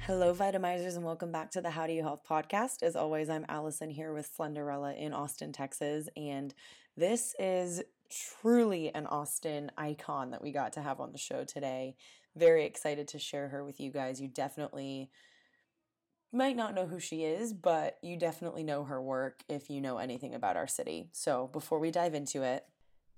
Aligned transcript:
Hello, 0.00 0.34
Vitamizers, 0.34 0.96
and 0.96 1.04
welcome 1.04 1.30
back 1.30 1.50
to 1.50 1.60
the 1.60 1.68
How 1.68 1.86
Do 1.86 1.92
You 1.92 2.00
Health 2.00 2.22
podcast. 2.26 2.82
As 2.82 2.96
always, 2.96 3.28
I'm 3.28 3.44
Allison 3.50 3.90
here 3.90 4.14
with 4.14 4.34
Slenderella 4.34 4.98
in 4.98 5.12
Austin, 5.12 5.52
Texas, 5.52 6.08
and 6.16 6.54
this 6.96 7.34
is 7.38 7.82
truly 8.40 8.94
an 8.94 9.04
Austin 9.06 9.70
icon 9.76 10.30
that 10.30 10.42
we 10.42 10.50
got 10.50 10.72
to 10.72 10.80
have 10.80 10.98
on 10.98 11.12
the 11.12 11.18
show 11.18 11.44
today. 11.44 11.94
Very 12.36 12.64
excited 12.64 13.06
to 13.08 13.18
share 13.18 13.48
her 13.48 13.62
with 13.66 13.80
you 13.80 13.90
guys. 13.90 14.18
You 14.18 14.28
definitely 14.28 15.10
might 16.32 16.56
not 16.56 16.74
know 16.74 16.86
who 16.86 16.98
she 16.98 17.24
is, 17.24 17.52
but 17.52 17.98
you 18.02 18.16
definitely 18.16 18.62
know 18.62 18.84
her 18.84 19.00
work 19.00 19.42
if 19.48 19.68
you 19.68 19.80
know 19.80 19.98
anything 19.98 20.34
about 20.34 20.56
our 20.56 20.66
city. 20.66 21.08
So, 21.12 21.48
before 21.52 21.78
we 21.78 21.90
dive 21.90 22.14
into 22.14 22.42
it, 22.42 22.64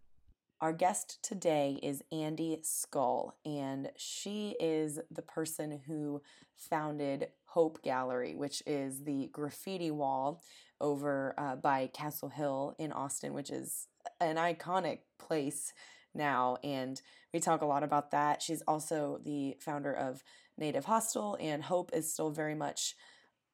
Our 0.61 0.71
guest 0.71 1.17
today 1.21 1.77
is 1.83 2.01
Andi 2.13 2.65
Scull, 2.65 3.35
and 3.45 3.91
she 3.97 4.55
is 4.61 4.97
the 5.11 5.21
person 5.21 5.81
who 5.87 6.21
founded 6.55 7.27
Hope 7.47 7.83
Gallery, 7.83 8.33
which 8.33 8.63
is 8.65 9.03
the 9.03 9.27
graffiti 9.33 9.91
wall 9.91 10.41
over 10.79 11.35
uh, 11.37 11.57
by 11.57 11.89
Castle 11.93 12.29
Hill 12.29 12.75
in 12.79 12.93
Austin, 12.93 13.33
which 13.33 13.49
is 13.49 13.89
an 14.21 14.37
iconic 14.37 14.99
place 15.19 15.73
now. 16.15 16.55
And 16.63 17.01
we 17.33 17.41
talk 17.41 17.61
a 17.61 17.65
lot 17.65 17.83
about 17.83 18.11
that. 18.11 18.41
She's 18.41 18.63
also 18.65 19.19
the 19.25 19.57
founder 19.59 19.93
of 19.93 20.23
Native 20.57 20.85
Hostel, 20.85 21.35
and 21.41 21.63
Hope 21.63 21.91
is 21.93 22.13
still 22.13 22.31
very 22.31 22.55
much 22.55 22.95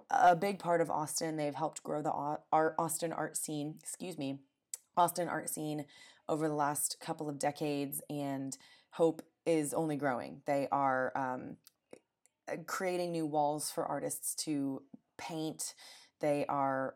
a 0.09 0.36
big 0.36 0.59
part 0.59 0.81
of 0.81 0.90
Austin. 0.90 1.38
They've 1.38 1.56
helped 1.56 1.84
grow 1.84 2.02
the 2.02 2.12
art, 2.12 2.75
Austin 2.78 3.14
art 3.14 3.38
scene, 3.38 3.75
excuse 3.80 4.18
me, 4.18 4.40
Austin 4.97 5.28
art 5.28 5.50
scene 5.50 5.86
over 6.28 6.47
the 6.47 6.56
last 6.56 7.00
couple 7.00 7.30
of 7.30 7.40
decades, 7.40 8.02
and 8.09 8.58
Hope 8.92 9.22
is 9.46 9.74
only 9.74 9.96
growing. 9.96 10.42
They 10.46 10.68
are 10.72 11.12
um, 11.16 11.58
creating 12.66 13.12
new 13.12 13.25
walls 13.25 13.72
for 13.72 13.86
artists 13.86 14.36
to 14.46 14.81
paint. 15.18 15.74
They 16.20 16.46
are 16.47 16.96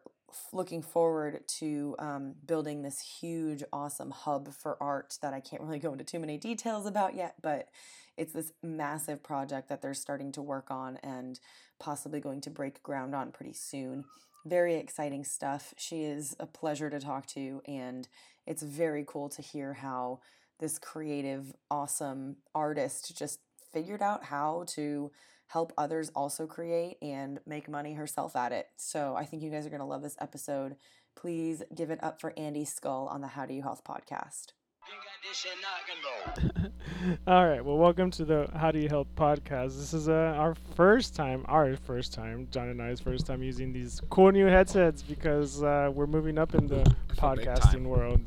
looking 0.51 0.81
forward 0.81 1.47
to 1.47 1.95
um, 1.99 2.33
building 2.45 2.81
this 2.81 2.99
huge, 3.19 3.63
awesome 3.71 4.11
hub 4.11 4.53
for 4.53 4.81
art 4.81 5.17
that 5.21 5.33
I 5.33 5.39
can't 5.39 5.61
really 5.61 5.79
go 5.79 5.91
into 5.91 6.03
too 6.03 6.19
many 6.19 6.37
details 6.37 6.85
about 6.85 7.15
yet, 7.15 7.35
but 7.41 7.69
it's 8.17 8.33
this 8.33 8.51
massive 8.61 9.23
project 9.23 9.69
that 9.69 9.81
they're 9.81 9.93
starting 9.93 10.31
to 10.33 10.41
work 10.41 10.69
on 10.69 10.97
and 10.97 11.39
possibly 11.83 12.21
going 12.21 12.39
to 12.39 12.49
break 12.49 12.81
ground 12.81 13.13
on 13.13 13.31
pretty 13.31 13.51
soon. 13.51 14.05
Very 14.45 14.75
exciting 14.75 15.25
stuff. 15.25 15.73
She 15.77 16.03
is 16.03 16.33
a 16.39 16.45
pleasure 16.45 16.89
to 16.89 16.99
talk 16.99 17.27
to, 17.27 17.61
and 17.67 18.07
it's 18.47 18.63
very 18.63 19.03
cool 19.05 19.27
to 19.29 19.41
hear 19.41 19.73
how 19.73 20.21
this 20.59 20.79
creative, 20.79 21.53
awesome 21.69 22.37
artist 22.55 23.17
just 23.17 23.39
figured 23.73 24.01
out 24.01 24.23
how 24.23 24.63
to 24.67 25.11
help 25.47 25.73
others 25.77 26.09
also 26.15 26.47
create 26.47 26.97
and 27.01 27.39
make 27.45 27.67
money 27.67 27.93
herself 27.93 28.35
at 28.35 28.53
it. 28.53 28.67
So 28.77 29.15
I 29.17 29.25
think 29.25 29.43
you 29.43 29.51
guys 29.51 29.65
are 29.65 29.69
going 29.69 29.79
to 29.79 29.85
love 29.85 30.01
this 30.01 30.17
episode. 30.21 30.77
Please 31.15 31.63
give 31.75 31.89
it 31.89 32.01
up 32.01 32.21
for 32.21 32.31
Andi 32.31 32.65
Scull 32.65 33.07
on 33.07 33.19
the 33.19 33.27
How 33.27 33.45
Do 33.45 33.53
You 33.53 33.61
Health 33.61 33.83
podcast. 33.83 34.53
All 37.27 37.47
right. 37.47 37.63
Well, 37.63 37.77
welcome 37.77 38.11
to 38.11 38.25
the 38.25 38.49
How 38.55 38.71
Do 38.71 38.79
You 38.79 38.89
Help 38.89 39.07
podcast. 39.15 39.77
This 39.79 39.93
is 39.93 40.09
uh, 40.09 40.35
our 40.37 40.55
first 40.75 41.15
time, 41.15 41.45
our 41.47 41.75
first 41.75 42.13
time, 42.13 42.47
John 42.51 42.69
and 42.69 42.81
I's 42.81 42.99
first 42.99 43.25
time 43.25 43.41
using 43.41 43.71
these 43.73 44.01
cool 44.09 44.31
new 44.31 44.45
headsets 44.47 45.01
because 45.01 45.63
uh, 45.63 45.91
we're 45.93 46.07
moving 46.07 46.37
up 46.37 46.53
in 46.53 46.67
the 46.67 46.83
podcasting 47.15 47.85
world. 47.85 48.21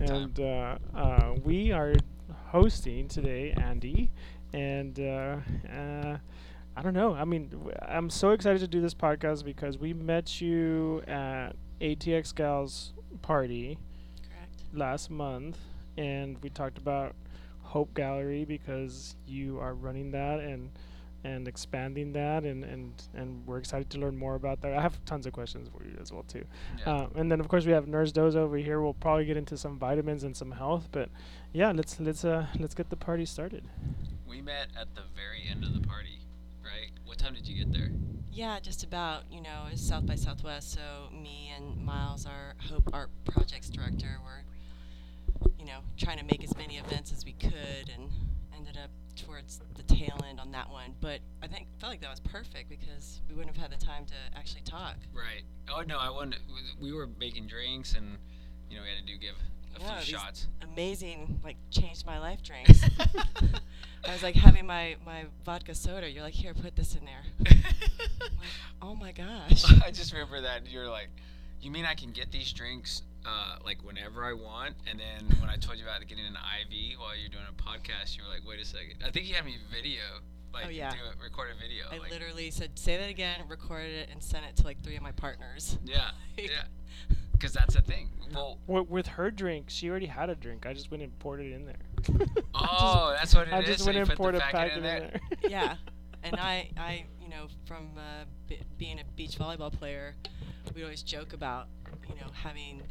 And 0.00 0.38
uh, 0.40 0.78
uh, 0.94 1.34
we 1.44 1.72
are 1.72 1.94
hosting 2.46 3.08
today, 3.08 3.54
Andi. 3.56 4.10
And 4.52 4.98
uh, 5.00 5.36
uh, 5.72 6.16
I 6.76 6.82
don't 6.82 6.94
know. 6.94 7.14
I 7.14 7.24
mean, 7.24 7.50
I'm 7.82 8.10
so 8.10 8.30
excited 8.30 8.60
to 8.60 8.68
do 8.68 8.80
this 8.80 8.94
podcast 8.94 9.44
because 9.44 9.78
we 9.78 9.92
met 9.92 10.40
you 10.40 11.02
at 11.08 11.52
ATX 11.80 12.34
Gals 12.34 12.92
party 13.22 13.78
Correct. 14.22 14.62
last 14.72 15.10
month, 15.10 15.58
and 15.96 16.36
we 16.42 16.50
talked 16.50 16.78
about 16.78 17.14
Hope 17.62 17.94
Gallery 17.94 18.44
because 18.44 19.16
you 19.26 19.58
are 19.58 19.74
running 19.74 20.10
that 20.12 20.40
and 20.40 20.70
and 21.24 21.48
expanding 21.48 22.12
that, 22.12 22.44
and 22.44 22.64
and 22.64 22.92
and 23.14 23.44
we're 23.46 23.58
excited 23.58 23.90
to 23.90 23.98
learn 23.98 24.16
more 24.16 24.36
about 24.36 24.60
that. 24.60 24.72
I 24.72 24.80
have 24.80 25.04
tons 25.04 25.26
of 25.26 25.32
questions 25.32 25.68
for 25.68 25.82
you 25.82 25.96
as 26.00 26.12
well 26.12 26.22
too. 26.22 26.44
Yeah. 26.78 26.94
Um, 26.94 27.10
and 27.16 27.30
then 27.30 27.40
of 27.40 27.48
course 27.48 27.66
we 27.66 27.72
have 27.72 27.88
Nurse 27.88 28.12
Doze 28.12 28.36
over 28.36 28.56
here. 28.56 28.80
We'll 28.80 28.94
probably 28.94 29.24
get 29.24 29.36
into 29.36 29.56
some 29.56 29.78
vitamins 29.78 30.22
and 30.22 30.36
some 30.36 30.52
health, 30.52 30.88
but 30.92 31.08
yeah, 31.52 31.72
let's 31.72 31.98
let's 31.98 32.24
uh 32.24 32.46
let's 32.58 32.74
get 32.74 32.90
the 32.90 32.96
party 32.96 33.26
started. 33.26 33.64
We 34.28 34.40
met 34.40 34.68
at 34.78 34.94
the 34.94 35.02
very 35.14 35.44
end 35.50 35.64
of 35.64 35.74
the 35.74 35.86
party, 35.86 36.20
right? 36.62 36.90
What 37.04 37.18
time 37.18 37.34
did 37.34 37.48
you 37.48 37.64
get 37.64 37.72
there? 37.72 37.90
Yeah, 38.30 38.60
just 38.60 38.84
about. 38.84 39.22
You 39.30 39.40
know, 39.40 39.64
it's 39.72 39.80
South 39.80 40.06
by 40.06 40.14
Southwest, 40.14 40.72
so 40.72 41.08
me 41.10 41.50
and 41.56 41.84
Miles, 41.84 42.26
our 42.26 42.54
Hope 42.68 42.90
Art 42.92 43.08
Projects 43.24 43.70
director, 43.70 44.18
were, 44.22 44.44
you 45.66 45.72
know, 45.72 45.78
trying 45.96 46.18
to 46.18 46.24
make 46.24 46.44
as 46.44 46.56
many 46.56 46.76
events 46.76 47.12
as 47.12 47.24
we 47.24 47.32
could, 47.32 47.90
and 47.92 48.10
ended 48.54 48.78
up 48.82 48.90
towards 49.16 49.60
the 49.74 49.82
tail 49.82 50.16
end 50.28 50.38
on 50.38 50.52
that 50.52 50.70
one. 50.70 50.94
But 51.00 51.20
I 51.42 51.48
think 51.48 51.66
felt 51.78 51.90
like 51.92 52.00
that 52.02 52.10
was 52.10 52.20
perfect 52.20 52.68
because 52.68 53.20
we 53.28 53.34
wouldn't 53.34 53.56
have 53.56 53.70
had 53.70 53.78
the 53.78 53.84
time 53.84 54.04
to 54.06 54.38
actually 54.38 54.62
talk. 54.62 54.96
Right. 55.12 55.42
Oh 55.68 55.82
no, 55.86 55.98
I 55.98 56.10
wanted. 56.10 56.38
We 56.80 56.92
were 56.92 57.08
making 57.18 57.48
drinks, 57.48 57.94
and 57.94 58.16
you 58.70 58.76
know 58.76 58.82
we 58.82 58.88
had 58.90 59.04
to 59.04 59.12
do 59.12 59.18
give 59.18 59.34
a 59.76 59.80
Yeah, 59.80 59.98
few 60.00 60.16
shots. 60.16 60.46
Amazing, 60.62 61.40
like 61.42 61.56
changed 61.70 62.06
my 62.06 62.18
life 62.20 62.42
drinks. 62.42 62.80
I 64.08 64.12
was 64.12 64.22
like 64.22 64.36
having 64.36 64.66
my 64.66 64.96
my 65.04 65.24
vodka 65.44 65.74
soda. 65.74 66.08
You're 66.08 66.22
like, 66.22 66.34
here, 66.34 66.54
put 66.54 66.76
this 66.76 66.94
in 66.94 67.04
there. 67.04 67.54
Like, 68.38 68.48
oh 68.82 68.94
my 68.94 69.12
gosh. 69.12 69.64
I 69.84 69.90
just 69.90 70.12
remember 70.12 70.42
that 70.42 70.70
you're 70.70 70.88
like, 70.88 71.08
you 71.60 71.70
mean 71.70 71.84
I 71.86 71.94
can 71.94 72.10
get 72.12 72.30
these 72.30 72.52
drinks 72.52 73.02
uh, 73.26 73.56
like 73.64 73.78
whenever 73.84 74.24
I 74.24 74.32
want? 74.32 74.74
And 74.88 74.98
then 75.00 75.38
when 75.40 75.50
I 75.50 75.56
told 75.56 75.78
you 75.78 75.84
about 75.84 76.00
getting 76.06 76.24
an 76.24 76.34
IV 76.36 76.98
while 76.98 77.16
you're 77.16 77.28
doing 77.28 77.44
a 77.48 77.62
podcast, 77.62 78.16
you 78.16 78.22
were 78.22 78.28
like, 78.30 78.46
wait 78.46 78.60
a 78.60 78.64
second. 78.64 79.02
I 79.04 79.10
think 79.10 79.26
you 79.28 79.34
had 79.34 79.44
me 79.44 79.56
video, 79.72 80.00
like 80.54 80.66
Oh, 80.66 80.68
yeah. 80.70 80.90
do 80.92 80.96
a, 80.98 81.22
record 81.22 81.48
a 81.56 81.60
video. 81.60 81.84
I 81.90 81.98
like, 81.98 82.10
literally 82.10 82.50
said, 82.50 82.78
say 82.78 82.96
that 82.96 83.10
again, 83.10 83.40
recorded 83.48 83.92
it, 83.92 84.08
and 84.12 84.22
sent 84.22 84.44
it 84.46 84.56
to 84.56 84.64
like 84.64 84.82
three 84.82 84.96
of 84.96 85.02
my 85.02 85.12
partners. 85.12 85.78
Yeah, 85.84 86.10
Like- 86.38 86.50
yeah. 86.50 86.62
Because 87.32 87.52
that's 87.52 87.74
a 87.74 87.82
thing. 87.82 88.08
Well, 88.32 88.58
Wi- 88.66 88.86
with 88.88 89.06
her 89.08 89.30
drink, 89.30 89.66
she 89.68 89.90
already 89.90 90.06
had 90.06 90.30
a 90.30 90.34
drink. 90.34 90.64
I 90.64 90.72
just 90.72 90.90
went 90.90 91.02
and 91.02 91.16
poured 91.18 91.40
it 91.40 91.52
in 91.52 91.66
there. 91.66 92.26
oh, 92.54 93.14
that's 93.18 93.34
what 93.34 93.46
it 93.46 93.50
is. 93.50 93.54
I 93.54 93.62
just 93.62 93.80
so 93.80 93.86
went 93.92 93.98
and 93.98 94.08
poured 94.16 94.34
the 94.34 94.38
a 94.38 94.40
packet 94.40 94.54
packet 94.54 94.72
in 94.72 94.78
in 94.78 94.82
there. 94.84 95.20
there. 95.42 95.50
yeah, 95.50 95.74
and 96.24 96.36
I, 96.40 96.70
I, 96.78 97.04
you 97.20 97.28
know, 97.28 97.48
from 97.66 97.90
uh, 97.98 98.24
b- 98.48 98.60
being 98.78 98.98
a 99.00 99.04
beach 99.16 99.32
volleyball 99.38 99.70
player, 99.70 100.14
we 100.74 100.82
always 100.82 101.02
joke 101.02 101.34
about, 101.34 101.68
you 102.08 102.14
know, 102.14 102.28
having, 102.32 102.76
you 102.76 102.82
know, 102.82 102.86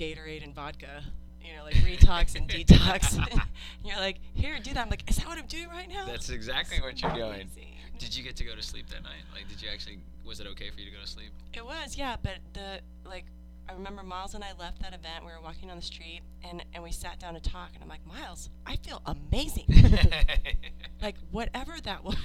Gatorade 0.00 0.42
and 0.42 0.54
vodka, 0.54 1.02
you 1.44 1.54
know, 1.54 1.64
like 1.64 1.74
retox 1.74 2.34
and 2.34 2.48
detox. 2.48 3.18
and 3.32 3.42
you're 3.84 3.98
like, 3.98 4.16
here, 4.32 4.58
do 4.58 4.72
that. 4.72 4.80
I'm 4.84 4.90
like, 4.90 5.08
is 5.10 5.16
that 5.16 5.26
what 5.26 5.36
I'm 5.36 5.46
doing 5.46 5.68
right 5.68 5.88
now? 5.88 6.06
That's 6.06 6.30
exactly 6.30 6.80
what 6.80 7.00
you're 7.02 7.12
doing. 7.12 7.42
Amazing. 7.42 7.66
Did 7.98 8.16
you 8.16 8.24
get 8.24 8.34
to 8.36 8.44
go 8.44 8.54
to 8.54 8.62
sleep 8.62 8.88
that 8.88 9.02
night? 9.02 9.22
Like, 9.34 9.46
did 9.48 9.60
you 9.60 9.68
actually? 9.70 9.98
Was 10.24 10.40
it 10.40 10.46
okay 10.48 10.70
for 10.70 10.80
you 10.80 10.86
to 10.86 10.92
go 10.92 11.02
to 11.02 11.06
sleep? 11.06 11.32
It 11.52 11.64
was, 11.64 11.98
yeah, 11.98 12.16
but 12.22 12.38
the 12.54 12.80
like 13.04 13.26
I 13.68 13.74
remember 13.74 14.02
Miles 14.02 14.34
and 14.34 14.42
I 14.42 14.52
left 14.58 14.80
that 14.80 14.94
event. 14.94 15.24
We 15.24 15.32
were 15.32 15.40
walking 15.42 15.68
down 15.68 15.76
the 15.76 15.82
street 15.82 16.22
and 16.42 16.64
and 16.72 16.82
we 16.82 16.92
sat 16.92 17.20
down 17.20 17.34
to 17.34 17.40
talk 17.40 17.70
and 17.74 17.82
I'm 17.82 17.88
like, 17.88 18.06
"Miles, 18.06 18.48
I 18.64 18.76
feel 18.76 19.02
amazing." 19.04 19.66
like 21.02 21.16
whatever 21.30 21.74
that 21.84 22.02
was. 22.02 22.16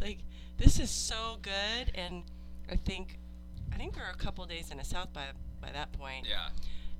like 0.00 0.18
this 0.56 0.80
is 0.80 0.90
so 0.90 1.38
good 1.40 1.92
and 1.94 2.24
I 2.70 2.76
think 2.76 3.18
I 3.72 3.76
think 3.76 3.94
we 3.94 4.02
were 4.02 4.08
a 4.08 4.16
couple 4.16 4.44
days 4.46 4.70
in 4.70 4.80
a 4.80 4.84
South 4.84 5.12
by 5.12 5.24
by 5.64 5.72
that 5.72 5.92
point. 5.92 6.26
yeah. 6.28 6.48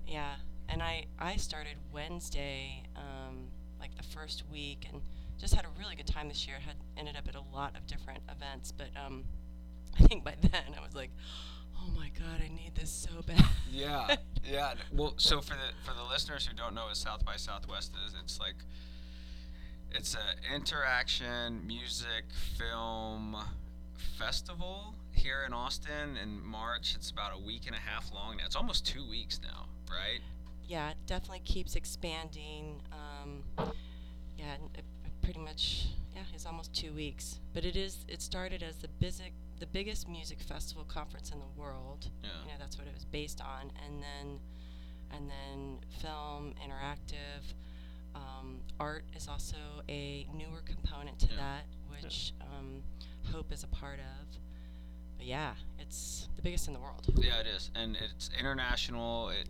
Yeah, 0.06 0.34
and 0.68 0.82
I 0.82 1.06
I 1.18 1.36
started 1.36 1.76
Wednesday, 1.92 2.82
um, 2.96 3.48
like 3.80 3.94
the 3.96 4.02
first 4.02 4.44
week, 4.52 4.86
and 4.92 5.00
just 5.38 5.54
had 5.54 5.64
a 5.64 5.68
really 5.78 5.96
good 5.96 6.06
time 6.06 6.28
this 6.28 6.46
year. 6.46 6.56
Had 6.64 6.76
ended 6.96 7.16
up 7.16 7.26
at 7.28 7.34
a 7.34 7.42
lot 7.54 7.76
of 7.76 7.86
different 7.86 8.20
events, 8.30 8.70
but 8.72 8.88
um, 8.96 9.24
I 9.98 10.02
think 10.04 10.24
by 10.24 10.34
then 10.40 10.74
I 10.76 10.84
was 10.84 10.94
like, 10.94 11.10
oh 11.78 11.90
my 11.96 12.10
god, 12.18 12.42
I 12.44 12.48
need 12.48 12.74
this 12.74 12.90
so 12.90 13.22
bad. 13.26 13.44
Yeah, 13.70 14.16
yeah. 14.44 14.74
Well, 14.92 15.14
so 15.16 15.40
for 15.40 15.54
the 15.54 15.72
for 15.84 15.94
the 15.94 16.04
listeners 16.04 16.46
who 16.46 16.54
don't 16.54 16.74
know 16.74 16.84
what 16.86 16.96
South 16.96 17.24
by 17.24 17.36
Southwest 17.36 17.92
is, 18.06 18.14
it's 18.22 18.38
like 18.38 18.56
it's 19.90 20.14
a 20.14 20.54
interaction 20.54 21.66
music 21.66 22.24
film 22.58 23.36
festival 24.18 24.94
here 25.14 25.44
in 25.46 25.52
Austin 25.52 26.16
in 26.22 26.44
March. 26.44 26.94
It's 26.94 27.10
about 27.10 27.32
a 27.34 27.38
week 27.42 27.66
and 27.66 27.74
a 27.74 27.78
half 27.78 28.12
long 28.12 28.36
now. 28.36 28.44
It's 28.46 28.56
almost 28.56 28.86
two 28.86 29.08
weeks 29.08 29.40
now, 29.42 29.66
right? 29.90 30.20
yeah, 30.66 30.90
it 30.90 30.96
definitely 31.06 31.42
keeps 31.44 31.76
expanding. 31.76 32.80
Um, 32.90 33.42
yeah, 34.38 34.56
pretty 35.22 35.40
much 35.40 35.88
yeah, 36.14 36.22
it's 36.32 36.46
almost 36.46 36.72
two 36.74 36.92
weeks, 36.92 37.40
but 37.52 37.64
it 37.64 37.76
is 37.76 38.04
it 38.08 38.22
started 38.22 38.62
as 38.62 38.76
the 38.76 38.88
bisic, 39.00 39.32
the 39.60 39.66
biggest 39.66 40.08
music 40.08 40.40
festival 40.40 40.84
conference 40.84 41.30
in 41.30 41.38
the 41.38 41.60
world. 41.60 42.08
Yeah. 42.22 42.30
you 42.44 42.48
know 42.48 42.54
that's 42.58 42.78
what 42.78 42.86
it 42.86 42.94
was 42.94 43.04
based 43.04 43.40
on 43.40 43.70
and 43.84 44.02
then 44.02 44.38
and 45.10 45.30
then 45.30 45.78
film 46.00 46.54
interactive 46.64 47.52
um, 48.14 48.60
art 48.80 49.04
is 49.16 49.28
also 49.28 49.56
a 49.88 50.26
newer 50.34 50.62
component 50.64 51.18
to 51.20 51.26
Yeah. 51.26 51.36
that 51.36 51.64
which 52.02 52.32
um, 52.40 52.82
hope 53.32 53.52
is 53.52 53.64
a 53.64 53.68
part 53.68 53.98
of 53.98 54.36
but 55.16 55.26
yeah 55.26 55.52
it's 55.78 56.28
the 56.36 56.42
biggest 56.42 56.66
in 56.68 56.74
the 56.74 56.80
world 56.80 57.02
Yeah, 57.16 57.40
it 57.40 57.46
is, 57.46 57.70
and 57.74 57.96
it's 57.96 58.30
international. 58.38 59.28
It 59.30 59.48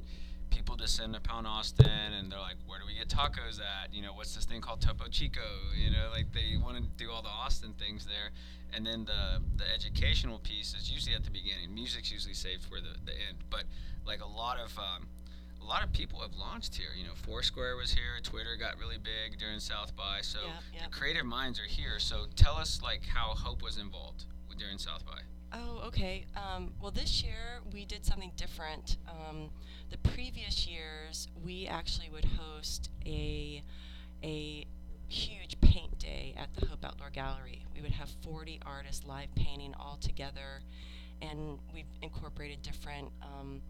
people 0.51 0.77
descend 0.77 1.17
upon 1.17 1.47
Austin, 1.47 1.87
and 2.17 2.31
they're 2.31 2.39
like, 2.39 2.57
"Where 2.67 2.79
do 2.79 2.87
we 2.87 2.95
get 2.95 3.09
tacos 3.09 3.59
at? 3.61 3.93
You 3.93 4.03
know, 4.03 4.13
what's 4.15 4.35
this 4.35 4.45
thing 4.45 4.61
called 4.61 4.81
Topo 4.81 5.07
Chico? 5.09 5.41
You 5.77 5.91
know, 5.91 6.11
like 6.13 6.33
they 6.33 6.57
want 6.57 6.77
to 6.77 6.83
do 6.97 7.11
all 7.11 7.23
the 7.23 7.29
Austin 7.29 7.73
things 7.75 8.05
there." 8.07 8.31
And 8.73 8.87
then 8.87 9.05
the 9.05 9.43
the 9.57 9.65
educational 9.73 10.39
piece 10.39 10.75
is 10.75 10.91
usually 10.91 11.15
at 11.15 11.25
the 11.25 11.31
beginning. 11.31 11.75
Music's 11.75 12.11
usually 12.13 12.35
saved 12.35 12.63
for 12.65 12.81
the, 12.81 12.95
the 13.05 13.13
end, 13.29 13.39
but 13.51 13.65
like 14.07 14.21
a 14.23 14.27
lot 14.29 14.59
of 14.59 14.77
um, 14.79 15.09
a 15.61 15.65
lot 15.65 15.83
of 15.83 15.93
people 15.93 16.21
have 16.21 16.35
launched 16.35 16.75
here. 16.77 16.91
You 16.97 17.05
know, 17.05 17.15
Foursquare 17.15 17.77
was 17.77 17.93
here. 17.93 18.19
Twitter 18.23 18.57
got 18.59 18.79
really 18.79 18.99
big 18.99 19.39
during 19.39 19.59
South 19.61 19.95
by. 19.97 20.19
So 20.23 20.39
Yeah, 20.45 20.53
yeah. 20.75 20.85
the 20.87 20.91
creative 20.91 21.27
minds 21.27 21.59
are 21.59 21.67
here. 21.69 21.99
So 21.99 22.27
tell 22.37 22.57
us 22.57 22.81
like 22.83 23.03
how 23.07 23.35
Hope 23.35 23.63
was 23.63 23.79
involved 23.79 24.25
with- 24.49 24.59
during 24.59 24.79
South 24.79 25.05
by. 25.05 25.21
Oh, 25.55 25.83
okay. 25.87 26.25
Um, 26.35 26.73
well, 26.83 26.91
this 26.91 27.23
year 27.23 27.61
we 27.73 27.85
did 27.85 28.05
something 28.05 28.33
different. 28.37 28.97
Um, 29.09 29.51
the 29.91 29.99
previous 29.99 30.67
years, 30.67 31.29
we 31.45 31.69
actually 31.69 32.11
would 32.11 32.25
host 32.25 32.91
a 33.07 33.63
a 34.25 34.67
huge 35.07 35.61
paint 35.61 35.97
day 35.99 36.35
at 36.37 36.53
the 36.55 36.67
Hope 36.67 36.85
Outdoor 36.85 37.11
Gallery. 37.11 37.65
We 37.73 37.83
would 37.83 37.93
have 37.93 38.09
40 38.25 38.61
artists 38.67 39.07
live 39.07 39.33
painting 39.37 39.75
all 39.79 39.97
together, 40.01 40.63
and 41.23 41.61
we've 41.73 41.85
incorporated 42.03 42.63
different 42.63 43.13
um, 43.23 43.61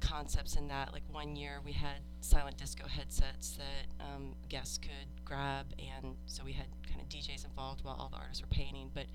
concepts 0.00 0.54
in 0.54 0.68
that. 0.68 0.92
Like 0.92 1.02
one 1.10 1.34
year, 1.34 1.60
we 1.64 1.72
had 1.72 1.96
silent 2.20 2.58
disco 2.58 2.86
headsets 2.86 3.56
that 3.56 4.04
um, 4.04 4.36
guests 4.48 4.78
could 4.78 5.24
grab, 5.24 5.66
and 5.80 6.14
so 6.26 6.44
we 6.44 6.52
had 6.52 6.66
kind 6.88 7.00
of 7.00 7.08
DJs 7.08 7.44
involved 7.44 7.82
while 7.82 7.96
all 7.98 8.08
the 8.08 8.18
artists 8.18 8.40
were 8.40 8.48
painting. 8.48 8.90
But 8.94 9.06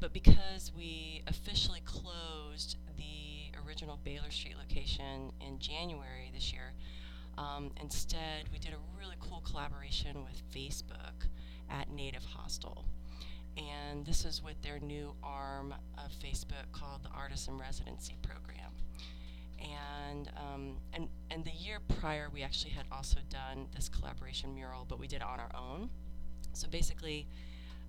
but 0.00 0.12
because 0.14 0.72
we 0.74 1.22
officially 1.26 1.82
closed 1.84 2.76
the 2.96 3.56
original 3.66 3.98
Baylor 4.02 4.30
Street 4.30 4.56
location 4.58 5.30
in 5.46 5.58
January 5.58 6.30
this 6.32 6.52
year, 6.52 6.72
um, 7.36 7.70
instead 7.80 8.48
we 8.50 8.58
did 8.58 8.72
a 8.72 8.98
really 8.98 9.16
cool 9.20 9.42
collaboration 9.44 10.24
with 10.24 10.42
Facebook 10.54 11.28
at 11.68 11.90
Native 11.90 12.24
Hostel. 12.24 12.86
And 13.56 14.06
this 14.06 14.24
is 14.24 14.42
with 14.42 14.60
their 14.62 14.78
new 14.78 15.14
arm 15.22 15.74
of 15.98 16.12
Facebook 16.12 16.72
called 16.72 17.02
the 17.02 17.10
Artisan 17.10 17.58
Residency 17.58 18.16
Program. 18.22 18.72
And, 19.60 20.30
um, 20.36 20.76
and, 20.94 21.08
and 21.30 21.44
the 21.44 21.50
year 21.50 21.80
prior, 22.00 22.30
we 22.32 22.42
actually 22.42 22.70
had 22.70 22.86
also 22.90 23.18
done 23.28 23.66
this 23.74 23.90
collaboration 23.90 24.54
mural, 24.54 24.86
but 24.88 24.98
we 24.98 25.06
did 25.06 25.16
it 25.16 25.22
on 25.22 25.38
our 25.38 25.50
own. 25.54 25.90
So 26.54 26.68
basically, 26.68 27.26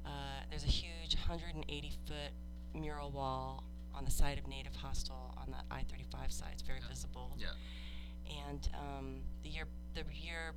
uh, 0.06 0.10
there's 0.50 0.64
a 0.64 0.68
huge 0.68 1.16
180 1.16 1.92
foot 2.08 2.32
mural 2.80 3.12
wall 3.12 3.64
on 3.94 4.06
the 4.06 4.12
side 4.12 4.38
of 4.38 4.48
Native 4.48 4.76
Hostel 4.76 5.34
on 5.38 5.52
the 5.52 5.58
I-35 5.74 6.32
side. 6.32 6.50
It's 6.54 6.62
very 6.62 6.80
Yeah. 6.82 6.88
visible. 6.88 7.32
Yeah. 7.38 7.48
And 8.48 8.70
um, 8.74 9.22
the 9.44 9.50
year 9.50 9.68
the 9.94 10.04
year 10.14 10.54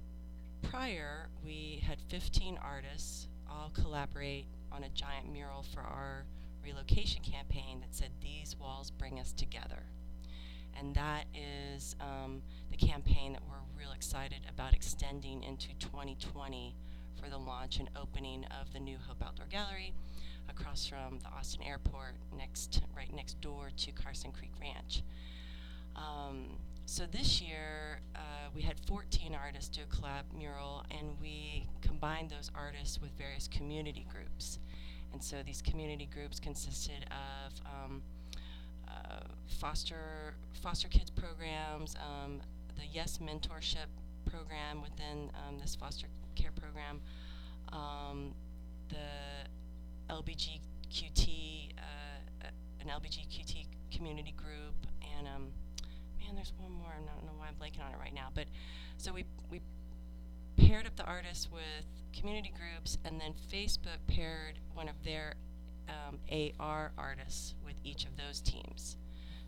prior, 0.62 1.28
we 1.44 1.82
had 1.84 1.98
15 2.08 2.56
artists 2.58 3.26
all 3.50 3.70
collaborate 3.70 4.46
on 4.70 4.84
a 4.84 4.88
giant 4.90 5.30
mural 5.32 5.62
for 5.62 5.80
our 5.80 6.24
relocation 6.64 7.22
campaign 7.22 7.80
that 7.80 7.94
said 7.94 8.10
"These 8.20 8.56
walls 8.56 8.90
bring 8.90 9.18
us 9.18 9.32
together." 9.32 9.82
And 10.76 10.94
that 10.94 11.26
is 11.34 11.94
um, 12.00 12.42
the 12.70 12.76
campaign 12.76 13.32
that 13.32 13.42
we're 13.48 13.62
real 13.78 13.92
excited 13.92 14.40
about 14.48 14.72
extending 14.74 15.42
into 15.42 15.68
2020 15.78 16.74
for 17.24 17.30
the 17.30 17.38
launch 17.38 17.78
and 17.78 17.88
opening 17.96 18.44
of 18.60 18.72
the 18.72 18.80
new 18.80 18.98
Hope 19.06 19.22
Outdoor 19.24 19.46
Gallery 19.46 19.92
across 20.50 20.86
from 20.86 21.18
the 21.20 21.28
Austin 21.28 21.62
Airport, 21.62 22.16
next 22.36 22.82
right 22.94 23.12
next 23.14 23.40
door 23.40 23.70
to 23.76 23.92
Carson 23.92 24.30
Creek 24.30 24.50
Ranch. 24.60 25.02
Um, 25.96 26.58
so 26.86 27.04
this 27.06 27.40
year 27.40 28.00
uh, 28.14 28.48
we 28.54 28.60
had 28.62 28.78
14 28.86 29.34
artists 29.34 29.74
do 29.74 29.82
a 29.82 29.96
collab 29.96 30.24
mural, 30.36 30.84
and 30.90 31.16
we 31.20 31.66
combined 31.80 32.30
those 32.30 32.50
artists 32.54 33.00
with 33.00 33.10
various 33.12 33.48
community 33.48 34.06
groups. 34.12 34.58
And 35.12 35.22
so 35.22 35.36
these 35.44 35.62
community 35.62 36.08
groups 36.12 36.38
consisted 36.40 37.06
of 37.10 37.52
um, 37.64 38.02
uh, 38.86 39.20
foster 39.46 40.34
foster 40.62 40.88
kids 40.88 41.10
programs, 41.10 41.96
um, 41.96 42.42
the 42.76 42.86
Yes 42.86 43.18
Mentorship 43.18 43.88
program 44.30 44.82
within 44.82 45.30
um, 45.46 45.58
this 45.58 45.74
foster 45.74 46.08
care 46.34 46.52
program, 46.52 47.00
um, 47.72 48.34
the 48.88 50.12
LBGQT, 50.12 51.70
uh, 51.78 52.46
an 52.80 52.88
LBGQT 52.88 53.66
community 53.90 54.32
group, 54.32 54.74
and 55.16 55.26
um, 55.26 55.48
man, 56.18 56.34
there's 56.34 56.52
one 56.58 56.72
more. 56.72 56.92
I 56.92 57.14
don't 57.14 57.24
know 57.24 57.32
why 57.36 57.46
I'm 57.48 57.54
blanking 57.54 57.84
on 57.84 57.92
it 57.92 57.98
right 57.98 58.14
now, 58.14 58.28
but 58.34 58.46
so 58.96 59.12
we 59.12 59.24
we 59.50 59.60
paired 60.56 60.86
up 60.86 60.96
the 60.96 61.04
artists 61.04 61.48
with 61.50 61.86
community 62.12 62.52
groups, 62.56 62.98
and 63.04 63.20
then 63.20 63.34
Facebook 63.52 63.98
paired 64.06 64.58
one 64.74 64.88
of 64.88 65.02
their 65.04 65.34
um, 65.88 66.18
AR 66.58 66.92
artists 66.96 67.54
with 67.64 67.74
each 67.84 68.04
of 68.04 68.16
those 68.16 68.40
teams. 68.40 68.96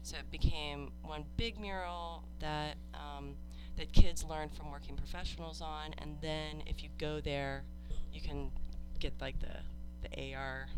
So 0.02 0.16
it 0.18 0.30
became 0.30 0.92
one 1.02 1.24
big 1.36 1.58
mural 1.58 2.24
that 2.40 2.76
um, 2.94 3.34
that 3.76 3.92
kids 3.92 4.25
learn 4.25 4.49
from 4.49 4.71
working 4.71 4.97
professionals 4.97 5.61
on, 5.61 5.95
and 5.99 6.16
then 6.21 6.62
if 6.66 6.83
you 6.83 6.88
go 6.99 7.21
there, 7.21 7.64
you 8.12 8.21
can 8.21 8.50
get 8.99 9.12
like 9.21 9.38
the 9.40 9.56
the 10.09 10.35
AR 10.35 10.68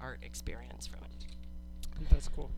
art 0.00 0.20
experience 0.22 0.86
from 0.86 1.00
it. 1.04 2.08
That's 2.10 2.28
cool. 2.28 2.50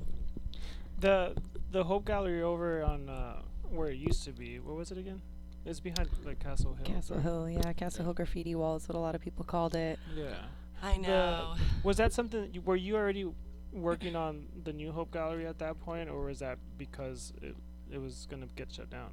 The 1.01 1.35
the 1.71 1.85
Hope 1.85 2.05
Gallery 2.07 2.43
over 2.43 2.83
on 2.83 3.09
uh, 3.09 3.43
where 3.71 3.89
it 3.89 3.97
used 3.99 4.25
to 4.25 4.33
be. 4.33 4.59
What 4.59 4.77
was 4.77 4.91
it 4.91 4.99
again? 4.99 5.21
It's 5.65 5.81
behind 5.81 6.09
like 6.25 6.39
Castle 6.41 6.75
Hill. 6.75 6.87
Castle 6.87 7.17
right? 7.17 7.23
Hill, 7.25 7.51
yeah, 7.51 7.73
Castle 7.75 8.05
Hill 8.05 8.15
graffiti 8.15 8.55
wall 8.55 8.77
is 8.77 8.89
what 8.89 8.97
a 8.97 9.01
lot 9.01 9.15
of 9.15 9.21
people 9.21 9.45
called 9.45 9.75
it. 9.75 9.99
Yeah. 10.17 10.35
I 10.83 10.95
The- 10.95 11.03
know. 11.03 11.55
Was 11.83 11.99
that 11.99 12.13
something? 12.13 12.41
that 12.41 12.55
you- 12.55 12.63
Were 12.63 12.77
you 12.77 12.97
already 12.97 13.31
working 13.73 14.17
on 14.17 14.47
the 14.65 14.73
New 14.73 14.93
Hope 14.93 15.13
Gallery 15.13 15.47
at 15.47 15.59
that 15.59 15.79
point, 15.81 16.09
or 16.09 16.25
was 16.25 16.39
that 16.39 16.59
because 16.79 17.33
it 17.43 17.55
it 17.91 17.99
was 17.99 18.27
gonna 18.31 18.47
get 18.57 18.73
shut 18.73 18.89
down? 18.91 19.11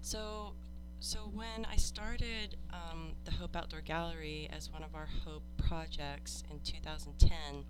So, 0.00 0.52
so 1.00 1.30
when 1.34 1.66
I 1.70 1.76
started 1.76 2.56
um, 2.72 3.12
the 3.24 3.32
Hope 3.32 3.56
Outdoor 3.56 3.80
Gallery 3.80 4.48
as 4.52 4.70
one 4.70 4.82
of 4.82 4.94
our 4.94 5.08
Hope 5.24 5.42
projects 5.56 6.44
in 6.50 6.60
2010, 6.60 7.64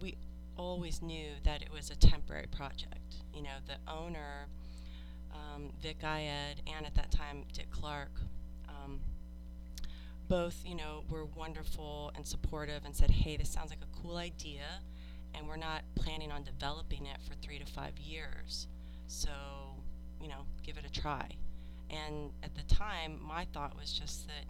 we 0.00 0.16
always 0.56 1.02
knew 1.02 1.30
that 1.44 1.62
it 1.62 1.72
was 1.72 1.90
a 1.90 1.96
temporary 1.96 2.46
project. 2.46 3.16
You 3.34 3.42
know, 3.42 3.58
the 3.66 3.76
owner, 3.90 4.46
um, 5.32 5.72
Vic 5.80 6.00
Ayed, 6.02 6.62
and 6.66 6.86
at 6.86 6.94
that 6.94 7.10
time 7.10 7.44
Dick 7.52 7.70
Clark, 7.70 8.12
um, 8.68 9.00
both, 10.28 10.62
you 10.66 10.74
know, 10.74 11.04
were 11.08 11.24
wonderful 11.24 12.12
and 12.16 12.26
supportive 12.26 12.84
and 12.84 12.94
said, 12.94 13.10
hey, 13.10 13.36
this 13.36 13.48
sounds 13.48 13.70
like 13.70 13.80
a 13.82 14.02
cool 14.02 14.16
idea, 14.16 14.80
and 15.34 15.46
we're 15.46 15.56
not 15.56 15.82
planning 15.94 16.32
on 16.32 16.42
developing 16.42 17.06
it 17.06 17.18
for 17.26 17.34
three 17.34 17.58
to 17.58 17.66
five 17.66 17.98
years. 17.98 18.66
So, 19.06 19.30
you 20.20 20.28
know, 20.28 20.44
give 20.62 20.76
it 20.78 20.84
a 20.86 20.90
try. 20.90 21.28
And 21.90 22.32
at 22.42 22.54
the 22.54 22.62
time, 22.74 23.20
my 23.22 23.46
thought 23.52 23.76
was 23.76 23.92
just 23.92 24.26
that 24.26 24.46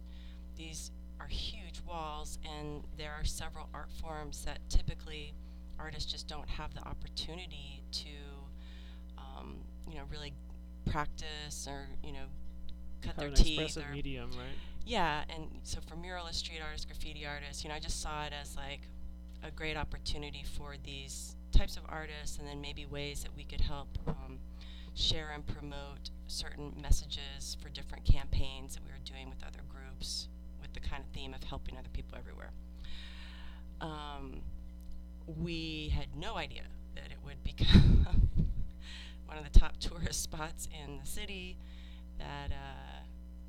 these 0.56 0.90
are 1.20 1.26
huge 1.26 1.80
walls, 1.86 2.38
and 2.44 2.84
there 2.96 3.12
are 3.12 3.24
several 3.24 3.68
art 3.74 3.90
forms 4.00 4.44
that 4.44 4.58
typically 4.68 5.34
artists 5.78 6.10
just 6.10 6.26
don't 6.28 6.48
have 6.48 6.74
the 6.74 6.80
opportunity 6.86 7.82
to, 7.92 8.08
um, 9.18 9.58
you 9.88 9.96
know, 9.96 10.04
really 10.10 10.32
practice 10.86 11.66
or, 11.68 11.88
you 12.02 12.12
know, 12.12 12.26
cut 13.02 13.12
Have 13.12 13.18
their 13.18 13.28
an 13.28 13.34
teeth 13.34 13.60
expressive 13.60 13.90
or 13.90 13.94
medium, 13.94 14.30
right? 14.30 14.56
yeah, 14.84 15.24
and 15.28 15.48
so 15.62 15.80
for 15.86 15.96
muralist, 15.96 16.34
street 16.36 16.60
artists, 16.64 16.86
graffiti 16.86 17.26
artists, 17.26 17.62
you 17.64 17.68
know, 17.68 17.76
I 17.76 17.80
just 17.80 18.00
saw 18.00 18.24
it 18.24 18.32
as 18.38 18.56
like 18.56 18.80
a 19.42 19.50
great 19.50 19.76
opportunity 19.76 20.44
for 20.56 20.76
these 20.82 21.36
types 21.52 21.76
of 21.76 21.82
artists, 21.88 22.38
and 22.38 22.46
then 22.46 22.60
maybe 22.60 22.86
ways 22.86 23.22
that 23.22 23.34
we 23.36 23.44
could 23.44 23.60
help 23.60 23.88
um, 24.06 24.38
share 24.96 25.30
and 25.32 25.46
promote 25.46 26.10
certain 26.26 26.72
messages 26.80 27.56
for 27.62 27.68
different 27.68 28.04
campaigns 28.04 28.74
that 28.74 28.82
we 28.84 28.90
were 28.90 28.98
doing 29.04 29.28
with 29.28 29.44
other 29.46 29.60
groups, 29.68 30.26
with 30.60 30.72
the 30.72 30.80
kind 30.80 31.04
of 31.04 31.08
theme 31.14 31.34
of 31.34 31.44
helping 31.44 31.76
other 31.78 31.90
people 31.92 32.16
everywhere. 32.18 32.50
Um, 33.80 34.40
we 35.26 35.92
had 35.94 36.16
no 36.16 36.36
idea 36.36 36.62
that 36.94 37.06
it 37.12 37.18
would 37.24 37.44
become 37.44 38.08
one 39.26 39.36
of 39.38 39.44
the 39.44 39.58
top 39.58 39.76
tourist 39.78 40.22
spots 40.22 40.66
in 40.84 40.98
the 40.98 41.06
city. 41.06 41.58
That 42.18 42.50
uh, 42.50 43.02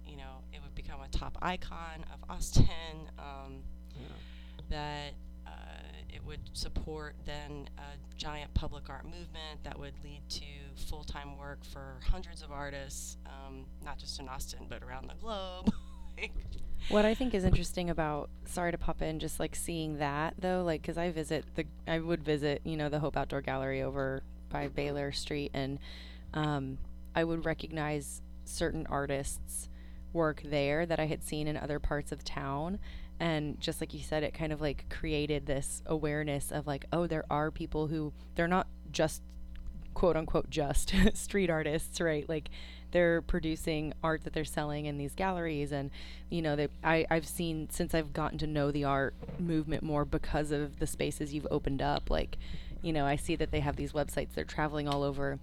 you 0.06 0.18
know, 0.18 0.44
it 0.52 0.60
would 0.62 0.76
become 0.76 1.00
a 1.02 1.08
top 1.08 1.38
icon 1.42 2.04
of 2.14 2.30
Austin. 2.30 3.10
Um, 3.18 3.64
Yeah. 3.96 4.04
that 4.70 5.14
it 6.18 6.26
would 6.26 6.40
support 6.54 7.16
then 7.26 7.70
a 7.78 8.18
giant 8.18 8.52
public 8.56 8.90
art 8.90 9.06
movement 9.06 9.64
that 9.64 9.78
would 9.78 9.94
lead 10.04 10.22
to 10.30 10.42
full 10.88 11.04
time 11.04 11.38
work 11.38 11.64
for 11.64 12.00
hundreds 12.10 12.42
of 12.42 12.52
artists, 12.52 13.18
um, 13.28 13.66
not 13.86 14.00
just 14.00 14.20
in 14.20 14.28
Austin, 14.28 14.66
but 14.68 14.82
around 14.82 15.10
the 15.10 15.16
globe. 15.22 15.72
What 16.90 17.06
I 17.06 17.16
think 17.16 17.34
is 17.34 17.44
interesting 17.44 17.90
about 17.90 18.30
sorry 18.46 18.72
to 18.72 18.78
pop 18.78 19.02
in, 19.02 19.20
just 19.20 19.40
like 19.40 19.56
seeing 19.56 19.98
that 19.98 20.36
though, 20.40 20.64
like 20.64 20.82
because 20.82 20.98
I 20.98 21.12
visit 21.12 21.44
the 21.56 21.66
I 21.88 22.00
would 22.00 22.24
visit 22.24 22.62
you 22.64 22.78
know 22.78 22.88
the 22.88 23.00
Hope 23.00 23.18
Outdoor 23.18 23.42
Gallery 23.42 23.82
over 23.82 24.24
by 24.50 24.68
Baylor 24.70 25.12
Street, 25.12 25.52
and 25.54 25.80
um, 26.34 26.78
I 27.14 27.24
would 27.24 27.46
recognize 27.46 28.22
certain 28.46 28.88
artists' 28.88 29.68
work 30.14 30.42
there 30.46 30.86
that 30.86 31.00
I 31.00 31.08
had 31.08 31.24
seen 31.24 31.48
in 31.48 31.58
other 31.58 31.80
parts 31.80 32.12
of 32.12 32.24
town. 32.24 32.80
And 33.20 33.60
just 33.60 33.82
like 33.82 33.94
you 33.94 34.02
said, 34.02 34.24
it 34.24 34.34
kind 34.34 34.54
of 34.54 34.62
like 34.62 34.86
created 34.90 35.46
this 35.46 35.82
awareness 35.86 36.52
of 36.52 36.68
like, 36.68 36.86
oh, 36.92 37.08
there 37.08 37.26
are 37.30 37.52
people 37.52 37.88
who 37.88 38.14
they're 38.36 38.48
not 38.48 38.68
just 38.92 39.22
quote 39.94 40.16
unquote 40.16 40.50
just 40.50 40.94
street 41.14 41.50
artists, 41.50 42.00
right? 42.00 42.28
Like 42.30 42.50
they're 42.92 43.22
producing 43.22 43.94
art 44.04 44.24
that 44.24 44.34
they're 44.34 44.46
selling 44.46 44.86
in 44.86 44.98
these 44.98 45.14
galleries 45.14 45.72
and 45.72 45.92
you 46.30 46.42
know 46.42 46.68
I, 46.84 47.06
I've 47.10 47.28
seen 47.28 47.70
since 47.70 47.94
I've 47.94 48.14
gotten 48.14 48.38
to 48.40 48.48
know 48.48 48.72
the 48.72 48.86
art 48.86 49.14
movement 49.40 49.84
more 49.84 50.06
because 50.06 50.52
of 50.52 50.80
the 50.80 50.88
spaces 50.88 51.34
you've 51.34 51.48
opened 51.52 51.82
up 51.82 52.10
like 52.10 52.38
you 52.82 52.94
know 52.94 53.06
I 53.06 53.16
see 53.16 53.36
that 53.36 53.52
they 53.52 53.60
have 53.60 53.76
these 53.76 53.92
websites 53.92 54.34
they're 54.34 54.46
traveling 54.46 54.88
all 54.88 55.04
over 55.04 55.40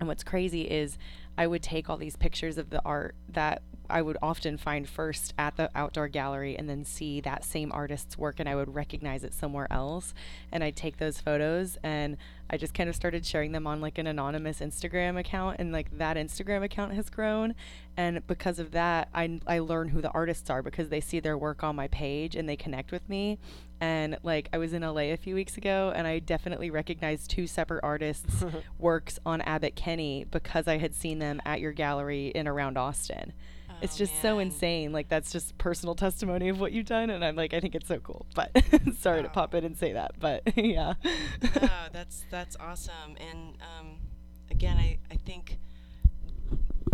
and 0.00 0.08
what's 0.08 0.24
crazy 0.24 0.62
is 0.62 0.96
I 1.36 1.46
would 1.46 1.62
take 1.62 1.90
all 1.90 1.96
these 1.96 2.16
pictures 2.16 2.56
of 2.58 2.70
the 2.70 2.82
art 2.84 3.14
that 3.28 3.62
I 3.90 4.02
would 4.02 4.16
often 4.22 4.56
find 4.56 4.88
first 4.88 5.34
at 5.38 5.56
the 5.56 5.70
outdoor 5.74 6.08
gallery 6.08 6.56
and 6.56 6.68
then 6.68 6.84
see 6.84 7.20
that 7.22 7.44
same 7.44 7.72
artist's 7.72 8.18
work 8.18 8.38
and 8.38 8.48
I 8.48 8.54
would 8.54 8.74
recognize 8.74 9.24
it 9.24 9.34
somewhere 9.34 9.66
else. 9.70 10.14
And 10.52 10.62
I'd 10.62 10.76
take 10.76 10.98
those 10.98 11.20
photos 11.20 11.78
and 11.82 12.16
I 12.50 12.56
just 12.56 12.74
kind 12.74 12.88
of 12.88 12.96
started 12.96 13.26
sharing 13.26 13.52
them 13.52 13.66
on 13.66 13.80
like 13.80 13.98
an 13.98 14.06
anonymous 14.06 14.60
Instagram 14.60 15.18
account 15.18 15.56
and 15.58 15.72
like 15.72 15.96
that 15.98 16.16
Instagram 16.16 16.62
account 16.62 16.94
has 16.94 17.10
grown. 17.10 17.54
And 17.96 18.26
because 18.26 18.58
of 18.58 18.70
that 18.72 19.08
I 19.14 19.40
I 19.46 19.58
learn 19.58 19.88
who 19.88 20.00
the 20.00 20.10
artists 20.10 20.50
are 20.50 20.62
because 20.62 20.88
they 20.88 21.00
see 21.00 21.20
their 21.20 21.38
work 21.38 21.62
on 21.62 21.76
my 21.76 21.88
page 21.88 22.36
and 22.36 22.48
they 22.48 22.56
connect 22.56 22.92
with 22.92 23.08
me. 23.08 23.38
And 23.80 24.18
like 24.22 24.48
I 24.52 24.58
was 24.58 24.72
in 24.72 24.82
LA 24.82 25.12
a 25.12 25.16
few 25.16 25.34
weeks 25.34 25.56
ago 25.56 25.92
and 25.94 26.06
I 26.06 26.18
definitely 26.18 26.70
recognized 26.70 27.30
two 27.30 27.46
separate 27.46 27.84
artists 27.84 28.44
works 28.78 29.18
on 29.24 29.40
Abbot 29.42 29.76
Kinney 29.76 30.24
because 30.30 30.66
I 30.66 30.78
had 30.78 30.94
seen 30.94 31.18
them 31.18 31.40
at 31.44 31.60
your 31.60 31.72
gallery 31.72 32.28
in 32.28 32.48
around 32.48 32.76
Austin. 32.76 33.32
It's 33.82 33.94
oh, 33.94 33.98
just 33.98 34.20
so 34.20 34.38
insane. 34.38 34.92
Like 34.92 35.08
that's 35.08 35.32
just 35.32 35.56
personal 35.58 35.94
testimony 35.94 36.48
of 36.48 36.60
what 36.60 36.72
you've 36.72 36.86
done 36.86 37.10
and 37.10 37.24
I'm 37.24 37.36
like 37.36 37.54
I 37.54 37.60
think 37.60 37.74
it's 37.74 37.88
so 37.88 37.98
cool. 37.98 38.26
But 38.34 38.50
sorry 38.98 39.22
to 39.22 39.28
pop 39.28 39.54
in 39.54 39.64
and 39.64 39.76
say 39.76 39.92
that, 39.92 40.12
but 40.18 40.42
yeah. 40.56 40.94
no, 41.60 41.68
that's 41.92 42.24
that's 42.30 42.56
awesome. 42.60 43.16
And 43.18 43.56
um, 43.62 43.96
again, 44.50 44.76
I, 44.76 44.98
I 45.10 45.16
think 45.16 45.58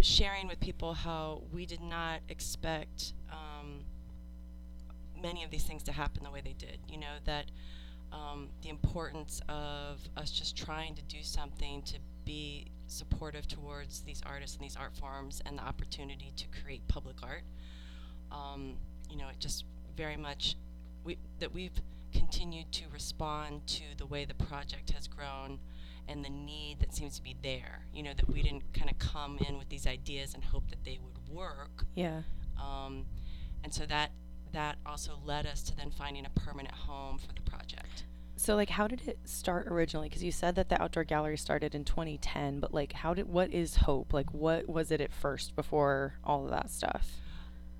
sharing 0.02 0.48
with 0.48 0.60
people 0.60 0.92
how 0.94 1.42
we 1.52 1.66
did 1.66 1.80
not 1.80 2.20
expect 2.28 3.14
um, 3.32 3.80
many 5.20 5.42
of 5.44 5.50
these 5.50 5.64
things 5.64 5.82
to 5.84 5.92
happen 5.92 6.24
the 6.24 6.30
way 6.30 6.42
they 6.44 6.52
did. 6.52 6.78
You 6.88 6.98
know 6.98 7.16
that 7.24 7.46
um, 8.12 8.48
the 8.62 8.68
importance 8.68 9.40
of 9.48 10.00
us 10.16 10.30
just 10.30 10.56
trying 10.56 10.94
to 10.94 11.02
do 11.02 11.22
something 11.22 11.82
to 11.82 11.98
be 12.24 12.66
supportive 12.86 13.46
towards 13.46 14.02
these 14.02 14.22
artists 14.26 14.56
and 14.56 14.64
these 14.64 14.76
art 14.76 14.96
forms 14.96 15.42
and 15.46 15.58
the 15.58 15.62
opportunity 15.62 16.32
to 16.36 16.44
create 16.62 16.86
public 16.88 17.16
art. 17.22 17.42
Um, 18.30 18.76
you 19.10 19.16
know, 19.16 19.28
it 19.28 19.38
just 19.38 19.64
very 19.96 20.16
much 20.16 20.56
we, 21.04 21.18
that 21.38 21.52
we've 21.52 21.80
continued 22.12 22.72
to 22.72 22.84
respond 22.92 23.66
to 23.66 23.82
the 23.96 24.06
way 24.06 24.24
the 24.24 24.34
project 24.34 24.90
has 24.90 25.08
grown 25.08 25.58
and 26.06 26.24
the 26.24 26.30
need 26.30 26.80
that 26.80 26.94
seems 26.94 27.16
to 27.16 27.22
be 27.22 27.34
there. 27.42 27.86
You 27.92 28.02
know, 28.02 28.12
that 28.14 28.28
we 28.28 28.42
didn't 28.42 28.72
kind 28.72 28.90
of 28.90 28.98
come 28.98 29.38
in 29.48 29.58
with 29.58 29.68
these 29.68 29.86
ideas 29.86 30.34
and 30.34 30.44
hope 30.44 30.68
that 30.70 30.84
they 30.84 30.98
would 31.02 31.34
work. 31.34 31.84
yeah. 31.94 32.22
Um, 32.60 33.06
and 33.64 33.74
so 33.74 33.84
that 33.86 34.12
that 34.52 34.76
also 34.86 35.18
led 35.24 35.46
us 35.46 35.62
to 35.64 35.76
then 35.76 35.90
finding 35.90 36.24
a 36.24 36.30
permanent 36.30 36.74
home 36.74 37.18
for 37.18 37.32
the 37.34 37.40
project. 37.42 38.04
So 38.36 38.56
like 38.56 38.70
how 38.70 38.86
did 38.86 39.06
it 39.06 39.18
start 39.24 39.68
originally? 39.68 40.08
Cuz 40.08 40.22
you 40.22 40.32
said 40.32 40.54
that 40.56 40.68
the 40.68 40.80
outdoor 40.82 41.04
gallery 41.04 41.36
started 41.36 41.74
in 41.74 41.84
2010, 41.84 42.60
but 42.60 42.74
like 42.74 42.92
how 42.92 43.14
did 43.14 43.28
what 43.28 43.52
is 43.52 43.76
Hope? 43.76 44.12
Like 44.12 44.32
what 44.32 44.68
was 44.68 44.90
it 44.90 45.00
at 45.00 45.12
first 45.12 45.54
before 45.56 46.14
all 46.24 46.44
of 46.44 46.50
that 46.50 46.70
stuff? 46.70 47.20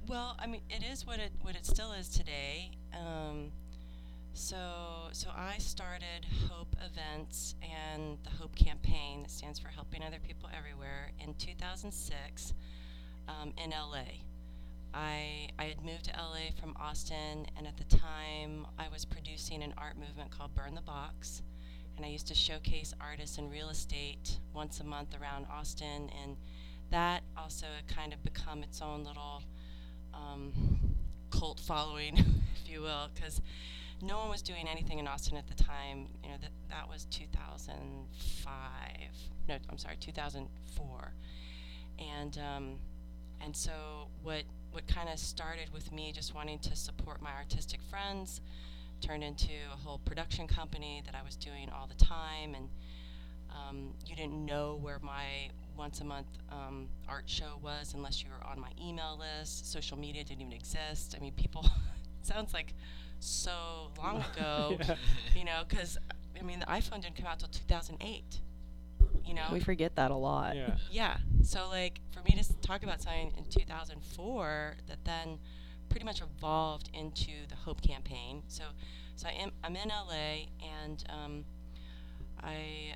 Well, 0.06 0.36
I 0.38 0.46
mean, 0.46 0.60
it 0.68 0.82
is 0.82 1.06
what 1.06 1.18
it 1.18 1.32
what 1.40 1.56
it 1.56 1.64
still 1.64 1.92
is 1.92 2.08
today. 2.08 2.70
Um, 2.92 3.52
so 4.34 4.56
so 5.12 5.30
I 5.34 5.58
started 5.58 6.26
Hope 6.50 6.76
Events 6.84 7.54
and 7.62 8.18
the 8.24 8.30
Hope 8.30 8.54
Campaign 8.54 9.22
that 9.22 9.30
stands 9.30 9.58
for 9.58 9.68
Helping 9.68 10.02
Other 10.02 10.18
People 10.18 10.50
Everywhere 10.56 11.12
in 11.20 11.34
2006 11.34 12.52
um, 13.28 13.52
in 13.56 13.70
LA. 13.70 14.04
I 14.94 15.48
I 15.58 15.64
had 15.64 15.82
moved 15.84 16.04
to 16.04 16.12
LA 16.12 16.50
from 16.60 16.76
Austin, 16.80 17.46
and 17.56 17.66
at 17.66 17.76
the 17.76 17.84
time 17.96 18.66
I 18.78 18.88
was 18.88 19.04
producing 19.04 19.62
an 19.62 19.74
art 19.76 19.98
movement 19.98 20.30
called 20.30 20.54
Burn 20.54 20.74
the 20.74 20.82
Box, 20.82 21.42
and 21.96 22.06
I 22.06 22.08
used 22.08 22.28
to 22.28 22.34
showcase 22.34 22.94
artists 23.00 23.38
in 23.38 23.50
real 23.50 23.68
estate 23.70 24.38
once 24.54 24.80
a 24.80 24.84
month 24.84 25.14
around 25.20 25.46
Austin, 25.50 26.10
and 26.22 26.36
that 26.90 27.22
also 27.36 27.66
had 27.74 27.88
kind 27.94 28.12
of 28.12 28.22
become 28.22 28.62
its 28.62 28.80
own 28.80 29.04
little 29.04 29.42
um, 30.12 30.52
cult 31.30 31.58
following, 31.60 32.16
if 32.54 32.70
you 32.70 32.80
will, 32.82 33.08
because 33.14 33.40
no 34.00 34.18
one 34.18 34.28
was 34.28 34.42
doing 34.42 34.68
anything 34.68 34.98
in 34.98 35.08
Austin 35.08 35.36
at 35.36 35.46
the 35.48 35.54
time. 35.54 36.08
You 36.22 36.30
know 36.30 36.36
that 36.40 36.50
that 36.70 36.88
was 36.88 37.06
2005. 37.06 38.50
No, 39.48 39.58
I'm 39.68 39.78
sorry, 39.78 39.96
2004. 40.00 41.14
and 41.98 42.38
um, 42.38 42.78
and 43.40 43.56
so 43.56 44.08
what 44.22 44.44
what 44.74 44.86
kind 44.88 45.08
of 45.08 45.18
started 45.18 45.72
with 45.72 45.92
me 45.92 46.12
just 46.12 46.34
wanting 46.34 46.58
to 46.58 46.74
support 46.76 47.22
my 47.22 47.30
artistic 47.32 47.80
friends 47.82 48.40
turned 49.00 49.22
into 49.22 49.52
a 49.72 49.76
whole 49.76 49.98
production 50.04 50.46
company 50.48 51.02
that 51.06 51.14
I 51.14 51.22
was 51.24 51.36
doing 51.36 51.68
all 51.70 51.86
the 51.86 52.04
time 52.04 52.54
and 52.54 52.68
um, 53.50 53.94
you 54.06 54.16
didn't 54.16 54.44
know 54.44 54.78
where 54.82 54.98
my 55.00 55.50
once 55.76 56.00
a 56.00 56.04
month 56.04 56.26
um, 56.50 56.88
art 57.08 57.24
show 57.26 57.58
was 57.62 57.94
unless 57.94 58.22
you 58.22 58.28
were 58.30 58.44
on 58.46 58.58
my 58.60 58.70
email 58.82 59.16
list. 59.18 59.70
Social 59.70 59.96
media 59.96 60.24
didn't 60.24 60.40
even 60.40 60.52
exist. 60.52 61.14
I 61.16 61.20
mean, 61.20 61.32
people, 61.34 61.64
sounds 62.22 62.52
like 62.52 62.74
so 63.20 63.90
long 63.96 64.24
ago, 64.36 64.76
Yeah. 64.80 64.96
you 65.36 65.44
know, 65.44 65.62
because 65.68 65.98
I 66.38 66.42
mean, 66.42 66.58
the 66.60 66.66
iPhone 66.66 67.00
didn't 67.02 67.16
come 67.16 67.26
out 67.26 67.38
till 67.38 67.48
2008, 67.48 68.40
you 69.24 69.34
know? 69.34 69.46
We 69.52 69.60
forget 69.60 69.96
that 69.96 70.10
a 70.10 70.14
lot. 70.16 70.56
Yeah. 70.56 70.76
Yeah. 70.90 71.16
So 71.42 71.68
like 71.68 72.00
for 72.12 72.20
me 72.22 72.30
to 72.32 72.38
s- 72.40 72.54
talk 72.62 72.82
about 72.82 73.00
something 73.02 73.32
in 73.36 73.44
2004 73.44 74.76
that 74.88 75.04
then 75.04 75.38
pretty 75.88 76.04
much 76.04 76.20
evolved 76.22 76.90
into 76.92 77.30
the 77.48 77.54
Hope 77.56 77.80
campaign. 77.82 78.42
So 78.48 78.64
so 79.16 79.28
I 79.28 79.32
am 79.32 79.52
I'm 79.62 79.76
in 79.76 79.88
LA 79.88 80.46
and 80.82 81.04
um, 81.08 81.44
I 82.42 82.94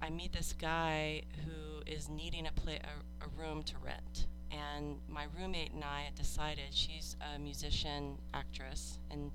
I 0.00 0.10
meet 0.10 0.32
this 0.32 0.52
guy 0.52 1.22
who 1.44 1.82
is 1.90 2.08
needing 2.08 2.46
a 2.46 2.52
play 2.52 2.78
a, 2.82 3.24
a 3.24 3.28
room 3.36 3.62
to 3.64 3.74
rent. 3.84 4.26
And 4.50 4.96
my 5.08 5.26
roommate 5.38 5.72
and 5.72 5.84
I 5.84 6.08
decided 6.16 6.64
she's 6.70 7.16
a 7.34 7.38
musician 7.38 8.16
actress 8.32 8.98
and 9.10 9.30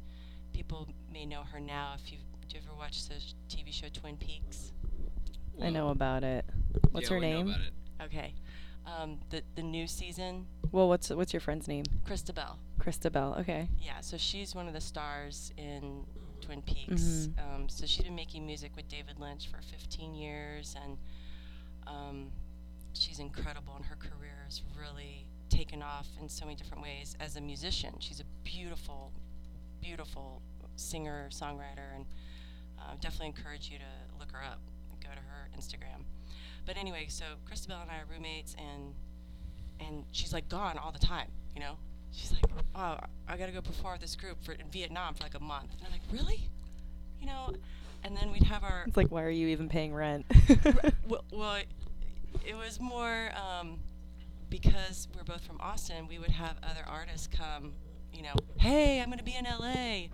people 0.53 0.87
may 1.11 1.25
know 1.25 1.43
her 1.51 1.59
now 1.59 1.93
if 1.95 2.11
you 2.11 2.17
do 2.47 2.57
you 2.57 2.63
ever 2.67 2.75
watch 2.77 3.07
the 3.07 3.15
TV 3.49 3.71
show 3.71 3.87
Twin 3.93 4.17
Peaks? 4.17 4.71
I 5.61 5.69
know 5.69 5.89
about 5.89 6.23
it. 6.23 6.45
What's 6.91 7.09
Yeah, 7.09 7.15
her 7.15 7.19
we 7.19 7.29
know 7.31 7.37
name? 7.37 7.47
about 7.49 7.61
it. 7.61 7.73
Okay. 8.03 8.33
Um, 8.85 9.19
the 9.29 9.41
the 9.55 9.63
new 9.63 9.87
season, 9.87 10.47
Well, 10.71 10.89
what's 10.89 11.09
what's 11.09 11.31
your 11.33 11.39
friend's 11.39 11.67
name? 11.67 11.85
Chrysta 12.05 12.33
Bell. 12.35 12.59
Christabel. 12.79 13.35
Okay. 13.39 13.69
Yeah, 13.79 14.01
so 14.01 14.17
she's 14.17 14.53
one 14.53 14.67
of 14.67 14.73
the 14.73 14.81
stars 14.81 15.53
in 15.57 16.05
Twin 16.41 16.61
Peaks. 16.63 17.29
Mhm. 17.29 17.39
Um, 17.55 17.69
so 17.69 17.85
she's 17.85 18.03
been 18.03 18.15
making 18.15 18.45
music 18.45 18.75
with 18.75 18.89
David 18.89 19.19
Lynch 19.19 19.47
for 19.47 19.61
15 19.61 20.13
years, 20.15 20.75
and 20.83 20.97
um, 21.87 22.31
she's 22.93 23.19
incredible, 23.19 23.73
and 23.75 23.85
her 23.85 23.95
career 23.95 24.41
has 24.45 24.61
really 24.77 25.27
taken 25.49 25.81
off 25.81 26.07
in 26.19 26.27
so 26.27 26.43
many 26.45 26.55
different 26.57 26.83
ways 26.83 27.15
as 27.21 27.37
a 27.37 27.41
musician. 27.41 27.95
She's 27.99 28.19
a 28.19 28.25
beautiful, 28.43 29.13
beautiful 29.81 30.41
singer, 30.75 31.29
songwriter, 31.31 31.95
and 31.95 32.05
uh, 32.79 32.95
definitely 32.99 33.27
encourage 33.27 33.69
you 33.69 33.77
to 33.77 34.17
look 34.19 34.31
her 34.31 34.43
up 34.43 34.59
and 34.67 34.72
go 35.03 35.09
to 35.09 35.19
her 35.19 35.49
Instagram. 35.57 36.05
But 36.65 36.77
anyway, 36.77 37.07
so 37.09 37.25
Chrysta 37.49 37.67
Bell 37.67 37.81
and 37.81 37.91
I 37.91 37.97
are 37.97 38.05
roommates, 38.09 38.55
and 38.57 38.93
and 39.79 40.05
she's 40.11 40.33
like 40.33 40.47
gone 40.49 40.77
all 40.77 40.91
the 40.91 40.99
time, 40.99 41.27
you 41.53 41.59
know. 41.59 41.77
She's 42.11 42.31
like, 42.31 42.43
oh, 42.75 42.97
I 43.27 43.37
gotta 43.37 43.51
go 43.51 43.61
perform 43.61 43.93
with 43.93 44.01
this 44.01 44.15
group 44.15 44.43
for 44.43 44.53
in 44.53 44.69
Vietnam 44.69 45.15
for 45.15 45.23
like 45.23 45.35
a 45.35 45.39
month. 45.39 45.71
And 45.77 45.81
I'm 45.85 45.91
like, 45.91 46.01
really? 46.11 46.49
You 47.19 47.27
know, 47.27 47.53
and 48.03 48.15
then 48.15 48.31
we'd 48.31 48.43
have 48.43 48.63
our 48.63 48.83
It's 48.87 48.97
like, 48.97 49.11
why 49.11 49.23
are 49.23 49.29
you 49.29 49.47
even 49.47 49.67
paying 49.67 49.93
rent? 49.93 50.25
well, 51.07 51.23
well 51.31 51.55
it, 51.55 51.67
it 52.45 52.55
was 52.55 52.79
more 52.79 53.31
um, 53.35 53.79
because 54.49 55.07
we're 55.15 55.23
both 55.23 55.43
from 55.45 55.59
Austin. 55.59 56.07
We 56.07 56.19
would 56.19 56.31
have 56.31 56.57
other 56.63 56.85
artists 56.87 57.27
come, 57.27 57.73
you 58.13 58.21
know, 58.21 58.33
hey, 58.59 59.01
I'm 59.01 59.09
gonna 59.09 59.23
be 59.23 59.35
in 59.35 59.45
LA, 59.45 60.09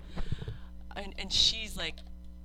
and 0.96 1.14
and 1.18 1.32
she's 1.32 1.76
like, 1.76 1.96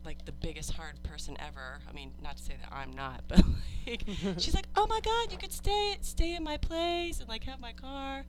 like 0.04 0.24
the 0.24 0.32
biggest 0.32 0.72
hard 0.72 1.02
person 1.02 1.36
ever. 1.40 1.80
I 1.88 1.92
mean, 1.92 2.12
not 2.22 2.36
to 2.36 2.42
say 2.42 2.54
that 2.60 2.72
I'm 2.72 2.92
not, 2.92 3.22
but 3.28 3.42
like, 3.86 4.04
she's 4.38 4.54
like, 4.54 4.66
oh 4.76 4.86
my 4.86 5.00
God, 5.00 5.32
you 5.32 5.38
could 5.38 5.52
stay 5.52 5.96
stay 6.00 6.34
in 6.36 6.42
my 6.44 6.56
place 6.56 7.20
and 7.20 7.28
like 7.28 7.44
have 7.44 7.60
my 7.60 7.72
car, 7.72 8.24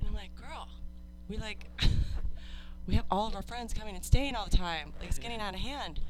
and 0.00 0.08
I'm 0.08 0.14
like, 0.14 0.34
girl, 0.34 0.68
we 1.28 1.36
like. 1.36 1.66
We 2.86 2.94
have 2.94 3.04
all 3.10 3.26
of 3.26 3.36
our 3.36 3.42
friends 3.42 3.74
coming 3.74 3.94
and 3.94 4.02
staying 4.02 4.34
all 4.34 4.46
the 4.48 4.56
time. 4.56 4.94
Like 4.98 5.10
it's 5.10 5.18
getting 5.18 5.40
out 5.42 5.52
of 5.52 5.60
hand. 5.60 6.00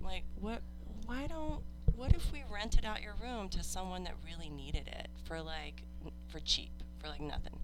I'm 0.00 0.06
like, 0.06 0.24
what? 0.40 0.62
Why 1.04 1.26
don't? 1.26 1.60
What 1.96 2.14
if 2.14 2.32
we 2.32 2.42
rented 2.50 2.86
out 2.86 3.02
your 3.02 3.14
room 3.22 3.50
to 3.50 3.62
someone 3.62 4.04
that 4.04 4.14
really 4.24 4.48
needed 4.48 4.88
it 4.88 5.08
for 5.26 5.42
like 5.42 5.82
n- 6.02 6.12
for 6.28 6.40
cheap, 6.40 6.70
for 6.98 7.08
like 7.08 7.20
nothing? 7.20 7.58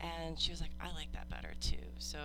And 0.00 0.40
she 0.40 0.50
was 0.50 0.62
like, 0.62 0.70
I 0.80 0.94
like 0.94 1.12
that 1.12 1.28
better 1.28 1.52
too. 1.60 1.76
So, 1.98 2.18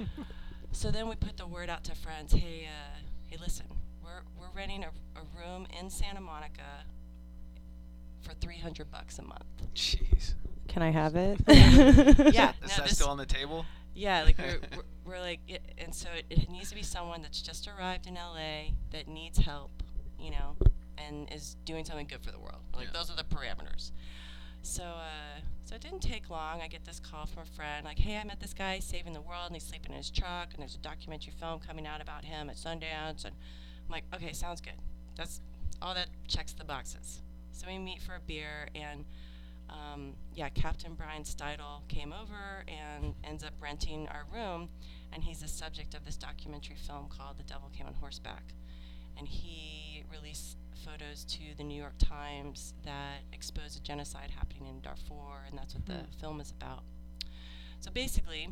so 0.74 0.90
then 0.90 1.08
we 1.08 1.14
put 1.14 1.36
the 1.36 1.46
word 1.46 1.70
out 1.70 1.84
to 1.84 1.94
friends. 1.94 2.32
Hey, 2.32 2.66
uh, 2.68 2.98
hey, 3.28 3.36
listen, 3.40 3.66
we're 4.02 4.22
we're 4.38 4.50
renting 4.54 4.84
a, 4.84 4.88
a 5.18 5.22
room 5.38 5.66
in 5.78 5.88
Santa 5.90 6.20
Monica 6.20 6.84
for 8.22 8.32
300 8.34 8.90
bucks 8.90 9.18
a 9.18 9.22
month. 9.22 9.44
Jeez. 9.74 10.34
Can 10.68 10.82
I 10.82 10.90
have 10.90 11.14
it? 11.14 11.40
Yeah. 12.34 12.52
Is 12.64 12.76
no, 12.78 12.84
that 12.84 12.88
still 12.90 13.08
on 13.08 13.18
the 13.18 13.26
table? 13.26 13.64
Yeah, 13.94 14.24
like 14.24 14.38
we're, 14.38 14.58
we're, 14.76 14.82
we're 15.04 15.20
like, 15.20 15.40
it, 15.46 15.62
and 15.78 15.94
so 15.94 16.08
it, 16.16 16.24
it 16.30 16.50
needs 16.50 16.70
to 16.70 16.74
be 16.74 16.82
someone 16.82 17.22
that's 17.22 17.40
just 17.40 17.68
arrived 17.68 18.06
in 18.08 18.14
LA 18.14 18.70
that 18.90 19.06
needs 19.06 19.38
help, 19.38 19.70
you 20.18 20.32
know, 20.32 20.56
and 20.98 21.32
is 21.32 21.56
doing 21.64 21.84
something 21.84 22.06
good 22.08 22.24
for 22.24 22.32
the 22.32 22.38
world. 22.40 22.62
Like 22.74 22.86
Yeah. 22.86 22.90
those 22.98 23.10
are 23.10 23.16
the 23.16 23.22
parameters. 23.24 23.92
So, 24.64 24.82
uh, 24.82 25.40
so 25.66 25.74
it 25.74 25.82
didn't 25.82 26.00
take 26.00 26.30
long. 26.30 26.62
I 26.62 26.68
get 26.68 26.86
this 26.86 26.98
call 26.98 27.26
from 27.26 27.42
a 27.42 27.46
friend, 27.54 27.84
like, 27.84 27.98
hey, 27.98 28.16
I 28.16 28.24
met 28.24 28.40
this 28.40 28.54
guy 28.54 28.78
saving 28.78 29.12
the 29.12 29.20
world, 29.20 29.44
and 29.48 29.54
he's 29.54 29.62
sleeping 29.62 29.92
in 29.92 29.98
his 29.98 30.10
truck, 30.10 30.54
and 30.54 30.62
there's 30.62 30.74
a 30.74 30.78
documentary 30.78 31.34
film 31.38 31.60
coming 31.60 31.86
out 31.86 32.00
about 32.00 32.24
him 32.24 32.48
at 32.48 32.56
Sundance, 32.56 33.26
and 33.26 33.34
I'm 33.34 33.90
like, 33.90 34.04
okay, 34.14 34.32
sounds 34.32 34.62
good. 34.62 34.80
That's 35.16 35.42
all 35.82 35.92
that 35.94 36.08
checks 36.26 36.54
the 36.54 36.64
boxes. 36.64 37.20
So 37.52 37.66
we 37.66 37.76
meet 37.76 38.00
for 38.00 38.14
a 38.14 38.20
beer, 38.20 38.68
and 38.74 39.04
um, 39.68 40.14
yeah, 40.34 40.48
Captain 40.48 40.94
Brian 40.94 41.24
Steidle 41.24 41.86
came 41.88 42.14
over 42.14 42.64
and 42.66 43.14
ends 43.22 43.44
up 43.44 43.52
renting 43.60 44.08
our 44.08 44.24
room, 44.32 44.70
and 45.12 45.22
he's 45.22 45.40
the 45.40 45.48
subject 45.48 45.92
of 45.92 46.06
this 46.06 46.16
documentary 46.16 46.76
film 46.76 47.08
called 47.14 47.36
The 47.36 47.44
Devil 47.44 47.70
Came 47.76 47.86
on 47.86 47.94
Horseback. 47.94 48.44
And 49.18 49.28
he 49.28 50.04
released 50.10 50.56
photos 50.84 51.24
to 51.24 51.56
the 51.56 51.64
New 51.64 51.80
York 51.80 51.94
Times 51.98 52.74
that 52.84 53.22
exposed 53.32 53.78
a 53.78 53.82
genocide 53.82 54.30
happening 54.30 54.66
in 54.66 54.80
Darfur, 54.80 55.46
and 55.48 55.58
that's 55.58 55.74
what 55.74 55.86
the 55.86 56.04
film 56.20 56.40
is 56.40 56.50
about. 56.50 56.82
So 57.80 57.90
basically, 57.90 58.48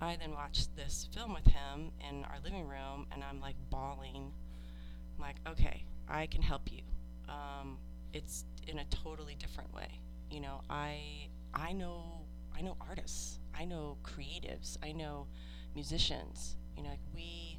I 0.00 0.16
then 0.16 0.32
watched 0.32 0.74
this 0.76 1.08
film 1.14 1.34
with 1.34 1.46
him 1.46 1.92
in 2.08 2.24
our 2.24 2.38
living 2.44 2.66
room, 2.66 3.06
and 3.12 3.22
I'm 3.22 3.40
like 3.40 3.56
bawling. 3.70 4.32
I'm 5.16 5.20
like, 5.22 5.36
okay, 5.48 5.84
I 6.08 6.26
can 6.26 6.42
help 6.42 6.70
you. 6.70 6.82
Um, 7.28 7.78
it's 8.12 8.44
in 8.66 8.78
a 8.78 8.84
totally 8.86 9.36
different 9.36 9.72
way. 9.72 10.00
You 10.30 10.40
know, 10.40 10.62
I 10.68 11.28
I 11.54 11.72
know 11.72 12.22
I 12.56 12.62
know 12.62 12.76
artists, 12.80 13.38
I 13.54 13.64
know 13.64 13.98
creatives, 14.02 14.76
I 14.82 14.92
know 14.92 15.26
musicians. 15.74 16.56
You 16.76 16.82
know, 16.82 16.90
like 16.90 17.00
we 17.14 17.58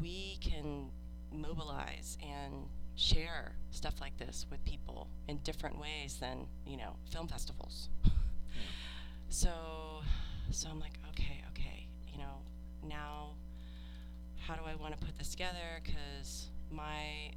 we 0.00 0.38
can 0.40 0.90
mobilize 1.32 2.16
and 2.22 2.68
share 2.98 3.52
stuff 3.70 3.94
like 4.00 4.16
this 4.18 4.44
with 4.50 4.62
people 4.64 5.08
in 5.28 5.38
different 5.38 5.78
ways 5.78 6.18
than 6.20 6.46
you 6.66 6.76
know 6.76 6.96
film 7.10 7.28
festivals. 7.28 7.88
So, 9.30 9.50
so 10.50 10.68
I'm 10.70 10.80
like, 10.80 10.94
okay, 11.10 11.44
okay, 11.50 11.86
you 12.10 12.18
know, 12.18 12.40
now 12.82 13.34
how 14.46 14.54
do 14.54 14.62
I 14.66 14.74
want 14.74 14.98
to 14.98 15.06
put 15.06 15.16
this 15.18 15.30
together? 15.30 15.82
Because 15.84 16.48
my 16.70 17.32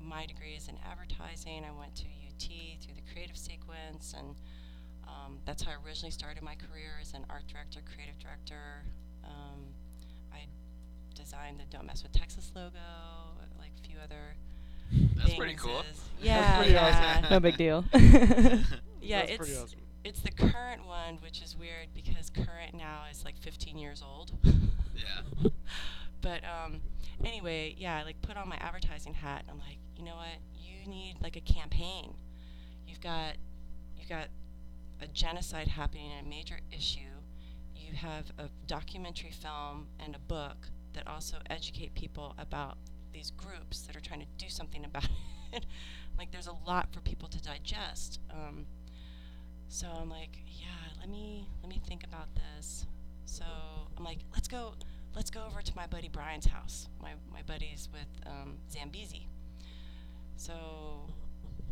my 0.00 0.24
degree 0.26 0.54
is 0.56 0.68
in 0.68 0.76
advertising. 0.90 1.64
I 1.64 1.78
went 1.78 1.94
to 1.96 2.04
UT 2.04 2.48
through 2.80 2.94
the 2.94 3.12
creative 3.12 3.36
sequence, 3.36 4.14
and 4.16 4.36
um, 5.06 5.38
that's 5.44 5.62
how 5.62 5.72
I 5.72 5.86
originally 5.86 6.12
started 6.12 6.42
my 6.42 6.54
career 6.54 6.96
as 7.00 7.12
an 7.12 7.26
art 7.28 7.46
director, 7.46 7.80
creative 7.94 8.18
director. 8.18 8.84
Um, 9.22 9.74
I 10.32 10.46
designed 11.14 11.60
the 11.60 11.64
Don't 11.68 11.84
Mess 11.84 12.02
with 12.02 12.12
Texas 12.12 12.52
logo, 12.54 12.78
like 13.58 13.72
a 13.78 13.86
few 13.86 13.98
other. 14.02 14.34
That's 15.16 15.34
pretty 15.34 15.54
cool. 15.54 15.82
things. 15.82 16.00
Yeah, 16.20 16.56
pretty 16.58 16.72
yeah. 16.72 17.18
awesome. 17.20 17.30
no 17.30 17.40
big 17.40 17.56
deal. 17.56 17.84
Yeah, 19.00 19.20
That's 19.24 19.48
it's 19.48 19.58
awesome. 19.62 19.78
it's 20.04 20.20
the 20.20 20.30
current 20.30 20.84
one, 20.86 21.14
which 21.22 21.40
is 21.40 21.56
weird 21.56 21.88
because 21.94 22.28
current 22.28 22.74
now 22.74 23.04
is 23.10 23.24
like 23.24 23.38
15 23.38 23.78
years 23.78 24.02
old. 24.06 24.32
Yeah. 24.44 25.48
but 26.20 26.42
um, 26.44 26.82
anyway, 27.24 27.74
yeah, 27.78 27.98
I 27.98 28.02
like 28.02 28.20
put 28.20 28.36
on 28.36 28.48
my 28.48 28.56
advertising 28.56 29.14
hat, 29.14 29.42
and 29.42 29.50
I'm 29.50 29.58
like, 29.58 29.78
you 29.96 30.04
know 30.04 30.16
what? 30.16 30.36
You 30.54 30.86
need 30.90 31.14
like 31.22 31.36
a 31.36 31.40
campaign. 31.40 32.14
You've 32.86 33.00
got 33.00 33.36
you've 33.96 34.10
got 34.10 34.28
a 35.00 35.06
genocide 35.06 35.68
happening, 35.68 36.10
a 36.20 36.28
major 36.28 36.58
issue. 36.70 37.00
You 37.74 37.94
have 37.94 38.30
a 38.38 38.50
documentary 38.66 39.30
film 39.30 39.86
and 40.00 40.14
a 40.14 40.18
book 40.18 40.68
that 40.92 41.06
also 41.06 41.38
educate 41.48 41.94
people 41.94 42.34
about 42.38 42.76
these 43.12 43.30
groups 43.32 43.82
that 43.82 43.96
are 43.96 44.00
trying 44.00 44.20
to 44.20 44.26
do 44.36 44.48
something 44.48 44.84
about 44.84 45.08
it. 45.52 45.66
like, 46.18 46.30
there's 46.30 46.46
a 46.46 46.56
lot 46.66 46.92
for 46.92 47.00
people 47.00 47.28
to 47.28 47.42
digest. 47.42 48.20
Um, 48.30 48.66
so 49.68 49.86
I'm 49.88 50.08
like, 50.08 50.38
yeah, 50.46 50.66
let 51.00 51.08
me 51.08 51.46
let 51.62 51.68
me 51.68 51.80
think 51.86 52.04
about 52.04 52.28
this. 52.34 52.86
So 53.26 53.44
I'm 53.96 54.04
like, 54.04 54.18
let's 54.32 54.48
go 54.48 54.74
let's 55.14 55.30
go 55.30 55.44
over 55.46 55.60
to 55.60 55.76
my 55.76 55.86
buddy 55.86 56.08
Brian's 56.08 56.46
house. 56.46 56.88
My 57.02 57.12
my 57.30 57.42
buddy's 57.42 57.88
with 57.92 58.08
um, 58.26 58.56
Zambezi. 58.70 59.28
So 60.36 61.10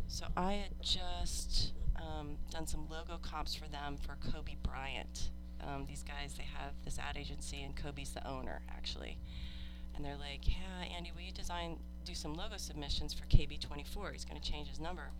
so 0.07 0.25
I 0.35 0.53
had 0.53 0.81
just 0.81 1.73
um, 1.95 2.37
done 2.49 2.67
some 2.67 2.87
logo 2.89 3.17
comps 3.21 3.55
for 3.55 3.67
them 3.67 3.97
for 3.97 4.17
Kobe 4.31 4.55
Bryant. 4.63 5.31
Um, 5.61 5.85
these 5.87 6.03
guys, 6.03 6.35
they 6.37 6.45
have 6.57 6.73
this 6.85 6.99
ad 6.99 7.17
agency, 7.17 7.63
and 7.63 7.75
Kobe's 7.75 8.11
the 8.11 8.25
owner, 8.27 8.61
actually. 8.69 9.17
And 9.97 10.05
they're 10.05 10.15
like, 10.15 10.47
"Yeah, 10.47 10.85
Andi, 10.95 11.13
will 11.13 11.21
you 11.21 11.33
design, 11.33 11.79
do 12.05 12.13
some 12.13 12.33
logo 12.33 12.55
submissions 12.57 13.13
for 13.13 13.25
KB24? 13.25 14.13
He's 14.13 14.23
going 14.23 14.39
to 14.39 14.51
change 14.51 14.69
his 14.69 14.79
number." 14.79 15.11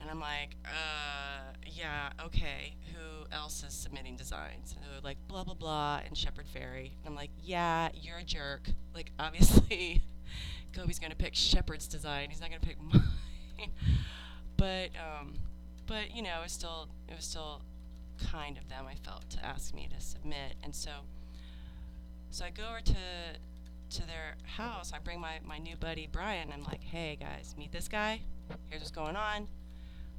And 0.00 0.10
I'm 0.10 0.20
like, 0.20 0.56
uh, 0.64 1.52
yeah, 1.66 2.10
okay. 2.26 2.74
Who 2.94 3.26
else 3.34 3.64
is 3.66 3.72
submitting 3.72 4.16
designs? 4.16 4.74
And 4.74 4.84
they're 4.84 5.00
like, 5.02 5.16
blah, 5.26 5.44
blah, 5.44 5.54
blah, 5.54 6.00
and 6.06 6.16
Shepard 6.16 6.46
Fairey. 6.46 6.92
And 6.98 7.06
I'm 7.06 7.14
like, 7.14 7.30
yeah, 7.42 7.88
you're 7.94 8.18
a 8.18 8.24
jerk. 8.24 8.68
Like, 8.94 9.10
obviously, 9.18 10.02
Kobe's 10.72 10.98
going 10.98 11.10
to 11.10 11.16
pick 11.16 11.34
Shepard's 11.34 11.88
design. 11.88 12.30
He's 12.30 12.40
not 12.40 12.50
going 12.50 12.60
to 12.60 12.66
pick 12.66 12.80
mine. 12.82 13.70
but, 14.56 14.90
um, 14.96 15.34
but, 15.86 16.14
you 16.14 16.22
know, 16.22 16.40
it 16.40 16.44
was 16.44 16.52
still, 16.52 16.88
it 17.08 17.16
was 17.16 17.24
still 17.24 17.62
kind 18.30 18.58
of 18.58 18.68
them, 18.68 18.84
I 18.88 18.94
felt, 18.94 19.28
to 19.30 19.44
ask 19.44 19.74
me 19.74 19.88
to 19.92 20.00
submit. 20.00 20.54
And 20.62 20.74
so, 20.74 20.90
so 22.30 22.44
I 22.44 22.50
go 22.50 22.64
over 22.68 22.80
to, 22.80 23.98
to 23.98 24.06
their 24.06 24.36
house. 24.44 24.92
I 24.94 24.98
bring 24.98 25.20
my, 25.20 25.38
my 25.44 25.58
new 25.58 25.76
buddy, 25.76 26.08
Brian. 26.10 26.50
I'm 26.52 26.64
like, 26.64 26.82
hey, 26.82 27.16
guys, 27.20 27.54
meet 27.58 27.72
this 27.72 27.88
guy. 27.88 28.20
Here's 28.68 28.82
what's 28.82 28.90
going 28.90 29.16
on 29.16 29.48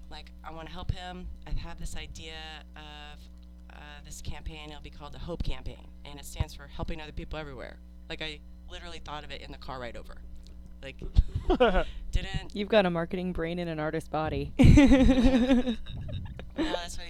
like 0.10 0.32
I 0.44 0.52
want 0.52 0.68
to 0.68 0.74
help 0.74 0.92
him. 0.92 1.28
I 1.46 1.52
have 1.52 1.80
this 1.80 1.96
idea 1.96 2.36
of 2.76 3.20
uh, 3.72 3.80
this 4.06 4.22
campaign. 4.22 4.70
It'll 4.70 4.82
be 4.82 4.90
called 4.90 5.14
the 5.14 5.20
Hope 5.20 5.44
Campaign, 5.44 5.88
and 6.06 6.20
it 6.20 6.26
stands 6.26 6.54
for 6.54 6.68
helping 6.68 7.02
other 7.02 7.12
people 7.12 7.38
everywhere. 7.40 7.78
Like 8.10 8.22
I 8.22 8.40
literally 8.70 9.00
thought 9.04 9.24
of 9.24 9.32
it 9.32 9.42
in 9.42 9.52
the 9.52 9.58
car 9.58 9.80
ride 9.80 9.98
over. 9.98 10.16
Like 10.82 10.98
didn't. 12.12 12.54
You've 12.54 12.70
got 12.70 12.86
a 12.86 12.90
marketing 12.90 13.34
brain 13.34 13.60
and 13.60 13.70
an 13.70 13.80
artist 13.80 14.12
body. 14.12 14.54
Yeah, 16.60 16.64
that's 16.74 16.98
what 16.98 17.06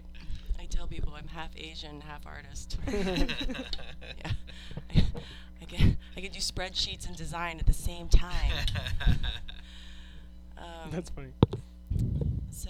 I, 0.60 0.64
I 0.64 0.66
tell 0.66 0.88
people. 0.88 1.14
I'm 1.16 1.28
half 1.30 1.52
Asian, 1.56 2.02
half 2.02 2.26
artist. 2.26 2.78
yeah, 2.86 4.32
I, 5.62 5.66
can 5.66 5.98
I 6.16 6.22
can 6.22 6.32
do 6.32 6.40
spreadsheets 6.40 7.08
and 7.08 7.16
design 7.16 7.60
at 7.60 7.66
the 7.66 7.74
same 7.74 8.08
time. 8.10 8.52
Um, 10.58 10.90
That's 10.92 11.10
funny. 11.12 11.34
so 12.50 12.70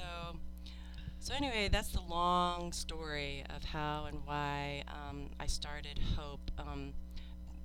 so 1.20 1.34
anyway 1.34 1.70
that's 1.72 1.90
the 1.90 2.02
long 2.02 2.72
story 2.74 3.44
of 3.56 3.64
how 3.64 4.06
and 4.08 4.20
why 4.26 4.84
um, 4.90 5.30
i 5.40 5.46
started 5.46 6.00
hope 6.18 6.52
um, 6.58 6.94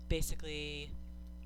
basically 0.08 0.90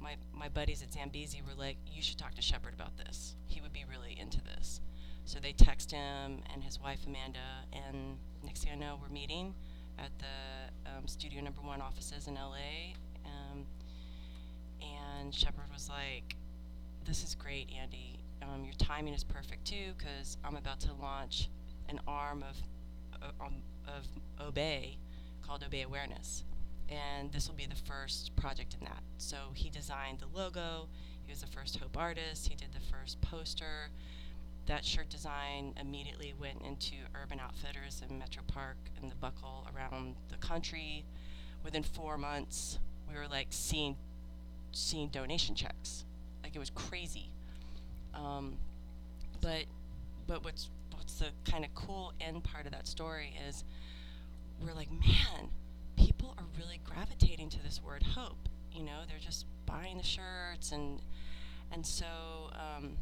my, 0.01 0.17
my 0.35 0.49
buddies 0.49 0.83
at 0.83 0.93
zambezi 0.93 1.41
were 1.47 1.55
like 1.59 1.77
you 1.91 2.03
should 2.03 2.19
talk 2.19 2.35
to 2.35 2.43
shepard 2.43 2.75
about 2.75 2.97
this 2.99 3.35
he 3.47 3.61
would 3.61 3.73
be 3.73 3.85
really 3.91 4.17
into 4.21 4.43
this 4.43 4.81
so 5.25 5.39
they 5.41 5.53
text 5.53 5.91
him 5.91 6.43
and 6.53 6.63
his 6.63 6.79
wife 6.81 7.01
amanda 7.07 7.65
and 7.73 8.17
next 8.45 8.63
thing 8.65 8.73
i 8.73 8.77
know 8.77 8.99
we're 9.01 9.09
meeting 9.09 9.55
at 9.99 10.11
the 10.19 10.91
um, 10.91 11.07
studio 11.07 11.43
number 11.43 11.61
one 11.61 11.81
offices 11.81 12.27
in 12.27 12.35
la 12.35 12.53
um, 13.25 13.67
and 14.81 15.35
shepard 15.35 15.65
was 15.73 15.89
like 15.89 16.37
this 17.05 17.23
is 17.25 17.35
great 17.35 17.69
andi 17.71 18.19
um, 18.43 18.65
your 18.65 18.75
timing 18.75 19.15
is 19.15 19.25
perfect 19.25 19.67
too 19.67 19.93
because 19.97 20.37
I'm 20.45 20.57
about 20.57 20.81
to 20.81 20.93
launch 20.95 21.49
an 21.89 22.01
arm 22.07 22.45
of 22.49 22.57
uh, 23.23 23.45
um, 23.45 23.63
of 23.87 24.07
Obey 24.47 24.99
called 25.43 25.63
Obey 25.65 25.83
Awareness, 25.83 26.45
and 26.89 27.33
this 27.33 27.49
will 27.49 27.55
be 27.55 27.67
the 27.67 27.75
first 27.75 28.35
project 28.37 28.77
in 28.79 28.85
that. 28.85 29.03
So 29.19 29.37
he 29.55 29.71
designed 29.71 30.21
the 30.21 30.27
logo. 30.27 30.89
He 31.25 31.33
was 31.33 31.41
the 31.41 31.47
first 31.47 31.79
Hope 31.79 31.97
artist. 31.97 32.49
He 32.49 32.55
did 32.55 32.73
the 32.73 32.81
first 32.81 33.21
poster. 33.21 33.91
That 34.67 34.85
shirt 34.85 35.09
design 35.09 35.75
immediately 35.81 36.35
went 36.39 36.63
into 36.63 36.97
Urban 37.15 37.39
Outfitters 37.39 38.03
and 38.09 38.21
Metropark 38.21 38.75
and 39.01 39.11
the 39.11 39.15
Buckle 39.17 39.69
around 39.75 40.17
the 40.29 40.37
country. 40.39 41.05
Within 41.63 41.85
four 41.85 42.19
months, 42.19 42.79
we 43.09 43.15
were 43.15 43.29
like 43.29 43.49
seeing 43.51 43.97
seeing 44.73 45.09
donation 45.09 45.55
checks. 45.55 46.05
Like 46.43 46.57
it 46.57 46.59
was 46.59 46.71
crazy. 46.71 47.31
Um, 48.15 48.57
but 49.41 49.67
but 50.27 50.45
what's 50.45 50.71
what's 50.97 51.19
the 51.19 51.29
kind 51.49 51.65
of 51.65 51.73
cool 51.75 52.13
end 52.21 52.43
part 52.43 52.67
of 52.67 52.73
that 52.73 52.89
story 52.89 53.35
is 53.49 53.65
we're 54.61 54.75
like, 54.75 54.91
man, 54.91 55.51
people 55.97 56.35
are 56.39 56.45
really 56.59 56.81
gravitating 56.85 57.51
to 57.51 57.63
this 57.63 57.81
word 57.83 58.03
hope. 58.03 58.49
You 58.73 58.83
know, 58.85 59.03
they're 59.09 59.19
just 59.19 59.47
buying 59.65 59.97
the 59.97 60.03
shirts 60.03 60.73
and 60.73 61.01
and 61.73 61.87
so 61.87 62.07
um, 62.53 62.97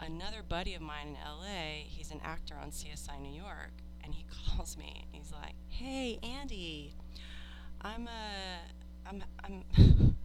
another 0.00 0.42
buddy 0.46 0.74
of 0.74 0.82
mine 0.82 1.08
in 1.08 1.14
LA, 1.14 1.84
he's 1.86 2.10
an 2.10 2.20
actor 2.24 2.54
on 2.60 2.70
CSI 2.70 3.20
New 3.20 3.32
York, 3.34 3.72
and 4.02 4.14
he 4.14 4.24
calls 4.56 4.76
me. 4.76 5.04
and 5.12 5.22
He's 5.22 5.32
like, 5.32 5.54
"Hey, 5.68 6.18
Andi, 6.22 6.92
I'm 7.80 8.06
a 8.08 9.08
I'm 9.08 9.24
I'm 9.44 9.64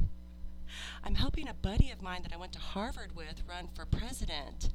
I'm 1.04 1.16
helping 1.16 1.48
a 1.48 1.54
buddy 1.54 1.90
of 1.92 2.02
mine 2.02 2.22
that 2.24 2.34
I 2.34 2.38
went 2.38 2.54
to 2.54 2.60
Harvard 2.60 3.16
with 3.16 3.42
run 3.48 3.68
for 3.74 3.86
president. 3.86 4.70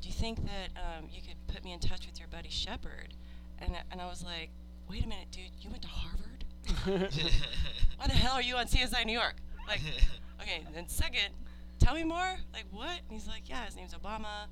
Do 0.00 0.08
you 0.08 0.14
think 0.14 0.38
that 0.46 0.68
um, 0.76 1.08
you 1.10 1.20
could 1.20 1.36
put 1.52 1.64
me 1.64 1.72
in 1.72 1.80
touch 1.80 2.06
with 2.06 2.18
your 2.18 2.28
buddy 2.28 2.48
Shepard? 2.48 3.14
And, 3.58 3.74
I- 3.74 3.82
and 3.90 4.00
I 4.00 4.06
was 4.06 4.24
like, 4.24 4.50
wait 4.88 5.04
a 5.04 5.08
minute, 5.08 5.26
dude, 5.30 5.50
you 5.60 5.68
went 5.70 5.82
to 5.82 5.88
Harvard? 5.88 6.44
Why 7.98 8.06
the 8.06 8.12
hell 8.12 8.32
are 8.34 8.42
you 8.42 8.56
on 8.56 8.66
CSI 8.66 9.04
New 9.04 9.12
York? 9.12 9.34
Like, 9.68 9.80
okay, 10.40 10.64
then 10.74 10.88
second, 10.88 11.28
tell 11.80 11.94
me 11.94 12.04
more. 12.04 12.36
Like, 12.52 12.66
what? 12.70 12.86
And 12.86 13.10
he's 13.10 13.26
like, 13.26 13.48
yeah, 13.48 13.64
his 13.64 13.74
name's 13.74 13.94
Obama. 13.94 14.46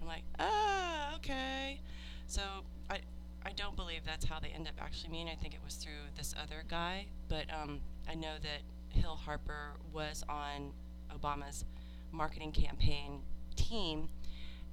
I'm 0.00 0.08
like, 0.08 0.24
ah, 0.38 1.14
okay. 1.16 1.80
So 2.26 2.42
I, 2.90 2.98
I 3.44 3.52
don't 3.52 3.76
believe 3.76 4.00
that's 4.04 4.24
how 4.24 4.40
they 4.40 4.48
end 4.48 4.66
up 4.66 4.74
actually 4.80 5.10
meeting. 5.10 5.28
I 5.28 5.36
think 5.36 5.54
it 5.54 5.60
was 5.64 5.74
through 5.74 6.10
this 6.16 6.34
other 6.42 6.64
guy. 6.68 7.06
But 7.28 7.44
um, 7.52 7.80
I 8.08 8.14
know 8.14 8.34
that 8.42 8.62
Hill 8.98 9.16
Harper 9.16 9.74
was 9.92 10.24
on 10.28 10.72
Obama's 11.14 11.64
marketing 12.12 12.52
campaign 12.52 13.20
team, 13.56 14.08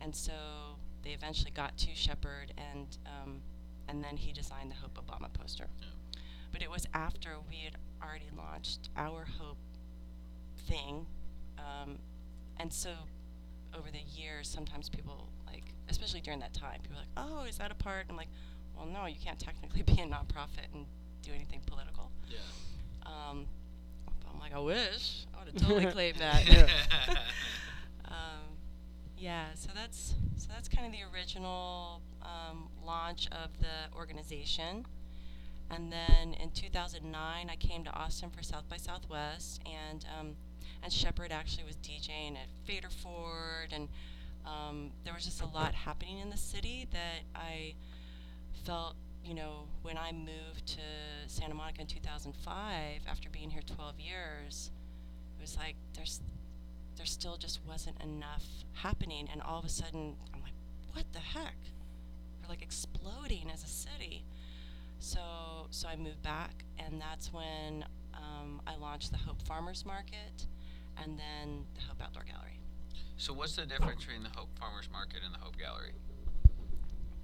and 0.01 0.15
so 0.15 0.33
they 1.03 1.11
eventually 1.11 1.51
got 1.51 1.77
to 1.77 1.93
Shepard, 1.93 2.53
and 2.57 2.97
um, 3.05 3.41
and 3.87 4.03
then 4.03 4.17
he 4.17 4.31
designed 4.31 4.71
the 4.71 4.75
Hope 4.75 4.97
Obama 5.05 5.31
poster. 5.31 5.67
But 6.51 6.61
it 6.61 6.71
was 6.71 6.87
after 6.93 7.35
we 7.49 7.57
had 7.57 7.75
already 8.03 8.29
launched 8.35 8.89
our 8.95 9.25
Hope 9.39 9.57
thing, 10.67 11.05
um, 11.57 11.97
and 12.57 12.71
so 12.71 12.91
over 13.75 13.89
the 13.91 13.99
years, 13.99 14.47
sometimes 14.47 14.89
people 14.89 15.29
like, 15.45 15.63
especially 15.89 16.21
during 16.21 16.39
that 16.39 16.53
time, 16.53 16.79
people 16.81 16.97
are 16.97 17.01
like, 17.01 17.09
"Oh, 17.17 17.43
is 17.43 17.57
that 17.57 17.71
a 17.71 17.75
part?" 17.75 18.05
I'm 18.09 18.15
like, 18.15 18.29
"Well, 18.75 18.85
no, 18.85 19.05
you 19.05 19.17
can't 19.23 19.39
technically 19.39 19.81
be 19.83 19.93
a 19.93 20.05
nonprofit 20.05 20.73
and 20.73 20.85
do 21.21 21.31
anything 21.33 21.61
political." 21.65 22.11
Yeah. 22.29 22.37
Um, 23.05 23.45
but 24.05 24.33
I'm 24.33 24.39
like, 24.39 24.53
I 24.53 24.59
wish 24.59 25.25
I 25.33 25.43
would 25.43 25.53
have 25.53 25.61
totally 25.61 25.85
claimed 25.91 26.17
that. 26.19 26.47
Yeah. 26.47 26.67
um, 28.05 28.57
yeah, 29.17 29.47
so 29.55 29.69
that's 29.73 30.15
so 30.37 30.47
that's 30.53 30.69
kind 30.69 30.85
of 30.85 30.93
the 30.93 31.03
original 31.13 32.01
um, 32.21 32.69
launch 32.85 33.27
of 33.31 33.57
the 33.59 33.95
organization. 33.95 34.85
And 35.69 35.91
then 35.91 36.33
in 36.41 36.51
2009, 36.51 37.49
I 37.49 37.55
came 37.57 37.83
to 37.83 37.91
Austin 37.91 38.29
for 38.29 38.41
South 38.41 38.69
by 38.69 38.77
Southwest, 38.77 39.61
and 39.65 40.05
um, 40.17 40.35
and 40.83 40.91
Shepard 40.91 41.31
actually 41.31 41.65
was 41.65 41.75
DJing 41.77 42.33
at 42.33 42.47
Fader 42.65 42.89
Fort, 42.89 43.71
and 43.71 43.87
um, 44.45 44.91
there 45.03 45.13
was 45.13 45.25
just 45.25 45.41
a 45.41 45.45
lot 45.45 45.73
happening 45.73 46.19
in 46.19 46.29
the 46.29 46.37
city 46.37 46.87
that 46.91 47.21
I 47.35 47.73
felt, 48.65 48.95
you 49.23 49.33
know, 49.33 49.65
when 49.81 49.97
I 49.97 50.11
moved 50.11 50.67
to 50.67 50.81
Santa 51.27 51.53
Monica 51.53 51.81
in 51.81 51.87
2005, 51.87 53.01
after 53.07 53.29
being 53.29 53.49
here 53.49 53.61
12 53.75 53.99
years, 53.99 54.71
it 55.37 55.41
was 55.41 55.57
like 55.57 55.75
there's 55.95 56.21
there 56.95 57.05
still 57.05 57.37
just 57.37 57.59
wasn't 57.67 58.01
enough 58.01 58.43
happening, 58.73 59.27
and 59.31 59.41
all 59.41 59.59
of 59.59 59.65
a 59.65 59.69
sudden 59.69 60.15
I'm 60.33 60.41
like, 60.41 60.53
what 60.93 61.05
the 61.13 61.19
heck? 61.19 61.55
We're 62.41 62.49
like 62.49 62.61
exploding 62.61 63.51
as 63.53 63.63
a 63.63 63.67
city. 63.67 64.23
So 64.99 65.19
so 65.69 65.87
I 65.87 65.95
moved 65.95 66.23
back, 66.23 66.63
and 66.79 66.99
that's 66.99 67.31
when 67.31 67.85
um, 68.13 68.61
I 68.65 68.75
launched 68.75 69.11
the 69.11 69.17
Hope 69.17 69.41
Farmers 69.43 69.85
Market, 69.85 70.47
and 71.01 71.17
then 71.17 71.65
the 71.75 71.81
Hope 71.81 72.01
Outdoor 72.01 72.23
Gallery. 72.23 72.59
So 73.17 73.33
what's 73.33 73.55
the 73.55 73.65
difference 73.65 74.05
between 74.05 74.23
the 74.23 74.29
Hope 74.29 74.49
Farmers 74.59 74.89
Market 74.91 75.19
and 75.25 75.33
the 75.33 75.39
Hope 75.39 75.57
Gallery? 75.57 75.93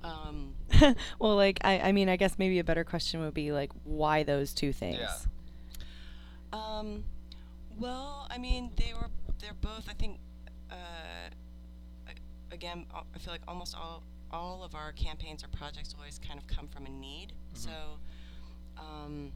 Um, 0.04 0.56
well, 1.20 1.36
like 1.36 1.60
I, 1.64 1.80
I 1.80 1.92
mean, 1.92 2.10
I 2.10 2.16
guess 2.16 2.38
maybe 2.38 2.60
a 2.60 2.64
better 2.64 2.84
question 2.84 3.22
would 3.22 3.34
be 3.34 3.52
like, 3.52 3.72
why 3.84 4.24
those 4.24 4.54
two 4.54 4.74
things? 4.74 5.00
Yeah. 5.00 5.18
Um, 6.52 7.04
well, 7.78 8.28
I 8.30 8.38
mean, 8.38 8.72
they 8.76 8.94
were 8.94 9.10
they're 9.40 9.54
both. 9.54 9.88
I 9.90 9.94
think, 9.94 10.20
uh, 10.72 10.76
again, 12.52 12.86
I 12.94 13.20
feel 13.20 13.34
like 13.34 13.42
almost 13.48 13.76
all 13.76 14.04
all 14.32 14.64
of 14.64 14.74
our 14.76 14.92
campaigns 14.94 15.44
or 15.44 15.48
projects 15.50 15.94
always 15.98 16.20
kind 16.20 16.40
of 16.40 16.48
come 16.48 16.68
from 16.68 16.86
a 16.86 16.90
need. 16.90 17.34
So, 17.54 17.72
um, 18.78 19.32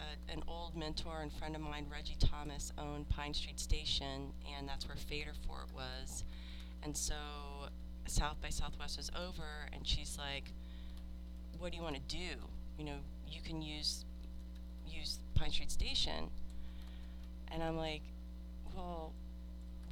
a, 0.00 0.32
an 0.32 0.42
old 0.46 0.76
mentor 0.76 1.20
and 1.22 1.32
friend 1.32 1.54
of 1.56 1.62
mine, 1.62 1.86
Reggie 1.90 2.16
Thomas, 2.18 2.72
owned 2.78 3.08
Pine 3.08 3.34
Street 3.34 3.60
Station, 3.60 4.32
and 4.56 4.68
that's 4.68 4.86
where 4.86 4.96
Fader 4.96 5.32
Fort 5.46 5.68
was. 5.74 6.24
And 6.82 6.96
so 6.96 7.14
South 8.06 8.40
by 8.40 8.48
Southwest 8.48 8.96
was 8.96 9.10
over, 9.16 9.68
and 9.72 9.86
she's 9.86 10.16
like, 10.18 10.52
"What 11.58 11.72
do 11.72 11.76
you 11.76 11.82
want 11.82 11.96
to 11.96 12.16
do? 12.16 12.36
You 12.78 12.84
know, 12.84 12.98
you 13.28 13.40
can 13.42 13.60
use 13.62 14.04
use 14.86 15.18
Pine 15.34 15.50
Street 15.50 15.70
Station." 15.70 16.30
And 17.50 17.62
I'm 17.62 17.76
like, 17.76 18.02
"Well, 18.74 19.12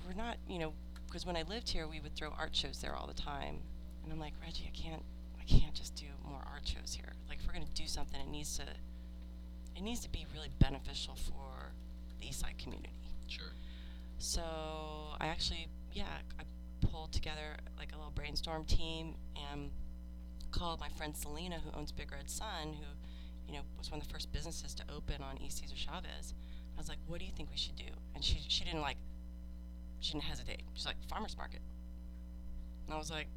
we're 0.07 0.15
not, 0.15 0.39
you 0.49 0.59
know, 0.59 0.73
because 1.07 1.27
when 1.27 1.37
I 1.37 1.43
lived 1.43 1.69
here, 1.69 1.87
we 1.87 2.01
would 2.01 2.15
throw 2.15 2.31
art 2.31 2.55
shows 2.55 2.81
there 2.81 2.95
all 2.95 3.07
the 3.07 3.15
time." 3.15 3.63
And 4.05 4.13
I'm 4.13 4.21
like, 4.21 4.35
"Reggie, 4.41 4.71
I 4.73 4.77
can't, 4.77 5.03
I 5.41 5.45
can't 5.45 5.75
just 5.75 5.95
do 5.97 6.07
more 6.25 6.43
art 6.51 6.67
shows 6.67 6.95
here. 6.95 7.13
Like, 7.29 7.39
if 7.41 7.47
we're 7.47 7.53
gonna 7.55 7.67
do 7.75 7.87
something, 7.87 8.21
it 8.21 8.29
needs 8.29 8.57
to, 8.59 8.65
it 9.77 9.83
needs 9.83 10.01
to 10.01 10.09
be 10.09 10.27
really 10.33 10.51
beneficial 10.59 11.15
for 11.15 11.73
the 12.19 12.29
East 12.29 12.41
Side 12.41 12.59
community." 12.59 12.91
Sure. 13.27 13.53
So 14.19 14.43
I 15.21 15.27
actually, 15.27 15.69
yeah, 15.93 16.05
I 16.39 16.45
pulled 16.81 17.13
together 17.13 17.57
like 17.77 17.93
a 17.93 17.97
little 17.97 18.13
brainstorm 18.13 18.65
team 18.65 19.17
and 19.51 19.71
called 20.51 20.81
my 20.81 20.89
friend 20.89 21.15
Selena, 21.17 21.59
who 21.59 21.71
owns 21.79 21.93
Big 21.93 22.11
Red 22.11 22.31
Sun, 22.31 22.73
who, 22.75 22.87
you 23.47 23.53
know, 23.53 23.63
was 23.77 23.91
one 23.91 24.01
of 24.01 24.07
the 24.07 24.13
first 24.13 24.33
businesses 24.33 24.75
to 24.75 24.85
open 24.95 25.23
on 25.23 25.39
East 25.39 25.59
Cesar 25.59 25.77
Chavez. 25.77 26.35
I 26.77 26.81
was 26.81 26.89
like, 26.89 26.99
"What 27.07 27.21
do 27.21 27.27
you 27.27 27.33
think 27.33 27.51
we 27.51 27.57
should 27.57 27.77
do?" 27.77 27.91
And 28.15 28.25
she 28.25 28.39
she 28.49 28.65
didn't 28.65 28.81
like, 28.81 28.97
she 30.01 30.13
didn't 30.13 30.25
hesitate. 30.25 30.63
She's 30.75 30.87
like, 30.87 30.97
"Farmers 31.09 31.37
market." 31.37 31.61
And 32.87 32.95
I 32.95 32.99
was 32.99 33.11
like, 33.11 33.29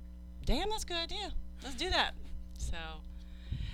"Damn, 0.46 0.70
that's 0.70 0.84
a 0.84 0.88
good 0.88 0.98
idea. 0.98 1.34
Let's 1.64 1.76
do 1.76 1.90
that." 1.90 2.16
So, 2.58 2.78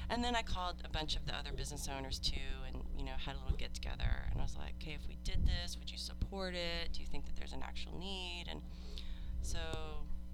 and 0.10 0.24
then 0.24 0.36
I 0.36 0.42
called 0.42 0.76
a 0.86 0.90
bunch 0.90 1.16
of 1.16 1.26
the 1.26 1.36
other 1.36 1.52
business 1.52 1.88
owners 1.96 2.20
too, 2.20 2.40
and 2.68 2.78
you 2.98 3.04
know, 3.06 3.14
had 3.18 3.36
a 3.36 3.40
little 3.44 3.58
get 3.58 3.74
together. 3.74 4.10
And 4.32 4.40
I 4.40 4.44
was 4.44 4.56
like, 4.58 4.74
"Okay, 4.82 4.94
if 5.00 5.08
we 5.08 5.18
did 5.24 5.46
this, 5.46 5.78
would 5.80 5.92
you 5.92 5.98
support 5.98 6.54
it? 6.56 6.94
Do 6.94 7.02
you 7.02 7.08
think 7.08 7.26
that 7.26 7.36
there's 7.36 7.54
an 7.54 7.62
actual 7.64 7.98
need?" 8.00 8.46
And 8.50 8.62
so, 9.42 9.60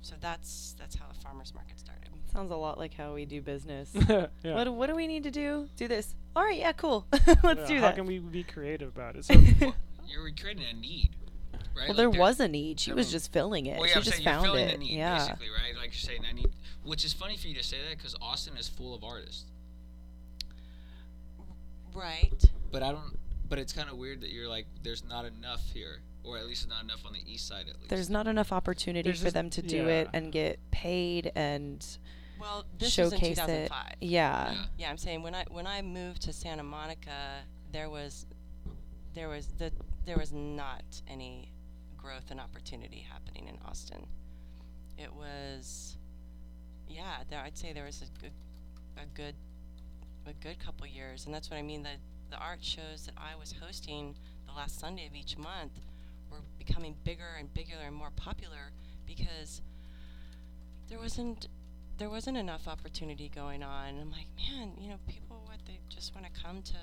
so 0.02 0.16
that's 0.20 0.76
that's 0.80 0.96
how 0.96 1.06
the 1.14 1.20
farmers 1.20 1.54
market 1.54 1.80
started. 1.80 2.10
Sounds 2.32 2.52
a 2.52 2.56
lot 2.56 2.78
like 2.78 2.94
how 2.94 3.14
we 3.14 3.26
do 3.26 3.42
business. 3.42 3.92
yeah. 4.10 4.28
What 4.44 4.64
do- 4.66 4.72
what 4.72 4.88
do 4.88 4.96
we 4.96 5.08
need 5.08 5.24
to 5.24 5.32
do? 5.32 5.68
Do 5.76 5.88
this. 5.88 6.16
All 6.36 6.44
right, 6.44 6.58
yeah, 6.58 6.72
cool. 6.72 7.06
Let's 7.12 7.28
Yeah, 7.44 7.68
do 7.68 7.76
How 7.76 7.82
that. 7.82 7.82
How 7.82 7.92
can 7.92 8.06
we 8.06 8.20
be 8.20 8.44
creative 8.44 8.88
about 8.90 9.16
it? 9.18 9.26
So, 9.26 9.34
You're 10.08 10.30
creating 10.32 10.64
a 10.70 10.74
need, 10.74 11.12
right? 11.54 11.62
well, 11.76 11.88
Like 11.90 11.98
there 11.98 12.10
there- 12.12 12.20
was 12.20 12.40
a 12.40 12.48
need. 12.48 12.80
She 12.80 12.92
there 12.92 12.96
was 12.96 13.08
was- 13.08 13.12
just 13.14 13.32
filling 13.34 13.66
it. 13.66 13.78
Well, 13.78 13.88
yeah, 13.88 13.94
she 13.94 13.98
I'm 14.00 14.04
just 14.04 14.16
saying 14.18 14.24
you're 14.26 14.34
found 14.34 14.46
filling 14.46 14.68
it. 14.68 14.72
the 14.72 14.78
need, 14.78 14.98
yeah. 14.98 15.18
basically, 15.20 15.48
right? 15.50 15.76
Like 15.76 15.86
you're 15.88 15.94
saying, 15.94 16.22
I 16.30 16.34
need. 16.34 16.50
Which 16.84 17.04
is 17.06 17.12
funny 17.14 17.36
for 17.38 17.48
you 17.48 17.56
to 17.56 17.64
say 17.64 17.78
that 17.88 17.98
because 17.98 18.16
Austin 18.22 18.56
is 18.58 18.68
full 18.70 18.94
of 18.96 19.04
artists, 19.04 19.46
Right. 21.94 22.44
but 22.72 22.84
I 22.84 22.92
don't. 22.92 23.18
But 23.50 23.60
it's 23.60 23.74
kind 23.74 23.90
of 23.90 23.98
weird 23.98 24.22
that 24.22 24.30
you're 24.30 24.48
like, 24.48 24.66
there's 24.82 25.04
not 25.04 25.26
enough 25.26 25.62
here, 25.74 26.00
or 26.24 26.38
at 26.38 26.46
least 26.48 26.70
not 26.70 26.84
enough 26.84 27.06
on 27.06 27.12
the 27.12 27.20
east 27.30 27.48
side, 27.48 27.66
at 27.70 27.76
least. 27.78 27.90
There's 27.90 28.10
not 28.10 28.26
enough 28.28 28.54
opportunity 28.54 29.10
There's 29.10 29.20
for 29.20 29.26
just- 29.26 29.34
them 29.34 29.50
to 29.50 29.62
do 29.62 29.88
it 29.90 30.08
and 30.14 30.32
get 30.32 30.60
paid 30.72 31.32
and 31.36 31.86
Well, 32.40 32.64
this 32.78 32.98
was 32.98 33.12
in 33.12 33.20
showcase 33.20 33.38
it. 33.40 33.72
Yeah. 34.00 34.52
Yeah. 34.54 34.66
Yeah, 34.78 34.90
I'm 34.90 34.98
saying 34.98 35.22
when 35.22 35.36
I 35.36 35.44
when 35.50 35.68
I 35.68 35.82
moved 35.82 36.22
to 36.24 36.34
Santa 36.34 36.64
Monica, 36.64 37.42
there 37.72 37.90
was 37.90 38.26
there 39.14 39.28
was 39.28 39.48
the 39.58 39.74
there 40.06 40.18
was 40.18 40.32
not 40.32 40.84
any 41.08 41.52
growth 41.98 42.32
and 42.32 42.40
opportunity 42.40 43.06
happening 43.12 43.48
in 43.50 43.58
Austin. 43.68 44.08
It 44.98 45.14
was 45.14 45.98
yeah, 46.88 47.24
there 47.30 47.40
I'd 47.42 47.58
say 47.58 47.74
there 47.74 47.86
was 47.86 48.02
a 48.02 48.22
good 48.22 48.32
a 48.98 49.06
good 49.14 49.36
a 50.26 50.34
good 50.34 50.60
couple 50.60 50.86
years, 50.88 51.26
and 51.26 51.34
that's 51.34 51.50
what 51.50 51.58
I 51.58 51.62
mean. 51.62 51.84
The 51.84 51.98
the 52.30 52.38
art 52.38 52.64
shows 52.64 53.06
that 53.06 53.16
I 53.18 53.38
was 53.38 53.54
hosting 53.62 54.16
the 54.48 54.54
last 54.54 54.80
Sunday 54.80 55.06
of 55.06 55.14
each 55.16 55.38
month 55.38 55.82
were 56.32 56.40
becoming 56.58 56.96
bigger 57.04 57.36
and 57.38 57.54
bigger 57.54 57.76
and 57.86 57.94
more 57.94 58.12
popular 58.16 58.72
because 59.06 59.62
there 60.88 60.98
wasn't 60.98 61.48
there 61.98 62.10
wasn't 62.10 62.38
enough 62.38 62.68
opportunity 62.68 63.30
going 63.30 63.62
on. 63.62 63.90
And 63.90 64.00
I'm 64.00 64.12
like, 64.12 64.28
man, 64.38 64.72
you 64.80 64.90
know, 64.90 64.98
people 65.08 65.44
what 65.46 65.60
they 65.68 65.80
just 65.90 66.16
want 66.16 66.26
to 66.26 66.42
come 66.42 66.62
to 66.64 66.78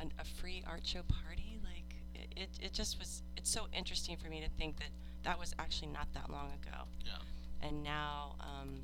an, 0.00 0.12
a 0.18 0.24
free 0.24 0.62
art 0.66 0.86
show 0.86 1.02
party. 1.02 1.60
Like 1.62 1.96
it, 2.14 2.40
it, 2.40 2.48
it 2.66 2.72
just 2.72 2.98
was. 2.98 3.22
It's 3.36 3.50
so 3.50 3.66
interesting 3.76 4.16
for 4.16 4.28
me 4.28 4.40
to 4.40 4.48
think 4.50 4.78
that 4.78 4.90
that 5.24 5.38
was 5.38 5.54
actually 5.58 5.88
not 5.88 6.08
that 6.14 6.30
long 6.30 6.46
ago. 6.46 6.84
Yeah. 7.04 7.68
And 7.68 7.82
now 7.82 8.36
um, 8.40 8.80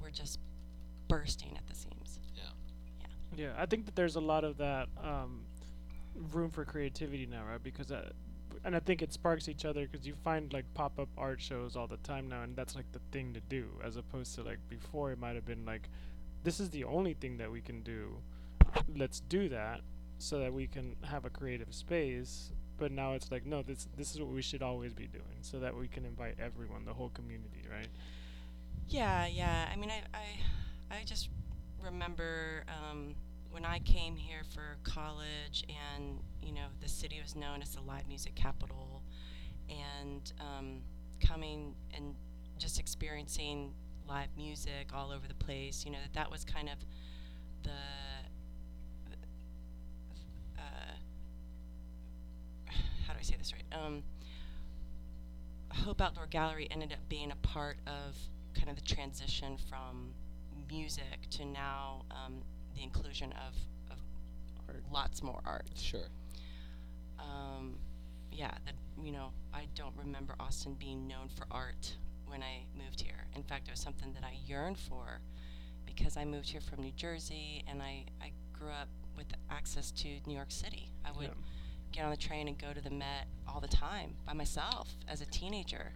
we're 0.00 0.10
just 0.10 0.38
bursting 1.08 1.56
at 1.56 1.66
the 1.66 1.74
seams. 1.74 2.18
Yeah, 3.36 3.52
I 3.56 3.66
think 3.66 3.86
that 3.86 3.94
there's 3.94 4.16
a 4.16 4.20
lot 4.20 4.44
of 4.44 4.58
that 4.58 4.88
um, 5.02 5.42
room 6.32 6.50
for 6.50 6.64
creativity 6.64 7.26
now, 7.26 7.44
right? 7.48 7.62
Because, 7.62 7.90
uh, 7.90 8.10
and 8.64 8.76
I 8.76 8.80
think 8.80 9.02
it 9.02 9.12
sparks 9.12 9.48
each 9.48 9.64
other 9.64 9.86
because 9.86 10.06
you 10.06 10.14
find 10.22 10.52
like 10.52 10.64
pop 10.74 10.98
up 10.98 11.08
art 11.16 11.40
shows 11.40 11.76
all 11.76 11.86
the 11.86 11.96
time 11.98 12.28
now, 12.28 12.42
and 12.42 12.54
that's 12.54 12.74
like 12.74 12.90
the 12.92 13.00
thing 13.10 13.32
to 13.34 13.40
do, 13.40 13.68
as 13.84 13.96
opposed 13.96 14.34
to 14.36 14.42
like 14.42 14.58
before 14.68 15.12
it 15.12 15.18
might 15.18 15.34
have 15.34 15.46
been 15.46 15.64
like, 15.64 15.88
this 16.44 16.60
is 16.60 16.70
the 16.70 16.84
only 16.84 17.14
thing 17.14 17.38
that 17.38 17.50
we 17.50 17.60
can 17.60 17.82
do. 17.82 18.16
Let's 18.96 19.20
do 19.20 19.48
that 19.48 19.80
so 20.18 20.38
that 20.38 20.52
we 20.52 20.66
can 20.66 20.96
have 21.02 21.24
a 21.24 21.30
creative 21.30 21.74
space. 21.74 22.52
But 22.78 22.90
now 22.90 23.12
it's 23.12 23.30
like, 23.30 23.46
no, 23.46 23.62
this 23.62 23.86
this 23.96 24.14
is 24.14 24.20
what 24.20 24.30
we 24.30 24.42
should 24.42 24.62
always 24.62 24.92
be 24.92 25.06
doing, 25.06 25.38
so 25.42 25.58
that 25.60 25.76
we 25.76 25.88
can 25.88 26.04
invite 26.04 26.36
everyone, 26.40 26.84
the 26.84 26.94
whole 26.94 27.10
community, 27.10 27.64
right? 27.70 27.88
Yeah, 28.88 29.26
yeah. 29.26 29.68
I 29.72 29.76
mean, 29.76 29.90
I, 29.90 30.02
I, 30.16 30.96
I 30.98 31.04
just 31.04 31.28
remember 31.82 32.64
um, 32.68 33.14
when 33.50 33.64
I 33.64 33.78
came 33.80 34.16
here 34.16 34.42
for 34.54 34.76
college, 34.82 35.64
and 35.68 36.18
you 36.42 36.52
know, 36.52 36.66
the 36.80 36.88
city 36.88 37.20
was 37.22 37.36
known 37.36 37.62
as 37.62 37.74
the 37.74 37.80
live 37.82 38.08
music 38.08 38.34
capital, 38.34 39.02
and 39.68 40.32
um, 40.40 40.80
coming 41.20 41.74
and 41.94 42.14
just 42.58 42.78
experiencing 42.78 43.72
live 44.08 44.28
music 44.36 44.90
all 44.94 45.10
over 45.10 45.26
the 45.26 45.34
place. 45.34 45.84
You 45.84 45.92
know, 45.92 45.98
that 46.02 46.14
that 46.14 46.30
was 46.30 46.44
kind 46.44 46.68
of 46.68 46.76
the. 47.62 47.70
Uh, 50.58 50.94
how 53.06 53.12
do 53.12 53.18
I 53.18 53.22
say 53.22 53.36
this 53.36 53.52
right? 53.52 53.78
Um, 53.78 54.02
Hope 55.72 56.00
Outdoor 56.00 56.26
Gallery 56.26 56.68
ended 56.70 56.92
up 56.92 57.00
being 57.08 57.30
a 57.30 57.36
part 57.36 57.78
of 57.86 58.16
kind 58.54 58.68
of 58.68 58.76
the 58.76 58.82
transition 58.82 59.56
from 59.68 60.12
music 60.82 61.28
to 61.30 61.44
now 61.44 62.02
um, 62.10 62.42
the 62.74 62.82
inclusion 62.82 63.32
of, 63.32 63.54
of 63.90 63.98
Art. 64.68 64.82
lots 64.90 65.22
more 65.22 65.40
art. 65.44 65.66
Sure. 65.76 66.08
Um, 67.18 67.76
yeah, 68.30 68.52
that 68.64 68.74
you 69.02 69.12
know, 69.12 69.30
I 69.52 69.66
don't 69.74 69.94
remember 69.96 70.34
Austin 70.40 70.74
being 70.78 71.06
known 71.06 71.28
for 71.28 71.46
art 71.50 71.96
when 72.26 72.42
I 72.42 72.64
moved 72.76 73.00
here. 73.00 73.26
In 73.36 73.42
fact, 73.42 73.68
it 73.68 73.72
was 73.72 73.80
something 73.80 74.12
that 74.14 74.24
I 74.24 74.34
yearned 74.46 74.78
for 74.78 75.20
because 75.84 76.16
I 76.16 76.24
moved 76.24 76.48
here 76.48 76.60
from 76.60 76.82
New 76.82 76.92
Jersey 76.92 77.62
and 77.68 77.82
I, 77.82 78.06
I 78.22 78.32
grew 78.52 78.70
up 78.70 78.88
with 79.16 79.26
access 79.50 79.90
to 79.92 80.08
New 80.26 80.34
York 80.34 80.50
City. 80.50 80.90
I 81.04 81.12
would 81.12 81.24
Yeah. 81.28 81.34
get 81.92 82.04
on 82.04 82.10
the 82.10 82.16
train 82.16 82.48
and 82.48 82.58
go 82.58 82.72
to 82.72 82.80
the 82.80 82.90
Met 82.90 83.26
all 83.46 83.60
the 83.60 83.68
time 83.68 84.14
by 84.24 84.32
myself 84.32 84.88
as 85.08 85.20
a 85.20 85.26
teenager. 85.26 85.92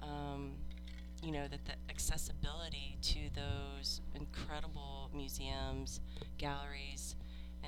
Um, 0.00 0.54
you 1.24 1.32
know 1.32 1.46
that 1.48 1.64
the 1.64 1.72
accessibility 1.90 2.98
to 3.02 3.18
those 3.34 4.00
incredible 4.14 5.10
museums, 5.14 6.00
galleries, 6.38 7.16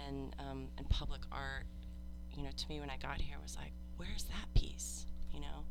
and 0.06 0.34
um, 0.38 0.68
and 0.78 0.88
public 0.90 1.22
art, 1.32 1.64
you 2.34 2.42
know, 2.42 2.50
to 2.54 2.68
me 2.68 2.80
when 2.80 2.90
I 2.90 2.96
got 2.98 3.20
here 3.20 3.36
was 3.42 3.56
like, 3.56 3.72
where's 3.96 4.24
that 4.24 4.52
piece? 4.54 5.06
You 5.32 5.40
know, 5.40 5.64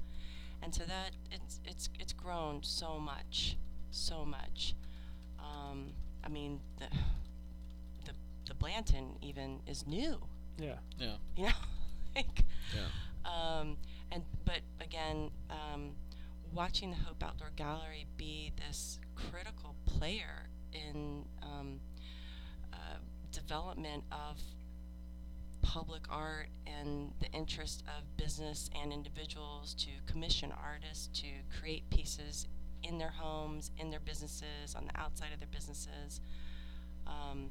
and 0.63 0.73
so 0.73 0.83
that 0.85 1.11
it's 1.31 1.59
it's 1.65 1.89
it's 1.99 2.13
grown 2.13 2.63
so 2.63 2.99
much, 2.99 3.57
so 3.91 4.25
much. 4.25 4.73
Um, 5.39 5.91
I 6.23 6.29
mean 6.29 6.59
the 6.79 6.85
the 8.05 8.13
the 8.47 8.55
Blanton 8.55 9.17
even 9.21 9.59
is 9.67 9.85
new 9.85 10.19
Yeah. 10.57 10.75
Yeah. 10.97 11.15
you 11.37 11.43
know 11.45 11.51
like 12.15 12.43
Yeah. 12.73 12.89
um 13.59 13.77
and 14.11 14.23
but 14.43 14.61
again 14.81 15.29
um 15.51 15.91
watching 16.55 16.89
the 16.89 16.97
hope 16.97 17.21
outdoor 17.21 17.51
gallery 17.55 18.07
be 18.17 18.53
this 18.57 18.97
critical 19.15 19.75
player 19.85 20.47
in 20.71 21.25
um, 21.43 21.79
uh, 22.73 22.97
development 23.31 24.03
of 24.11 24.39
public 25.61 26.03
art 26.09 26.47
and 26.65 27.11
the 27.19 27.29
interest 27.31 27.83
of 27.97 28.17
business 28.17 28.69
and 28.81 28.93
individuals 28.93 29.73
to 29.73 29.89
commission 30.11 30.53
artists 30.63 31.07
to 31.07 31.27
create 31.59 31.89
pieces 31.89 32.47
in 32.83 32.97
their 32.97 33.09
homes 33.09 33.71
in 33.77 33.89
their 33.89 33.99
businesses 33.99 34.75
on 34.75 34.85
the 34.85 34.97
outside 34.99 35.33
of 35.33 35.39
their 35.39 35.49
businesses 35.51 36.21
um, 37.07 37.49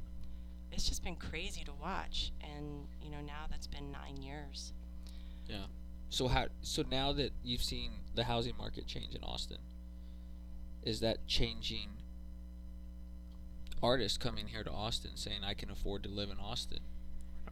it's 0.72 0.88
just 0.88 1.04
been 1.04 1.16
crazy 1.16 1.62
to 1.64 1.72
watch 1.72 2.32
and 2.42 2.86
you 3.02 3.10
know 3.10 3.20
now 3.20 3.44
that's 3.50 3.66
been 3.66 3.90
nine 3.90 4.16
years 4.22 4.72
Yeah. 5.46 5.66
So 6.14 6.28
how? 6.28 6.46
So 6.62 6.84
now 6.88 7.12
that 7.14 7.32
you've 7.42 7.60
seen 7.64 7.90
the 8.14 8.22
housing 8.22 8.56
market 8.56 8.86
change 8.86 9.16
in 9.16 9.24
Austin, 9.24 9.58
is 10.84 11.00
that 11.00 11.26
changing? 11.26 11.88
Artists 13.82 14.16
coming 14.16 14.46
here 14.46 14.62
to 14.62 14.70
Austin 14.70 15.10
saying 15.16 15.40
I 15.44 15.54
can 15.54 15.70
afford 15.72 16.04
to 16.04 16.08
live 16.08 16.30
in 16.30 16.38
Austin, 16.38 16.78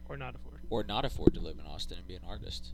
Or 0.07 0.15
not 0.15 0.35
afford. 0.35 0.61
or 0.69 0.83
not 0.85 1.03
afford 1.03 1.33
to 1.33 1.41
live 1.41 1.59
in 1.59 1.65
Austin 1.65 1.97
and 1.97 2.07
be 2.07 2.15
an 2.15 2.23
artist. 2.25 2.71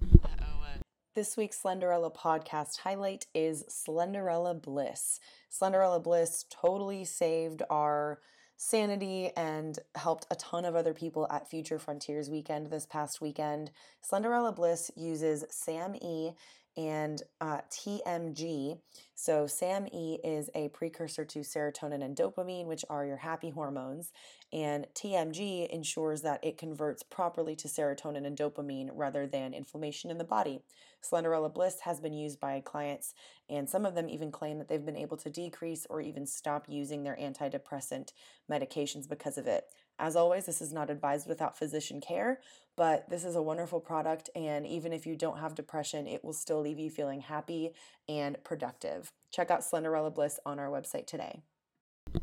uh-oh 0.00 0.62
uh, 0.62 0.78
This 1.16 1.36
week's 1.36 1.60
Slenderella 1.60 2.14
podcast 2.14 2.78
highlight 2.84 3.26
is 3.34 3.64
Slenderella 3.68 4.62
Bliss. 4.62 5.18
Slenderella 5.50 6.00
Bliss 6.00 6.44
totally 6.48 7.04
saved 7.04 7.62
our 7.68 8.20
sanity 8.58 9.30
and 9.36 9.78
helped 9.94 10.26
a 10.30 10.34
ton 10.34 10.64
of 10.64 10.74
other 10.74 10.92
people 10.92 11.26
at 11.30 11.48
Future 11.48 11.78
Frontiers 11.78 12.28
weekend 12.28 12.66
this 12.66 12.84
past 12.84 13.20
weekend. 13.20 13.70
Slenderella 14.04 14.54
Bliss 14.54 14.90
uses 14.96 15.44
SAM-E 15.48 16.32
and 16.78 17.20
uh, 17.40 17.58
TMG. 17.72 18.78
So, 19.16 19.48
SAM-E 19.48 20.20
is 20.22 20.48
a 20.54 20.68
precursor 20.68 21.24
to 21.24 21.40
serotonin 21.40 22.04
and 22.04 22.16
dopamine, 22.16 22.66
which 22.66 22.84
are 22.88 23.04
your 23.04 23.16
happy 23.16 23.50
hormones, 23.50 24.12
and 24.52 24.86
TMG 24.94 25.68
ensures 25.68 26.22
that 26.22 26.42
it 26.44 26.56
converts 26.56 27.02
properly 27.02 27.56
to 27.56 27.66
serotonin 27.66 28.24
and 28.24 28.38
dopamine 28.38 28.90
rather 28.94 29.26
than 29.26 29.54
inflammation 29.54 30.08
in 30.08 30.18
the 30.18 30.24
body. 30.24 30.60
Slenderella 31.02 31.52
Bliss 31.52 31.80
has 31.80 31.98
been 32.00 32.12
used 32.12 32.38
by 32.38 32.60
clients, 32.60 33.12
and 33.50 33.68
some 33.68 33.84
of 33.84 33.96
them 33.96 34.08
even 34.08 34.30
claim 34.30 34.58
that 34.58 34.68
they've 34.68 34.86
been 34.86 34.96
able 34.96 35.16
to 35.16 35.30
decrease 35.30 35.84
or 35.90 36.00
even 36.00 36.26
stop 36.26 36.66
using 36.68 37.02
their 37.02 37.18
antidepressant 37.20 38.12
medications 38.48 39.08
because 39.08 39.36
of 39.36 39.48
it. 39.48 39.64
As 39.98 40.14
always, 40.14 40.46
this 40.46 40.60
is 40.60 40.72
not 40.72 40.90
advised 40.90 41.28
without 41.28 41.58
physician 41.58 42.00
care, 42.00 42.40
but 42.76 43.08
this 43.10 43.24
is 43.24 43.34
a 43.34 43.42
wonderful 43.42 43.80
product, 43.80 44.30
and 44.36 44.66
even 44.66 44.92
if 44.92 45.06
you 45.06 45.16
don't 45.16 45.38
have 45.38 45.54
depression, 45.54 46.06
it 46.06 46.24
will 46.24 46.32
still 46.32 46.60
leave 46.60 46.78
you 46.78 46.88
feeling 46.90 47.20
happy 47.20 47.72
and 48.08 48.36
productive. 48.44 49.10
Check 49.32 49.50
out 49.50 49.60
Slenderella 49.60 50.14
Bliss 50.14 50.38
on 50.46 50.58
our 50.58 50.68
website 50.68 51.06
today. 51.06 51.42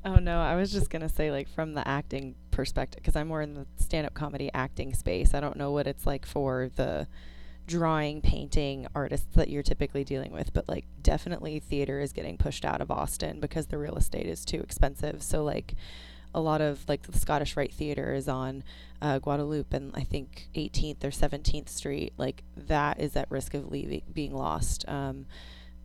Oh 0.04 0.16
no, 0.16 0.40
I 0.40 0.56
was 0.56 0.72
just 0.72 0.90
gonna 0.90 1.10
say 1.10 1.32
like 1.32 1.48
from 1.50 1.74
the 1.74 1.88
acting 1.88 2.36
perspective, 2.52 3.02
because 3.02 3.16
I'm 3.16 3.28
more 3.28 3.42
in 3.42 3.54
the 3.54 3.68
stand-up 3.76 4.14
comedy 4.14 4.50
acting 4.54 4.94
space. 4.94 5.34
I 5.34 5.42
don't 5.42 5.58
know 5.58 5.72
what 5.72 5.86
it's 5.86 6.08
like 6.08 6.26
for 6.26 6.70
the 6.76 7.08
drawing, 7.68 8.22
painting 8.22 8.88
artists 8.96 9.36
that 9.36 9.50
you're 9.50 9.64
typically 9.64 10.04
dealing 10.04 10.32
with, 10.32 10.54
but 10.54 10.70
like 10.70 10.86
definitely 11.02 11.60
theater 11.60 12.00
is 12.00 12.14
getting 12.14 12.38
pushed 12.38 12.64
out 12.64 12.80
of 12.80 12.90
Austin 12.90 13.40
because 13.40 13.68
the 13.68 13.78
real 13.78 13.96
estate 13.96 14.28
is 14.28 14.46
too 14.46 14.62
expensive. 14.62 15.22
So 15.22 15.44
like 15.44 15.76
a 16.36 16.42
lot 16.42 16.62
of 16.62 16.88
like 16.88 17.04
the 17.04 17.18
Scottish 17.18 17.56
Rite 17.56 17.74
Theater 17.74 18.14
is 18.14 18.28
on 18.28 18.64
uh, 19.02 19.20
Guadalupe 19.20 19.76
and 19.76 19.92
I 19.96 20.02
think 20.02 20.50
18th 20.54 21.04
or 21.04 21.10
17th 21.10 21.70
Street. 21.70 22.14
Like 22.18 22.44
that 22.58 23.00
is 23.00 23.16
at 23.16 23.32
risk 23.32 23.54
of 23.54 23.72
leaving, 23.72 24.04
being 24.14 24.36
lost. 24.36 24.88
Um, 24.88 25.26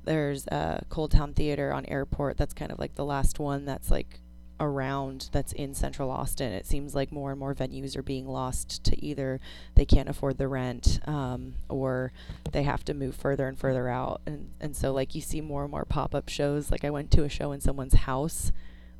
there's 0.04 0.48
uh, 0.48 0.80
ColdTowne 0.90 1.36
Theater 1.36 1.72
on 1.72 1.86
Airport. 1.86 2.36
That's 2.36 2.52
kind 2.52 2.72
of 2.72 2.80
like 2.80 2.96
the 2.96 3.04
last 3.04 3.38
one 3.38 3.64
that's 3.64 3.92
like 3.92 4.18
around 4.58 5.28
that's 5.30 5.52
in 5.52 5.72
central 5.72 6.10
Austin. 6.10 6.52
It 6.52 6.66
seems 6.66 6.96
like 6.96 7.12
more 7.12 7.30
and 7.30 7.38
more 7.38 7.54
venues 7.54 7.96
are 7.96 8.02
being 8.02 8.26
lost 8.26 8.82
to 8.84 9.04
either 9.04 9.40
they 9.76 9.84
can't 9.84 10.08
afford 10.08 10.36
the 10.36 10.48
rent 10.48 10.98
um, 11.06 11.54
or 11.68 12.12
they 12.50 12.64
have 12.64 12.84
to 12.86 12.94
move 12.94 13.14
further 13.14 13.46
and 13.46 13.56
further 13.56 13.88
out. 13.88 14.20
And, 14.26 14.50
and 14.60 14.74
so, 14.76 14.92
like, 14.92 15.14
you 15.14 15.20
see 15.20 15.40
more 15.40 15.62
and 15.62 15.70
more 15.70 15.84
pop 15.84 16.12
up 16.12 16.28
shows. 16.28 16.72
Like, 16.72 16.84
I 16.84 16.90
went 16.90 17.12
to 17.12 17.22
a 17.22 17.28
show 17.28 17.52
in 17.52 17.60
someone's 17.60 17.94
house 17.94 18.50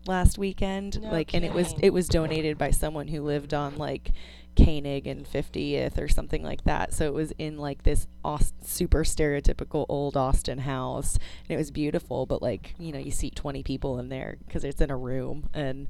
last 0.07 0.39
weekend 0.39 1.01
No 1.03 1.11
like 1.11 1.35
and 1.35 1.45
it 1.45 1.53
was 1.53 1.75
it 1.83 1.93
was 1.93 2.09
donated 2.09 2.57
by 2.57 2.71
someone 2.71 3.09
who 3.09 3.23
lived 3.23 3.53
on 3.53 3.77
like 3.77 4.13
Koenig 4.57 5.07
and 5.07 5.25
50th 5.25 5.99
or 5.99 6.09
something 6.09 6.43
like 6.43 6.65
that. 6.65 6.93
So 6.93 7.07
it 7.07 7.15
was 7.15 7.33
in 7.39 7.59
like 7.59 7.83
this 7.83 8.07
Aust- 8.25 8.67
super 8.67 9.05
stereotypical 9.05 9.87
old 9.89 10.17
Austin 10.17 10.59
house, 10.59 11.17
and 11.17 11.55
it 11.55 11.57
was 11.57 11.71
beautiful. 11.71 12.27
But 12.27 12.43
like 12.43 12.75
you 12.79 12.93
know, 12.93 12.99
you 12.99 13.11
seat 13.11 13.37
20 13.37 13.63
people 13.63 13.99
in 13.99 14.09
there 14.09 14.37
because 14.47 14.65
it's 14.65 14.81
in 14.81 14.91
a 14.91 14.97
room, 14.97 15.49
and 15.55 15.89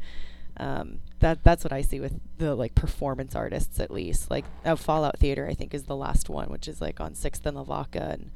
um, 0.56 1.00
that 1.20 1.42
that's 1.42 1.64
what 1.64 1.72
I 1.72 1.80
see 1.80 2.00
with 2.00 2.20
the 2.38 2.54
like 2.54 2.74
performance 2.74 3.34
artists 3.34 3.80
at 3.80 3.90
least. 3.90 4.30
Like 4.30 4.44
uh, 4.64 4.76
Fallout 4.76 5.18
Theater, 5.18 5.48
I 5.48 5.54
think 5.54 5.74
is 5.74 5.84
the 5.84 5.96
last 5.96 6.28
one, 6.28 6.48
which 6.50 6.68
is 6.68 6.80
like 6.80 7.00
on 7.00 7.14
Sixth 7.14 7.44
and 7.46 7.56
Lavaca, 7.56 8.12
and 8.12 8.30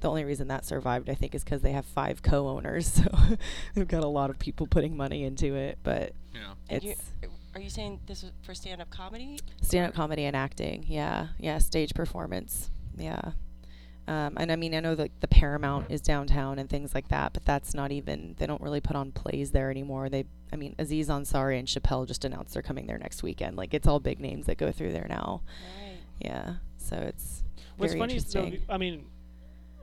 the 0.00 0.08
only 0.08 0.24
reason 0.24 0.48
that 0.48 0.64
survived, 0.64 1.08
I 1.08 1.14
think, 1.14 1.34
is 1.34 1.42
because 1.44 1.62
they 1.62 1.72
have 1.72 1.84
five 1.86 2.22
co-owners, 2.22 2.86
so 2.92 3.04
they've 3.74 3.88
got 3.88 4.04
a 4.04 4.08
lot 4.08 4.30
of 4.30 4.38
people 4.38 4.66
putting 4.66 4.96
money 4.96 5.24
into 5.24 5.54
it. 5.54 5.78
But 5.82 6.12
Yeah. 6.34 6.40
And 6.68 6.82
you, 6.84 6.90
it's 6.92 7.12
are 7.54 7.60
you 7.60 7.70
saying 7.70 8.00
this 8.06 8.22
was 8.22 8.32
for 8.42 8.54
stand-up 8.54 8.90
comedy? 8.90 9.38
stand-up 9.62 9.94
comedy 9.94 10.24
and 10.24 10.36
acting 10.36 10.84
yeah 10.88 11.28
yeah 11.38 11.56
stage 11.56 11.94
performance 11.94 12.68
yeah 12.98 13.32
um, 14.08 14.34
and 14.36 14.52
i 14.52 14.56
mean 14.56 14.74
i 14.74 14.80
know 14.80 14.94
that 14.94 15.10
the 15.20 15.26
paramount 15.28 15.86
is 15.90 16.02
downtown 16.02 16.58
and 16.58 16.68
things 16.68 16.94
like 16.94 17.08
that 17.08 17.32
but 17.32 17.44
that's 17.46 17.72
not 17.72 17.90
even 17.92 18.34
they 18.38 18.46
don't 18.46 18.60
really 18.60 18.80
put 18.82 18.94
on 18.94 19.10
plays 19.10 19.52
there 19.52 19.70
anymore 19.70 20.10
they 20.10 20.24
i 20.52 20.56
mean 20.56 20.74
aziz 20.78 21.08
ansari 21.08 21.58
and 21.58 21.66
chappelle 21.66 22.06
just 22.06 22.26
announced 22.26 22.52
they're 22.52 22.62
coming 22.62 22.86
there 22.86 22.98
next 22.98 23.22
weekend 23.22 23.56
like 23.56 23.72
it's 23.72 23.88
all 23.88 24.00
big 24.00 24.20
names 24.20 24.44
that 24.44 24.58
go 24.58 24.70
through 24.70 24.92
there 24.92 25.06
now 25.08 25.40
Right. 25.80 25.96
yeah 26.20 26.54
so 26.76 26.96
it's 26.96 27.42
What's 27.78 27.94
very 27.94 28.00
funny 28.00 28.16
is 28.16 28.24
though, 28.32 28.40
interesting 28.44 28.66
I 28.70 28.76
mean, 28.76 29.06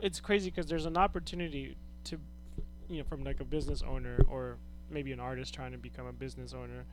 it's 0.04 0.20
crazy 0.20 0.50
because 0.50 0.68
there's 0.68 0.86
an 0.86 0.98
opportunity 0.98 1.78
to, 2.04 2.20
you 2.90 2.98
know, 2.98 3.04
from 3.06 3.24
like 3.24 3.40
a 3.40 3.46
business 3.46 3.82
owner 3.82 4.20
or 4.28 4.58
maybe 4.92 5.14
an 5.14 5.20
artist 5.20 5.54
trying 5.54 5.72
to 5.72 5.78
become 5.78 6.06
a 6.06 6.12
business 6.12 6.54
owner, 6.54 6.84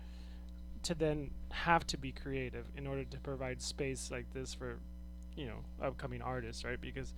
to 0.85 0.95
then 0.95 1.29
have 1.51 1.85
to 1.89 1.99
be 1.99 2.13
creative 2.13 2.67
in 2.77 2.87
order 2.87 3.03
to 3.03 3.19
provide 3.19 3.61
space 3.61 4.11
like 4.13 4.33
this 4.33 4.55
for, 4.55 4.79
you 5.37 5.47
know, 5.47 5.57
upcoming 5.83 6.23
artists, 6.23 6.65
right? 6.65 6.81
Because 6.81 7.13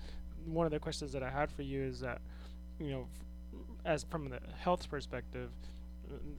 one 0.46 0.64
of 0.64 0.72
the 0.72 0.78
questions 0.78 1.12
that 1.12 1.22
I 1.22 1.28
had 1.28 1.52
for 1.52 1.60
you 1.60 1.82
is 1.82 2.00
that, 2.00 2.22
you 2.80 2.90
know, 2.90 3.06
as 3.84 4.02
from 4.04 4.30
the 4.30 4.40
health 4.58 4.88
perspective, 4.88 5.50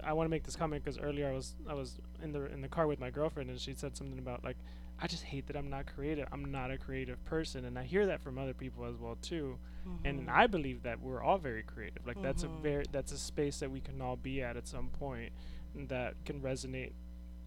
I 0.04 0.14
want 0.14 0.26
to 0.26 0.32
make 0.32 0.44
this 0.44 0.56
comment 0.56 0.84
because 0.84 0.98
earlier 0.98 1.30
I 1.30 1.34
was 1.34 1.54
I 1.70 1.76
was 1.76 2.00
in 2.24 2.32
the 2.32 2.52
in 2.52 2.62
the 2.62 2.68
car 2.68 2.88
with 2.88 3.00
my 3.00 3.12
girlfriend 3.12 3.52
and 3.52 3.60
she 3.60 3.74
said 3.74 3.96
something 3.96 4.18
about 4.18 4.44
like 4.44 4.58
I 5.04 5.08
just 5.08 5.24
hate 5.24 5.48
that 5.48 5.58
I'm 5.58 5.70
not 5.70 5.86
creative. 5.86 6.30
I'm 6.32 6.50
not 6.50 6.72
a 6.72 6.78
creative 6.78 7.24
person, 7.26 7.66
and 7.66 7.78
I 7.78 7.84
hear 7.84 8.06
that 8.06 8.22
from 8.22 8.38
other 8.40 8.54
people 8.54 8.86
as 8.86 8.96
well 8.96 9.18
too. 9.22 9.58
And 10.06 10.28
Mhm. 10.28 10.30
I 10.30 10.48
believe 10.48 10.84
that 10.84 11.02
we're 11.02 11.22
all 11.22 11.38
very 11.38 11.62
creative. 11.64 12.08
Like 12.08 12.22
that's 12.22 12.44
a 12.44 12.48
Mhm. 12.48 12.62
very 12.62 12.86
that's 12.90 13.12
a 13.12 13.18
space 13.18 13.60
that 13.60 13.70
we 13.70 13.82
can 13.82 14.02
all 14.02 14.16
be 14.16 14.42
at 14.42 14.56
at 14.56 14.66
some 14.66 14.88
point 14.90 15.34
that 15.76 16.16
can 16.24 16.42
resonate 16.42 16.94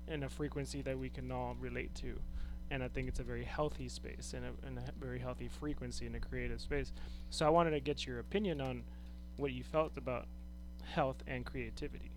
in 0.06 0.22
a 0.22 0.28
frequency 0.28 0.82
that 0.82 0.98
we 0.98 1.08
can 1.08 1.32
all 1.32 1.54
relate 1.54 1.94
to. 1.96 2.20
And 2.70 2.82
I 2.82 2.88
think 2.88 3.08
it's 3.08 3.20
a 3.20 3.24
very 3.24 3.44
healthy 3.44 3.88
space 3.88 4.34
and 4.34 4.44
a, 4.44 4.66
and 4.66 4.78
a 4.78 4.92
very 5.00 5.18
healthy 5.18 5.48
frequency 5.48 6.04
in 6.04 6.14
a 6.14 6.20
creative 6.20 6.60
space. 6.60 6.92
So 7.30 7.46
I 7.46 7.48
wanted 7.48 7.70
to 7.70 7.80
get 7.80 8.06
your 8.06 8.18
opinion 8.18 8.60
on 8.60 8.84
what 9.38 9.52
you 9.52 9.64
felt 9.64 9.96
about 9.96 10.26
health 10.84 11.22
and 11.26 11.46
creativity. 11.46 12.10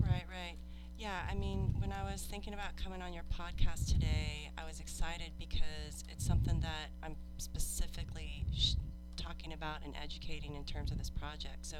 Right, 0.00 0.24
right. 0.30 0.56
Yeah, 0.98 1.20
I 1.30 1.34
mean, 1.34 1.74
when 1.78 1.92
I 1.92 2.02
was 2.10 2.22
thinking 2.22 2.54
about 2.54 2.76
coming 2.82 3.02
on 3.02 3.12
your 3.12 3.24
podcast 3.24 3.88
today, 3.92 4.50
I 4.56 4.64
was 4.66 4.80
excited 4.80 5.32
because 5.38 6.04
it's 6.10 6.24
something 6.26 6.60
that 6.60 6.88
I'm 7.02 7.16
specifically 7.36 8.46
sh- 8.54 8.74
talking 9.16 9.52
about 9.52 9.84
and 9.84 9.94
educating 10.02 10.54
in 10.56 10.64
terms 10.64 10.90
of 10.90 10.96
this 10.98 11.10
project. 11.10 11.66
So, 11.66 11.78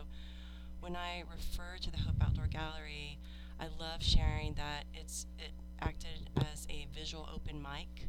when 0.80 0.96
I 0.96 1.24
refer 1.30 1.78
to 1.80 1.90
the 1.90 1.96
Hope 1.98 2.16
Outdoor 2.22 2.46
Gallery, 2.46 3.18
I 3.58 3.68
love 3.80 4.02
sharing 4.02 4.54
that 4.54 4.84
it's 4.92 5.26
it 5.38 5.52
acted 5.80 6.30
as 6.52 6.66
a 6.70 6.86
visual 6.94 7.28
open 7.34 7.62
mic 7.62 8.08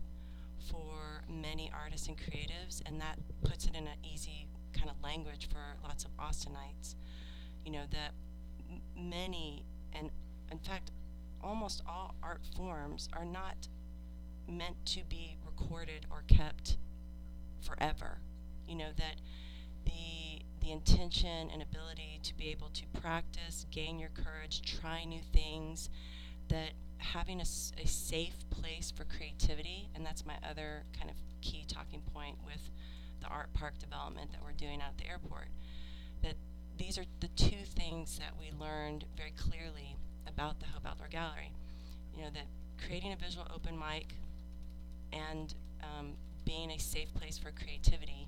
for 0.69 1.23
many 1.29 1.71
artists 1.73 2.07
and 2.07 2.17
creatives, 2.17 2.81
and 2.85 2.99
that 2.99 3.17
puts 3.43 3.65
it 3.65 3.75
in 3.75 3.87
an 3.87 3.97
easy 4.03 4.47
kind 4.73 4.89
of 4.89 5.01
language 5.01 5.47
for 5.51 5.77
lots 5.83 6.05
of 6.05 6.11
Austinites. 6.17 6.95
You 7.65 7.71
know 7.71 7.85
that 7.91 8.11
m- 8.69 9.09
many 9.09 9.65
and 9.93 10.09
in 10.51 10.59
fact 10.59 10.91
almost 11.41 11.81
all 11.87 12.15
art 12.23 12.41
forms 12.55 13.09
are 13.13 13.25
not 13.25 13.67
meant 14.47 14.85
to 14.85 15.03
be 15.05 15.37
recorded 15.45 16.05
or 16.09 16.23
kept 16.27 16.77
forever. 17.61 18.19
You 18.67 18.75
know 18.75 18.91
that 18.97 19.21
the 19.85 20.41
the 20.61 20.71
intention 20.71 21.49
and 21.51 21.61
ability 21.61 22.19
to 22.23 22.35
be 22.35 22.49
able 22.49 22.69
to 22.69 22.83
practice 23.01 23.65
gain 23.71 23.99
your 23.99 24.09
courage 24.09 24.61
try 24.79 25.03
new 25.05 25.21
things 25.31 25.89
that 26.49 26.71
having 26.97 27.39
a, 27.39 27.43
a 27.81 27.87
safe 27.87 28.35
place 28.49 28.91
for 28.91 29.05
creativity 29.05 29.89
and 29.95 30.05
that's 30.05 30.25
my 30.25 30.33
other 30.49 30.83
kind 30.97 31.09
of 31.09 31.15
key 31.41 31.63
talking 31.67 32.01
point 32.13 32.35
with 32.45 32.69
the 33.21 33.27
art 33.27 33.53
park 33.53 33.77
development 33.79 34.31
that 34.31 34.41
we're 34.43 34.51
doing 34.51 34.81
out 34.81 34.89
at 34.89 34.97
the 34.97 35.07
airport 35.07 35.47
that 36.21 36.35
these 36.77 36.97
are 36.97 37.05
the 37.19 37.29
two 37.29 37.63
things 37.75 38.19
that 38.19 38.33
we 38.39 38.51
learned 38.59 39.05
very 39.15 39.33
clearly 39.37 39.95
about 40.27 40.59
the 40.59 40.65
Hope 40.67 40.85
Outdoor 40.85 41.07
Gallery. 41.07 41.51
You 42.15 42.23
know, 42.23 42.29
that 42.33 42.45
creating 42.85 43.13
a 43.13 43.15
visual 43.15 43.47
open 43.53 43.77
mic 43.77 44.13
and 45.13 45.53
um, 45.83 46.13
being 46.45 46.71
a 46.71 46.77
safe 46.79 47.13
place 47.13 47.37
for 47.37 47.51
creativity 47.51 48.27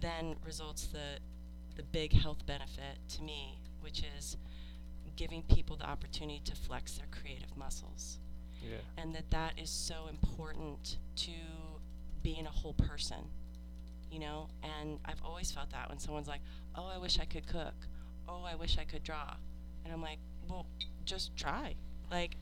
then 0.00 0.36
results 0.44 0.86
the 0.86 1.18
the 1.76 1.82
big 1.84 2.12
health 2.12 2.44
benefit 2.46 2.98
to 3.08 3.22
me, 3.22 3.58
which 3.80 4.02
is 4.18 4.36
giving 5.16 5.42
people 5.42 5.76
the 5.76 5.84
opportunity 5.88 6.40
to 6.44 6.54
flex 6.54 6.92
their 6.98 7.06
creative 7.10 7.56
muscles 7.56 8.18
Yeah. 8.62 8.76
and 8.96 9.14
that 9.14 9.30
that 9.30 9.54
is 9.60 9.70
so 9.70 10.06
important 10.08 10.98
to 11.16 11.30
being 12.22 12.46
a 12.46 12.50
whole 12.50 12.74
person 12.74 13.18
you 14.12 14.20
know 14.20 14.48
and 14.62 14.98
i've 15.04 15.20
always 15.24 15.50
felt 15.50 15.70
that 15.70 15.88
when 15.88 15.98
someone's 15.98 16.28
like 16.28 16.40
oh 16.76 16.86
i 16.86 16.98
wish 16.98 17.18
i 17.18 17.24
could 17.24 17.46
cook 17.48 17.74
oh 18.28 18.44
i 18.44 18.54
wish 18.54 18.78
i 18.78 18.84
could 18.84 19.02
draw 19.02 19.34
and 19.84 19.92
i'm 19.92 20.00
like 20.02 20.18
well 20.48 20.66
just 21.04 21.36
try 21.36 21.74
like 22.10 22.36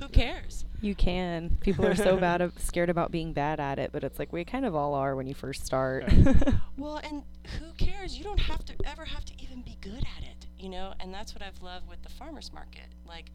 who 0.00 0.08
cares? 0.08 0.64
You 0.80 0.94
can. 0.94 1.58
People 1.60 1.86
are 1.86 1.94
so 1.94 2.16
bad, 2.16 2.40
ab- 2.40 2.58
scared 2.58 2.88
about 2.88 3.10
being 3.10 3.34
bad 3.34 3.60
at 3.60 3.78
it, 3.78 3.90
but 3.92 4.02
it's 4.02 4.18
like 4.18 4.32
we 4.32 4.46
kind 4.46 4.64
of 4.64 4.74
all 4.74 4.94
are 4.94 5.14
when 5.14 5.26
you 5.26 5.34
first 5.34 5.64
start. 5.64 6.04
Well, 6.78 6.96
and 7.04 7.22
who 7.58 7.72
cares? 7.76 8.16
You 8.16 8.24
don't 8.24 8.40
have 8.40 8.64
to 8.64 8.72
ever 8.86 9.04
have 9.04 9.26
to 9.26 9.34
even 9.42 9.60
be 9.60 9.76
good 9.82 10.02
at 10.16 10.22
it, 10.22 10.46
you 10.58 10.70
know. 10.70 10.94
And 10.98 11.12
that's 11.12 11.34
what 11.34 11.42
I've 11.42 11.60
loved 11.60 11.86
with 11.86 12.00
the 12.02 12.08
farmers 12.08 12.50
market. 12.54 12.86
Like, 13.06 13.26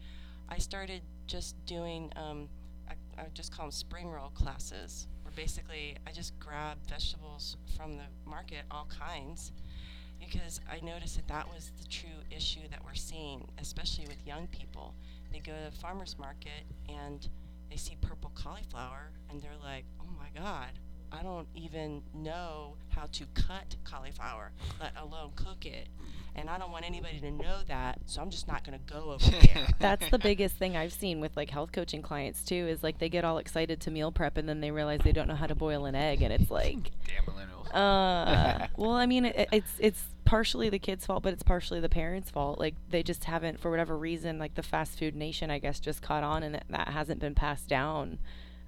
I 0.48 0.58
started 0.58 1.02
just 1.28 1.54
doing, 1.64 2.10
um, 2.16 2.48
I, 2.90 2.94
I 3.22 3.26
just 3.34 3.52
call 3.52 3.66
them 3.66 3.70
spring 3.70 4.10
roll 4.10 4.30
classes, 4.30 5.06
where 5.22 5.30
basically 5.36 5.96
I 6.08 6.10
just 6.10 6.36
grab 6.40 6.78
vegetables 6.88 7.56
from 7.76 7.96
the 7.96 8.06
market, 8.28 8.64
all 8.72 8.88
kinds, 8.98 9.52
because 10.18 10.60
I 10.70 10.84
noticed 10.84 11.16
that 11.16 11.28
that 11.28 11.48
was 11.48 11.72
the 11.80 11.88
true 11.88 12.22
issue 12.30 12.68
that 12.70 12.84
we're 12.84 12.94
seeing, 12.94 13.48
especially 13.58 14.06
with 14.06 14.26
young 14.26 14.46
people. 14.48 14.94
They 15.32 15.38
go 15.38 15.52
to 15.52 15.70
the 15.70 15.76
farmers 15.76 16.16
market 16.18 16.64
and 16.88 17.28
they 17.70 17.76
see 17.76 17.96
purple 18.00 18.30
cauliflower 18.34 19.10
and 19.30 19.40
they're 19.40 19.50
like, 19.62 19.84
oh 20.00 20.08
my 20.16 20.28
God, 20.40 20.70
I 21.12 21.22
don't 21.22 21.48
even 21.54 22.02
know 22.14 22.76
how 22.88 23.06
to 23.12 23.24
cut 23.34 23.76
cauliflower, 23.84 24.52
let 24.80 24.92
alone 24.96 25.32
cook 25.36 25.66
it. 25.66 25.88
And 26.38 26.50
I 26.50 26.58
don't 26.58 26.70
want 26.70 26.84
anybody 26.86 27.18
to 27.20 27.30
know 27.30 27.60
that, 27.66 27.98
so 28.04 28.20
I'm 28.20 28.28
just 28.28 28.46
not 28.46 28.62
going 28.62 28.78
to 28.78 28.92
go 28.92 29.12
over 29.12 29.30
there. 29.54 29.66
That's 29.78 30.08
the 30.10 30.18
biggest 30.30 30.56
thing 30.56 30.76
I've 30.76 30.92
seen 30.92 31.18
with 31.20 31.34
like 31.36 31.48
health 31.50 31.72
coaching 31.72 32.02
clients 32.02 32.44
too 32.44 32.54
is 32.68 32.82
like 32.82 32.98
they 32.98 33.08
get 33.08 33.24
all 33.24 33.38
excited 33.38 33.80
to 33.80 33.90
meal 33.90 34.12
prep 34.12 34.36
and 34.36 34.46
then 34.48 34.60
they 34.60 34.70
realize 34.70 35.00
they 35.02 35.12
don't 35.12 35.28
know 35.28 35.34
how 35.34 35.46
to 35.46 35.54
boil 35.54 35.86
an 35.86 35.94
egg 35.94 36.20
and 36.22 36.32
it's 36.32 36.50
like 36.50 36.76
Damn 37.06 37.24
millennials. 37.34 37.74
uh 37.74 38.66
well 38.76 38.92
I 38.92 39.06
mean 39.06 39.24
it, 39.24 39.48
it's 39.50 39.72
it's 39.78 40.04
partially 40.24 40.68
the 40.68 40.78
kids 40.78 41.06
fault 41.06 41.22
but 41.22 41.32
it's 41.32 41.42
partially 41.42 41.80
the 41.80 41.88
parents 41.88 42.30
fault 42.30 42.58
like 42.58 42.74
they 42.90 43.02
just 43.02 43.24
haven't 43.24 43.58
for 43.60 43.70
whatever 43.70 43.96
reason 43.96 44.38
like 44.38 44.54
the 44.54 44.62
fast 44.62 44.98
food 44.98 45.14
nation 45.16 45.50
I 45.50 45.58
guess 45.58 45.80
just 45.80 46.02
caught 46.02 46.22
on 46.22 46.42
and 46.42 46.54
that, 46.54 46.64
that 46.68 46.88
hasn't 46.88 47.20
been 47.20 47.34
passed 47.34 47.68
down 47.68 48.18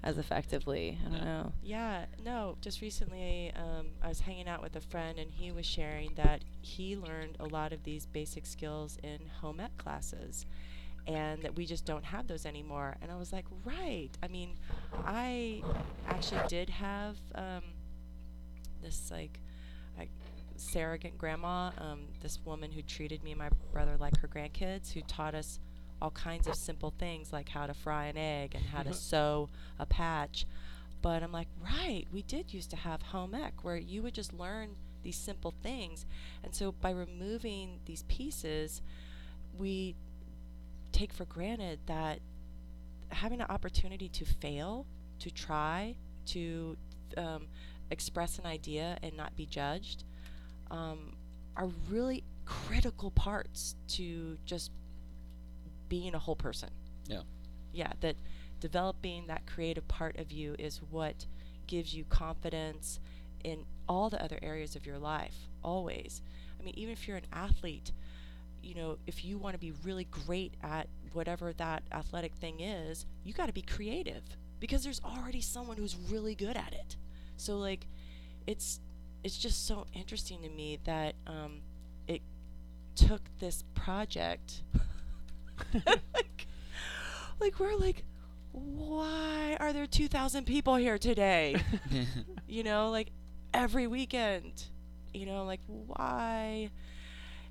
as 0.03 0.17
effectively 0.17 0.97
I 1.05 1.09
don't 1.09 1.25
know 1.25 1.53
Yeah, 1.61 2.05
no, 2.23 2.57
just 2.61 2.81
recently 2.81 3.51
um, 3.55 3.87
I 4.01 4.07
was 4.07 4.21
hanging 4.21 4.47
out 4.47 4.61
with 4.61 4.75
a 4.75 4.81
friend 4.81 5.19
and 5.19 5.29
he 5.31 5.51
was 5.51 5.65
sharing 5.65 6.13
that 6.15 6.43
he 6.61 6.95
learned 6.95 7.37
a 7.39 7.45
lot 7.45 7.73
of 7.73 7.83
these 7.83 8.05
basic 8.05 8.45
skills 8.45 8.97
in 9.03 9.19
home 9.41 9.59
ec 9.59 9.77
classes 9.77 10.45
and 11.09 11.41
that 11.41 11.55
we 11.55 11.65
just 11.65 11.85
don't 11.85 12.05
have 12.05 12.27
those 12.27 12.45
anymore. 12.45 12.95
And 13.01 13.11
I 13.11 13.15
was 13.15 13.33
like, 13.33 13.45
right. 13.65 14.11
I 14.21 14.27
mean, 14.27 14.55
I 15.05 15.63
actually 16.07 16.41
did 16.47 16.69
have 16.69 17.17
um, 17.33 17.63
this 18.81 19.09
like 19.09 19.39
I, 19.99 20.07
surrogate 20.55 21.17
grandma, 21.17 21.71
um, 21.79 22.09
this 22.21 22.39
woman 22.45 22.71
who 22.71 22.81
treated 22.83 23.23
me 23.23 23.31
and 23.31 23.39
my 23.39 23.49
brother 23.71 23.97
like 23.99 24.17
her 24.19 24.27
grandkids, 24.27 24.91
who 24.91 25.01
taught 25.01 25.33
us 25.33 25.59
all 26.01 26.11
kinds 26.11 26.47
of 26.47 26.55
simple 26.55 26.93
things 26.97 27.33
like 27.33 27.49
how 27.49 27.67
to 27.67 27.73
fry 27.73 28.05
an 28.05 28.17
egg 28.17 28.55
and 28.55 28.65
how 28.65 28.83
to 28.83 28.93
sew 28.93 29.49
a 29.77 29.85
patch. 29.85 30.45
But 31.01 31.23
I'm 31.23 31.31
like, 31.31 31.47
right, 31.63 32.05
we 32.11 32.21
did 32.23 32.53
used 32.53 32.69
to 32.71 32.75
have 32.75 33.01
home 33.01 33.33
ec 33.33 33.63
where 33.63 33.77
you 33.77 34.03
would 34.03 34.13
just 34.13 34.33
learn 34.33 34.75
these 35.03 35.15
simple 35.15 35.53
things. 35.63 36.05
And 36.43 36.53
so 36.53 36.71
by 36.71 36.91
removing 36.91 37.79
these 37.85 38.03
pieces, 38.03 38.81
we 39.57 39.95
take 40.91 41.13
for 41.13 41.25
granted 41.25 41.79
that 41.85 42.19
having 43.09 43.39
an 43.41 43.47
opportunity 43.49 44.09
to 44.09 44.25
fail, 44.25 44.85
to 45.19 45.31
try, 45.31 45.95
to 46.27 46.77
um, 47.17 47.47
express 47.91 48.37
an 48.39 48.45
idea 48.45 48.97
and 49.01 49.15
not 49.15 49.35
be 49.35 49.45
judged 49.45 50.03
um, 50.69 51.15
are 51.55 51.69
really 51.89 52.23
critical 52.45 53.11
parts 53.11 53.75
to 53.87 54.37
just 54.45 54.71
being 55.89 56.15
a 56.15 56.19
whole 56.19 56.35
person. 56.35 56.69
Yeah. 57.07 57.21
Yeah, 57.73 57.91
that 58.01 58.15
developing 58.59 59.27
that 59.27 59.45
creative 59.45 59.87
part 59.87 60.17
of 60.17 60.31
you 60.31 60.55
is 60.57 60.81
what 60.89 61.25
gives 61.67 61.93
you 61.93 62.03
confidence 62.05 62.99
in 63.43 63.65
all 63.87 64.09
the 64.09 64.21
other 64.23 64.39
areas 64.41 64.75
of 64.75 64.85
your 64.85 64.97
life, 64.97 65.35
always. 65.63 66.21
I 66.59 66.63
mean, 66.63 66.73
even 66.77 66.93
if 66.93 67.07
you're 67.07 67.17
an 67.17 67.27
athlete, 67.31 67.91
you 68.61 68.75
know, 68.75 68.97
if 69.07 69.23
you 69.23 69.37
want 69.37 69.53
to 69.53 69.59
be 69.59 69.71
really 69.83 70.05
great 70.05 70.53
at 70.61 70.87
whatever 71.13 71.53
that 71.53 71.83
athletic 71.91 72.35
thing 72.35 72.59
is, 72.59 73.05
you 73.23 73.33
got 73.33 73.47
to 73.47 73.53
be 73.53 73.61
creative 73.61 74.23
because 74.59 74.83
there's 74.83 75.01
already 75.03 75.41
someone 75.41 75.77
who's 75.77 75.95
really 76.09 76.35
good 76.35 76.57
at 76.57 76.73
it. 76.73 76.97
So 77.37 77.57
like 77.57 77.87
it's 78.45 78.79
it's 79.23 79.37
just 79.37 79.67
so 79.67 79.85
interesting 79.93 80.41
to 80.41 80.49
me 80.49 80.79
that 80.85 81.15
um, 81.27 81.61
it 82.07 82.21
took 82.95 83.21
this 83.39 83.63
project 83.73 84.63
like, 86.13 86.47
like 87.39 87.59
we're 87.59 87.75
like 87.75 88.03
why 88.51 89.55
are 89.59 89.71
there 89.71 89.85
2000 89.87 90.45
people 90.45 90.75
here 90.75 90.97
today? 90.97 91.55
You 92.47 92.63
know 92.63 92.89
like 92.89 93.11
every 93.53 93.85
weekend. 93.85 94.63
You 95.13 95.27
know 95.27 95.43
like 95.45 95.59
why 95.67 96.71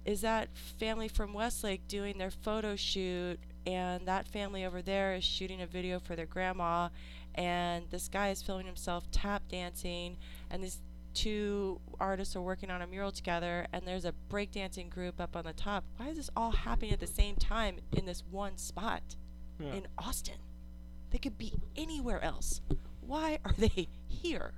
is 0.04 0.22
that 0.22 0.48
family 0.80 1.06
from 1.06 1.32
westlake 1.32 1.86
doing 1.86 2.18
their 2.18 2.32
photo 2.32 2.74
shoot 2.74 3.38
and 3.64 4.04
that 4.06 4.26
family 4.26 4.64
over 4.64 4.82
there 4.82 5.14
is 5.14 5.22
shooting 5.22 5.62
a 5.62 5.66
video 5.66 6.00
for 6.00 6.16
their 6.16 6.26
grandma 6.26 6.88
and 7.34 7.84
this 7.90 8.08
guy 8.08 8.30
is 8.30 8.42
filming 8.42 8.66
himself 8.66 9.08
tap 9.12 9.42
dancing 9.48 10.16
and 10.50 10.64
these 10.64 10.80
two 11.18 11.80
artists 11.98 12.36
are 12.36 12.40
working 12.40 12.70
on 12.70 12.80
a 12.80 12.86
mural 12.86 13.10
together 13.10 13.66
and 13.72 13.84
there's 13.84 14.04
a 14.04 14.14
breakdancing 14.30 14.88
group 14.88 15.20
up 15.20 15.34
on 15.34 15.44
the 15.44 15.52
top. 15.52 15.84
Why 15.96 16.08
is 16.08 16.16
this 16.16 16.30
all 16.36 16.52
happening 16.52 16.92
at 16.92 17.00
the 17.00 17.08
same 17.08 17.34
time 17.34 17.78
in 17.92 18.06
this 18.06 18.22
one 18.30 18.56
spot? 18.56 19.02
Yeah. 19.58 19.72
in 19.72 19.88
austin. 19.98 20.38
They 21.10 21.18
could 21.18 21.36
be 21.36 21.52
anywhere 21.74 22.22
else. 22.22 22.60
Why 23.00 23.40
are 23.44 23.54
they 23.58 23.88
here? 24.06 24.52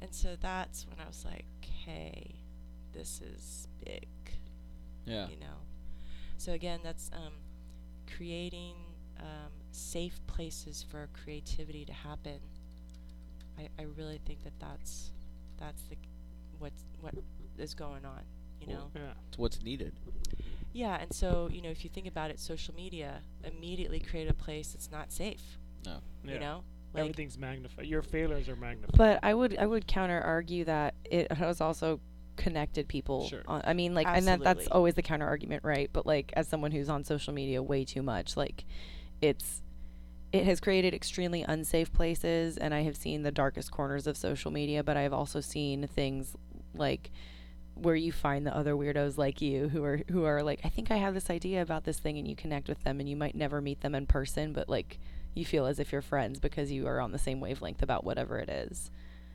And 0.00 0.12
so 0.12 0.36
that's 0.40 0.84
when 0.88 0.98
i 0.98 1.06
was 1.06 1.24
like 1.24 1.44
hey 1.84 2.34
this 2.92 3.20
is 3.20 3.68
big. 3.84 4.08
Yeah. 5.04 5.28
you 5.28 5.36
know? 5.36 5.60
So 6.38 6.52
again 6.54 6.80
that's 6.82 7.08
um, 7.14 7.34
creating 8.16 8.74
um, 9.20 9.52
safe 9.70 10.20
places 10.26 10.84
for 10.90 11.08
creativity 11.22 11.84
to 11.84 11.92
happen. 11.92 12.40
I, 13.56 13.68
I 13.78 13.86
really 13.96 14.20
think 14.26 14.42
that 14.42 14.58
that's 14.58 15.12
that's 15.62 15.82
the 15.84 15.96
what's 16.58 16.82
what 17.00 17.14
is 17.58 17.74
going 17.74 18.04
on 18.04 18.22
you 18.60 18.66
know 18.66 18.90
Yeah. 18.94 19.12
It's 19.28 19.38
what's 19.38 19.62
needed. 19.62 19.92
yeah 20.72 21.00
and 21.00 21.12
so 21.12 21.48
you 21.52 21.62
know 21.62 21.68
if 21.70 21.84
you 21.84 21.90
think 21.90 22.06
about 22.06 22.30
it 22.30 22.40
social 22.40 22.74
media 22.74 23.20
immediately 23.44 24.00
create 24.00 24.28
a 24.28 24.34
place 24.34 24.72
that's 24.72 24.90
not 24.90 25.12
safe 25.12 25.58
No. 25.86 25.98
Yeah. 26.24 26.32
you 26.34 26.40
know 26.40 26.64
like 26.94 27.00
Everything's 27.04 27.38
magnified. 27.38 27.86
Your 27.86 28.02
failures 28.02 28.50
are 28.50 28.56
magnified. 28.56 28.98
But 28.98 29.20
I 29.22 29.32
would 29.32 29.56
I 29.56 29.64
would 29.64 29.86
counter 29.86 30.20
argue 30.20 30.64
that 30.66 30.92
it 31.06 31.32
has 31.44 31.62
also 31.62 32.00
connected 32.36 32.86
people. 32.86 33.28
Sure. 33.28 33.40
On, 33.46 33.62
I 33.64 33.72
mean, 33.72 33.94
like, 33.94 34.06
and 34.06 34.26
that, 34.28 34.42
that's 34.42 34.66
always 34.66 34.92
the 34.92 35.00
counter 35.00 35.26
argument, 35.26 35.64
right? 35.64 35.88
But 35.90 36.04
like, 36.04 36.34
as 36.36 36.48
someone 36.48 36.70
who's 36.70 36.90
on 36.90 37.04
social 37.04 37.32
media 37.32 37.62
way 37.62 37.86
too 37.86 38.02
much, 38.02 38.36
like, 38.36 38.66
it's 39.22 39.61
it 40.32 40.44
has 40.44 40.60
created 40.60 40.94
extremely 40.94 41.42
unsafe 41.42 41.92
places, 41.92 42.56
and 42.56 42.72
I 42.72 42.82
have 42.82 42.96
seen 42.96 43.22
the 43.22 43.30
darkest 43.30 43.70
corners 43.70 44.06
of 44.06 44.16
social 44.16 44.50
media. 44.50 44.82
But 44.82 44.96
I 44.96 45.02
have 45.02 45.12
also 45.12 45.40
seen 45.40 45.86
things 45.86 46.36
like 46.74 47.10
where 47.74 47.94
you 47.94 48.12
find 48.12 48.46
the 48.46 48.56
other 48.56 48.74
weirdos 48.74 49.16
like 49.18 49.40
you 49.40 49.68
who 49.68 49.82
are 49.84 50.00
who 50.10 50.24
are 50.24 50.42
like, 50.42 50.60
I 50.64 50.68
think 50.68 50.90
I 50.90 50.96
have 50.96 51.14
this 51.14 51.30
idea 51.30 51.62
about 51.62 51.84
this 51.84 51.98
thing, 51.98 52.18
and 52.18 52.26
you 52.26 52.34
connect 52.34 52.68
with 52.68 52.82
them, 52.84 53.00
and 53.00 53.08
you 53.08 53.16
might 53.16 53.34
never 53.34 53.60
meet 53.60 53.80
them 53.80 53.94
in 53.94 54.06
person, 54.06 54.52
but 54.52 54.68
like. 54.68 54.98
You 55.34 55.46
feel 55.46 55.64
as 55.64 55.78
if 55.78 55.92
you're 55.92 56.02
friends 56.02 56.38
because 56.38 56.70
you 56.70 56.86
are 56.86 57.00
on 57.00 57.12
the 57.12 57.18
same 57.18 57.40
wavelength 57.40 57.82
about 57.82 58.04
whatever 58.04 58.38
it 58.38 58.50
is. 58.50 58.90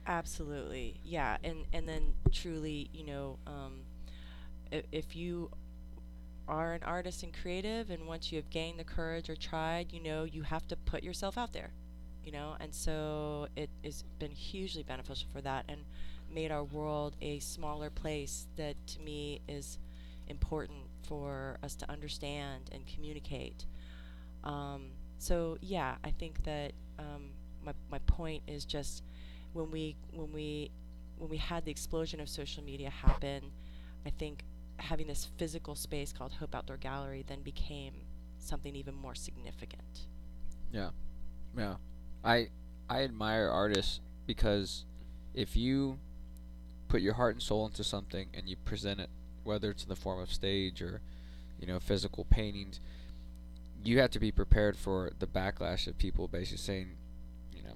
Absolutely, 0.06 1.00
yeah, 1.04 1.38
and 1.43 1.66
and 1.74 1.89
then 1.89 2.14
truly, 2.32 2.88
you 2.93 3.04
know, 3.04 3.39
um, 3.48 3.82
if, 4.72 4.86
if 4.91 5.16
you 5.16 5.50
are 6.48 6.74
an 6.74 6.84
artist 6.84 7.24
and 7.24 7.34
creative, 7.34 7.89
and 7.89 8.08
once 8.08 8.32
you 8.32 8.38
have 8.38 8.50
gained 8.50 8.80
the 8.80 8.84
courage 8.84 9.30
or 9.30 9.36
tried, 9.36 9.91
you 9.91 10.02
know, 10.02 10.24
you 10.24 10.43
have 10.43 10.68
to 10.68 10.76
put 10.76 11.04
yourself 11.04 11.38
out 11.38 11.54
there, 11.54 11.72
you 12.24 12.32
know, 12.32 12.56
and 12.60 12.74
so 12.74 13.48
it 13.56 13.70
has 13.84 14.04
been 14.20 14.32
hugely 14.32 14.84
beneficial 14.84 15.30
for 15.32 15.41
that, 15.41 15.66
and 15.68 15.82
made 16.34 16.52
our 16.52 16.64
world 16.64 17.16
a 17.22 17.39
smaller 17.39 17.89
place 17.89 18.48
that 18.58 18.76
to 18.88 19.00
me 19.00 19.41
is 19.48 19.78
important 20.28 20.84
for 21.08 21.58
us 21.64 21.76
to 21.76 21.89
understand 21.89 22.70
and 22.72 22.86
communicate. 22.86 23.66
Um, 24.43 24.91
so 25.18 25.58
yeah, 25.62 25.95
I 26.04 26.12
think 26.12 26.43
that 26.43 26.74
um, 27.00 27.32
my 27.64 27.74
my 27.89 28.00
point 28.00 28.43
is 28.48 28.66
just 28.66 29.04
when 29.54 29.72
we 29.72 29.95
when 30.12 30.32
we 30.32 30.72
when 31.18 31.30
we 31.30 31.38
had 31.38 31.66
the 31.66 31.72
explosion 31.72 32.20
of 32.20 32.30
social 32.30 32.64
media 32.64 32.89
happen, 32.89 33.52
I 34.06 34.10
think 34.12 34.43
having 34.78 35.08
this 35.08 35.28
physical 35.38 35.76
space 35.76 36.14
called 36.14 36.34
Hope 36.34 36.56
Outdoor 36.56 36.78
Gallery 36.78 37.24
then 37.28 37.42
became 37.42 37.94
something 38.40 38.76
even 38.76 38.96
more 38.96 39.16
significant. 39.16 40.08
Yeah. 40.72 40.90
Yeah. 41.58 41.76
I 42.24 42.50
I 42.90 43.04
admire 43.04 43.50
artists 43.50 44.00
because 44.26 44.86
if 45.34 45.56
you 45.56 46.00
put 46.88 47.02
your 47.02 47.16
heart 47.16 47.36
and 47.36 47.42
soul 47.42 47.66
into 47.66 47.84
something 47.84 48.30
and 48.34 48.48
you 48.48 48.56
present 48.56 49.00
it 49.00 49.10
whether 49.44 49.72
it's 49.72 49.84
in 49.84 49.90
the 49.90 49.96
form 49.96 50.20
of 50.22 50.32
stage 50.32 50.82
or 50.82 51.02
you 51.60 51.68
know 51.68 51.80
physical 51.80 52.26
paintings 52.26 52.80
you 53.84 54.00
have 54.00 54.12
to 54.12 54.20
be 54.20 54.32
prepared 54.32 54.76
for 54.76 55.12
the 55.20 55.28
backlash 55.28 55.88
of 55.88 55.98
people 55.98 56.28
basically 56.28 56.58
saying, 56.58 56.90
you 57.54 57.64
know, 57.64 57.76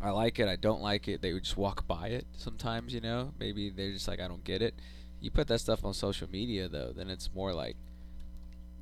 I 0.00 0.10
like 0.10 0.38
it, 0.38 0.48
I 0.48 0.56
don't 0.56 0.82
like 0.82 1.08
it. 1.08 1.22
They 1.22 1.32
would 1.32 1.44
just 1.44 1.56
walk 1.56 1.86
by 1.86 2.08
it 2.08 2.26
sometimes, 2.36 2.92
you 2.92 3.00
know. 3.00 3.32
Maybe 3.38 3.70
they're 3.70 3.92
just 3.92 4.08
like, 4.08 4.20
I 4.20 4.28
don't 4.28 4.44
get 4.44 4.62
it. 4.62 4.74
You 5.22 5.30
put 5.30 5.48
that 5.48 5.60
stuff 5.60 5.84
on 5.84 5.94
social 5.94 6.28
media 6.28 6.68
though, 6.68 6.92
then 6.94 7.08
it's 7.08 7.30
more 7.32 7.54
like, 7.54 7.76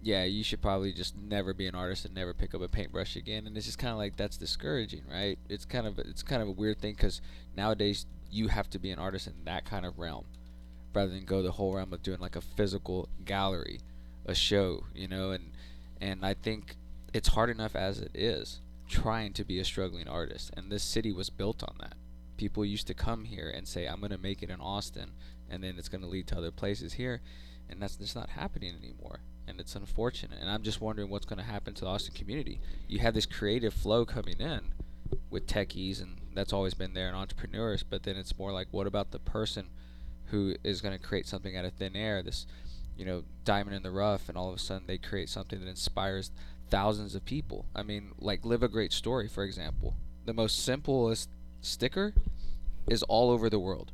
yeah, 0.02 0.24
you 0.24 0.42
should 0.42 0.62
probably 0.62 0.92
just 0.92 1.14
never 1.16 1.52
be 1.52 1.66
an 1.66 1.74
artist 1.74 2.06
and 2.06 2.14
never 2.14 2.32
pick 2.32 2.54
up 2.54 2.62
a 2.62 2.68
paintbrush 2.68 3.16
again. 3.16 3.46
And 3.46 3.56
it's 3.56 3.66
just 3.66 3.78
kind 3.78 3.92
of 3.92 3.98
like 3.98 4.16
that's 4.16 4.38
discouraging, 4.38 5.02
right? 5.10 5.38
It's 5.48 5.66
kind 5.66 5.86
of 5.86 5.98
it's 5.98 6.22
kind 6.22 6.40
of 6.40 6.48
a 6.48 6.52
weird 6.52 6.80
thing 6.80 6.94
because 6.94 7.20
nowadays 7.54 8.06
you 8.30 8.48
have 8.48 8.70
to 8.70 8.78
be 8.78 8.90
an 8.90 8.98
artist 8.98 9.26
in 9.26 9.34
that 9.44 9.66
kind 9.66 9.84
of 9.84 9.98
realm, 9.98 10.24
rather 10.94 11.10
than 11.10 11.24
go 11.24 11.42
the 11.42 11.52
whole 11.52 11.74
realm 11.74 11.92
of 11.92 12.02
doing 12.02 12.20
like 12.20 12.36
a 12.36 12.40
physical 12.40 13.08
gallery, 13.24 13.80
a 14.24 14.34
show, 14.34 14.84
you 14.94 15.06
know. 15.06 15.32
And 15.32 15.50
and 16.00 16.24
I 16.24 16.32
think 16.32 16.76
it's 17.12 17.28
hard 17.28 17.50
enough 17.50 17.76
as 17.76 18.00
it 18.00 18.12
is 18.14 18.60
trying 18.88 19.32
to 19.34 19.44
be 19.44 19.60
a 19.60 19.64
struggling 19.64 20.08
artist, 20.08 20.50
and 20.56 20.72
this 20.72 20.82
city 20.82 21.12
was 21.12 21.28
built 21.28 21.62
on 21.62 21.74
that. 21.80 21.94
People 22.38 22.64
used 22.64 22.86
to 22.86 22.94
come 22.94 23.24
here 23.24 23.52
and 23.54 23.68
say, 23.68 23.86
"I'm 23.86 24.00
going 24.00 24.10
to 24.10 24.18
make 24.18 24.42
it 24.42 24.48
in 24.48 24.60
Austin," 24.60 25.10
and 25.50 25.62
then 25.62 25.74
it's 25.78 25.88
going 25.88 26.02
to 26.02 26.06
lead 26.06 26.26
to 26.28 26.38
other 26.38 26.50
places 26.50 26.94
here, 26.94 27.20
and 27.68 27.82
that's 27.82 27.96
just 27.96 28.16
not 28.16 28.30
happening 28.30 28.74
anymore 28.76 29.20
and 29.50 29.60
it's 29.60 29.74
unfortunate. 29.74 30.38
And 30.40 30.48
I'm 30.48 30.62
just 30.62 30.80
wondering 30.80 31.10
what's 31.10 31.26
going 31.26 31.38
to 31.38 31.44
happen 31.44 31.74
to 31.74 31.80
the 31.82 31.90
Austin 31.90 32.14
community. 32.14 32.60
You 32.88 33.00
have 33.00 33.14
this 33.14 33.26
creative 33.26 33.74
flow 33.74 34.06
coming 34.06 34.38
in 34.38 34.60
with 35.28 35.46
techies, 35.46 36.00
and 36.00 36.18
that's 36.34 36.52
always 36.52 36.72
been 36.72 36.94
there, 36.94 37.08
and 37.08 37.16
entrepreneurs. 37.16 37.82
But 37.82 38.04
then 38.04 38.16
it's 38.16 38.38
more 38.38 38.52
like, 38.52 38.68
what 38.70 38.86
about 38.86 39.10
the 39.10 39.18
person 39.18 39.66
who 40.26 40.54
is 40.62 40.80
going 40.80 40.96
to 40.96 41.04
create 41.04 41.26
something 41.26 41.56
out 41.56 41.64
of 41.64 41.74
thin 41.74 41.96
air? 41.96 42.22
This, 42.22 42.46
you 42.96 43.04
know, 43.04 43.24
diamond 43.44 43.76
in 43.76 43.82
the 43.82 43.90
rough, 43.90 44.28
and 44.28 44.38
all 44.38 44.48
of 44.48 44.54
a 44.54 44.58
sudden 44.58 44.86
they 44.86 44.98
create 44.98 45.28
something 45.28 45.58
that 45.60 45.68
inspires 45.68 46.30
thousands 46.70 47.14
of 47.14 47.24
people. 47.24 47.66
I 47.74 47.82
mean, 47.82 48.12
like 48.18 48.44
live 48.44 48.62
a 48.62 48.68
great 48.68 48.92
story, 48.92 49.28
for 49.28 49.42
example. 49.42 49.96
The 50.24 50.32
most 50.32 50.64
simplest 50.64 51.28
sticker 51.60 52.14
is 52.88 53.02
all 53.04 53.30
over 53.30 53.50
the 53.50 53.58
world. 53.58 53.90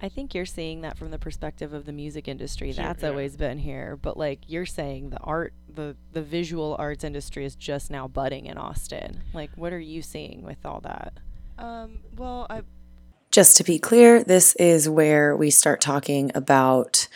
I 0.00 0.08
think 0.08 0.34
you're 0.34 0.46
seeing 0.46 0.82
that 0.82 0.96
from 0.96 1.10
the 1.10 1.18
perspective 1.18 1.72
of 1.72 1.84
the 1.84 1.92
music 1.92 2.28
industry. 2.28 2.72
Here, 2.72 2.84
That's 2.84 3.02
yeah. 3.02 3.08
always 3.08 3.36
been 3.36 3.58
here, 3.58 3.98
but 4.00 4.16
like 4.16 4.40
you're 4.46 4.66
saying, 4.66 5.10
the 5.10 5.18
art, 5.18 5.52
the 5.72 5.96
the 6.12 6.22
visual 6.22 6.76
arts 6.78 7.02
industry 7.02 7.44
is 7.44 7.56
just 7.56 7.90
now 7.90 8.06
budding 8.06 8.46
in 8.46 8.58
Austin. 8.58 9.22
Like, 9.34 9.50
what 9.56 9.72
are 9.72 9.80
you 9.80 10.02
seeing 10.02 10.42
with 10.42 10.64
all 10.64 10.80
that? 10.82 11.14
Um, 11.58 11.98
well, 12.16 12.46
I 12.48 12.62
Just 13.32 13.56
to 13.56 13.64
be 13.64 13.78
clear, 13.80 14.22
this 14.22 14.54
is 14.56 14.88
where 14.88 15.36
we 15.36 15.50
start 15.50 15.80
talking 15.80 16.30
about 16.34 17.08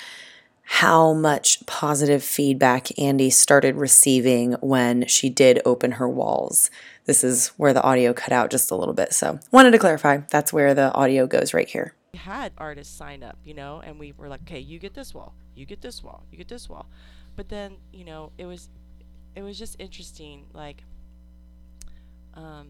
how 0.64 1.12
much 1.12 1.64
positive 1.66 2.24
feedback 2.24 2.87
Andi 2.99 3.33
started 3.33 3.76
receiving 3.76 4.53
when 4.55 5.07
she 5.07 5.28
did 5.28 5.61
open 5.64 5.93
her 5.93 6.09
walls. 6.09 6.70
This 7.05 7.22
is 7.22 7.49
where 7.57 7.72
the 7.72 7.83
audio 7.83 8.12
cut 8.12 8.33
out 8.33 8.51
just 8.51 8.70
a 8.70 8.76
little 8.76 8.95
bit. 8.95 9.12
So, 9.12 9.39
wanted 9.53 9.70
to 9.72 9.78
clarify 9.78 10.18
that's 10.30 10.53
where 10.53 10.74
the 10.74 10.93
audio 10.95 11.28
goes 11.28 11.55
right 11.55 11.68
here. 11.68 11.95
Had 12.19 12.53
artists 12.59 12.95
sign 12.95 13.23
up, 13.23 13.39
you 13.45 13.55
know, 13.55 13.81
and 13.85 13.99
we 13.99 14.13
were 14.13 14.29
like, 14.29 14.43
okay, 14.43 14.59
you 14.59 14.79
get 14.79 14.93
this 14.95 15.15
wall, 15.15 15.33
you 15.55 15.65
get 15.65 15.81
this 15.81 16.03
wall, 16.03 16.25
you 16.31 16.37
get 16.37 16.49
this 16.49 16.69
wall. 16.69 16.87
But 17.37 17.49
then, 17.49 17.77
you 17.93 18.05
know, 18.05 18.33
it 18.37 18.45
was, 18.45 18.69
it 19.35 19.43
was 19.43 19.59
just 19.59 19.77
interesting, 19.79 20.45
like, 20.53 20.83
um, 22.35 22.69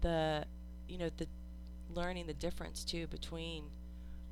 the, 0.00 0.44
you 0.88 0.98
know, 0.98 1.10
the 1.16 1.28
learning 1.94 2.26
the 2.26 2.34
difference 2.34 2.82
too 2.82 3.06
between 3.06 3.64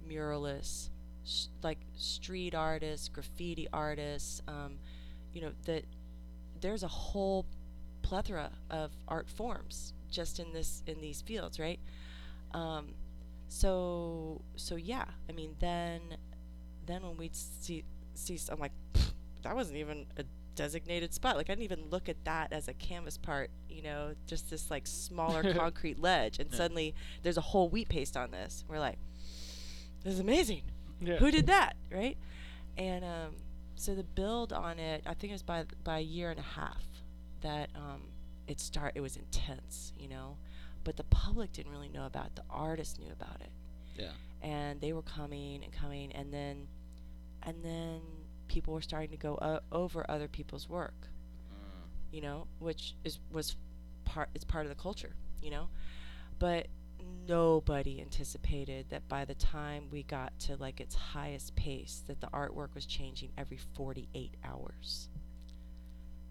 muralists, 0.08 0.88
s- 1.24 1.48
like 1.62 1.78
street 1.96 2.54
artists, 2.56 3.08
graffiti 3.08 3.68
artists, 3.72 4.42
um, 4.48 4.78
you 5.32 5.40
know, 5.40 5.52
that 5.66 5.84
there's 6.60 6.82
a 6.82 6.88
whole 6.88 7.46
plethora 8.02 8.50
of 8.70 8.90
art 9.06 9.28
forms 9.30 9.92
just 10.10 10.38
in 10.40 10.52
this 10.52 10.82
in 10.86 11.00
these 11.00 11.22
fields, 11.22 11.58
right? 11.58 11.78
Um, 12.52 12.88
so 13.54 14.42
so 14.56 14.74
yeah, 14.74 15.04
I 15.28 15.32
mean 15.32 15.54
then 15.60 16.00
then 16.86 17.04
when 17.04 17.16
we'd 17.16 17.36
see 17.36 17.84
see 18.14 18.36
I'm 18.50 18.58
like 18.58 18.72
that 19.42 19.54
wasn't 19.54 19.76
even 19.76 20.06
a 20.16 20.24
designated 20.56 21.14
spot. 21.14 21.36
Like 21.36 21.48
I 21.50 21.52
didn't 21.52 21.62
even 21.62 21.88
look 21.88 22.08
at 22.08 22.16
that 22.24 22.52
as 22.52 22.66
a 22.66 22.74
canvas 22.74 23.16
part, 23.16 23.50
you 23.68 23.82
know, 23.82 24.14
just 24.26 24.50
this 24.50 24.72
like 24.72 24.88
smaller 24.88 25.54
concrete 25.54 26.00
ledge 26.00 26.40
and 26.40 26.52
suddenly 26.52 26.96
there's 27.22 27.36
a 27.36 27.42
whole 27.42 27.68
wheat 27.68 27.88
paste 27.88 28.16
on 28.16 28.32
this. 28.32 28.64
We're 28.66 28.80
like 28.80 28.98
this 30.02 30.14
is 30.14 30.20
amazing. 30.20 30.62
Yeah. 31.00 31.16
Who 31.18 31.30
did 31.30 31.46
that, 31.46 31.76
right? 31.92 32.18
And 32.76 33.04
um, 33.04 33.36
so 33.76 33.94
the 33.94 34.02
build 34.02 34.52
on 34.52 34.80
it, 34.80 35.04
I 35.06 35.14
think 35.14 35.30
it 35.30 35.34
was 35.34 35.44
by 35.44 35.64
by 35.84 35.98
a 35.98 36.02
year 36.02 36.30
and 36.30 36.40
a 36.40 36.42
half 36.42 36.84
that 37.42 37.70
um, 37.76 38.02
it 38.48 38.58
start. 38.58 38.94
It 38.96 39.00
was 39.00 39.16
intense, 39.16 39.92
you 39.96 40.08
know, 40.08 40.38
but 40.84 40.96
the 40.96 41.04
public 41.04 41.52
didn't 41.52 41.72
really 41.72 41.88
know 41.88 42.06
about 42.06 42.26
it. 42.26 42.36
The 42.36 42.44
artists 42.50 42.98
knew 42.98 43.10
about 43.12 43.40
it, 43.40 43.50
Yeah. 43.96 44.12
and 44.42 44.80
they 44.80 44.92
were 44.92 45.02
coming 45.02 45.64
and 45.64 45.72
coming, 45.72 46.12
and 46.12 46.32
then 46.32 46.68
and 47.42 47.62
then 47.64 48.00
people 48.48 48.72
were 48.74 48.80
starting 48.82 49.10
to 49.10 49.16
go 49.16 49.36
o- 49.40 49.60
over 49.72 50.08
other 50.10 50.28
people's 50.28 50.68
work, 50.68 50.94
mm. 51.52 51.88
you 52.10 52.20
know, 52.20 52.46
which 52.58 52.94
is 53.04 53.18
was 53.30 53.56
part. 54.04 54.28
It's 54.34 54.44
part 54.44 54.64
of 54.66 54.70
the 54.70 54.80
culture, 54.80 55.14
you 55.42 55.50
know, 55.50 55.68
but 56.38 56.68
nobody 57.26 58.00
anticipated 58.00 58.86
that 58.90 59.06
by 59.08 59.24
the 59.24 59.34
time 59.34 59.88
we 59.90 60.02
got 60.02 60.38
to 60.38 60.56
like 60.56 60.80
its 60.80 60.94
highest 60.94 61.54
pace 61.54 62.02
that 62.06 62.20
the 62.20 62.26
artwork 62.28 62.74
was 62.74 62.86
changing 62.86 63.30
every 63.36 63.58
48 63.74 64.34
hours 64.42 65.08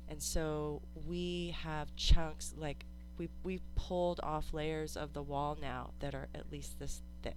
and 0.09 0.21
so 0.21 0.81
we 1.07 1.55
have 1.63 1.95
chunks 1.95 2.53
like 2.57 2.85
we 3.17 3.29
we 3.43 3.59
pulled 3.75 4.19
off 4.23 4.53
layers 4.53 4.95
of 4.97 5.13
the 5.13 5.21
wall 5.21 5.57
now 5.61 5.91
that 5.99 6.13
are 6.15 6.27
at 6.33 6.51
least 6.51 6.79
this 6.79 7.01
thick 7.21 7.35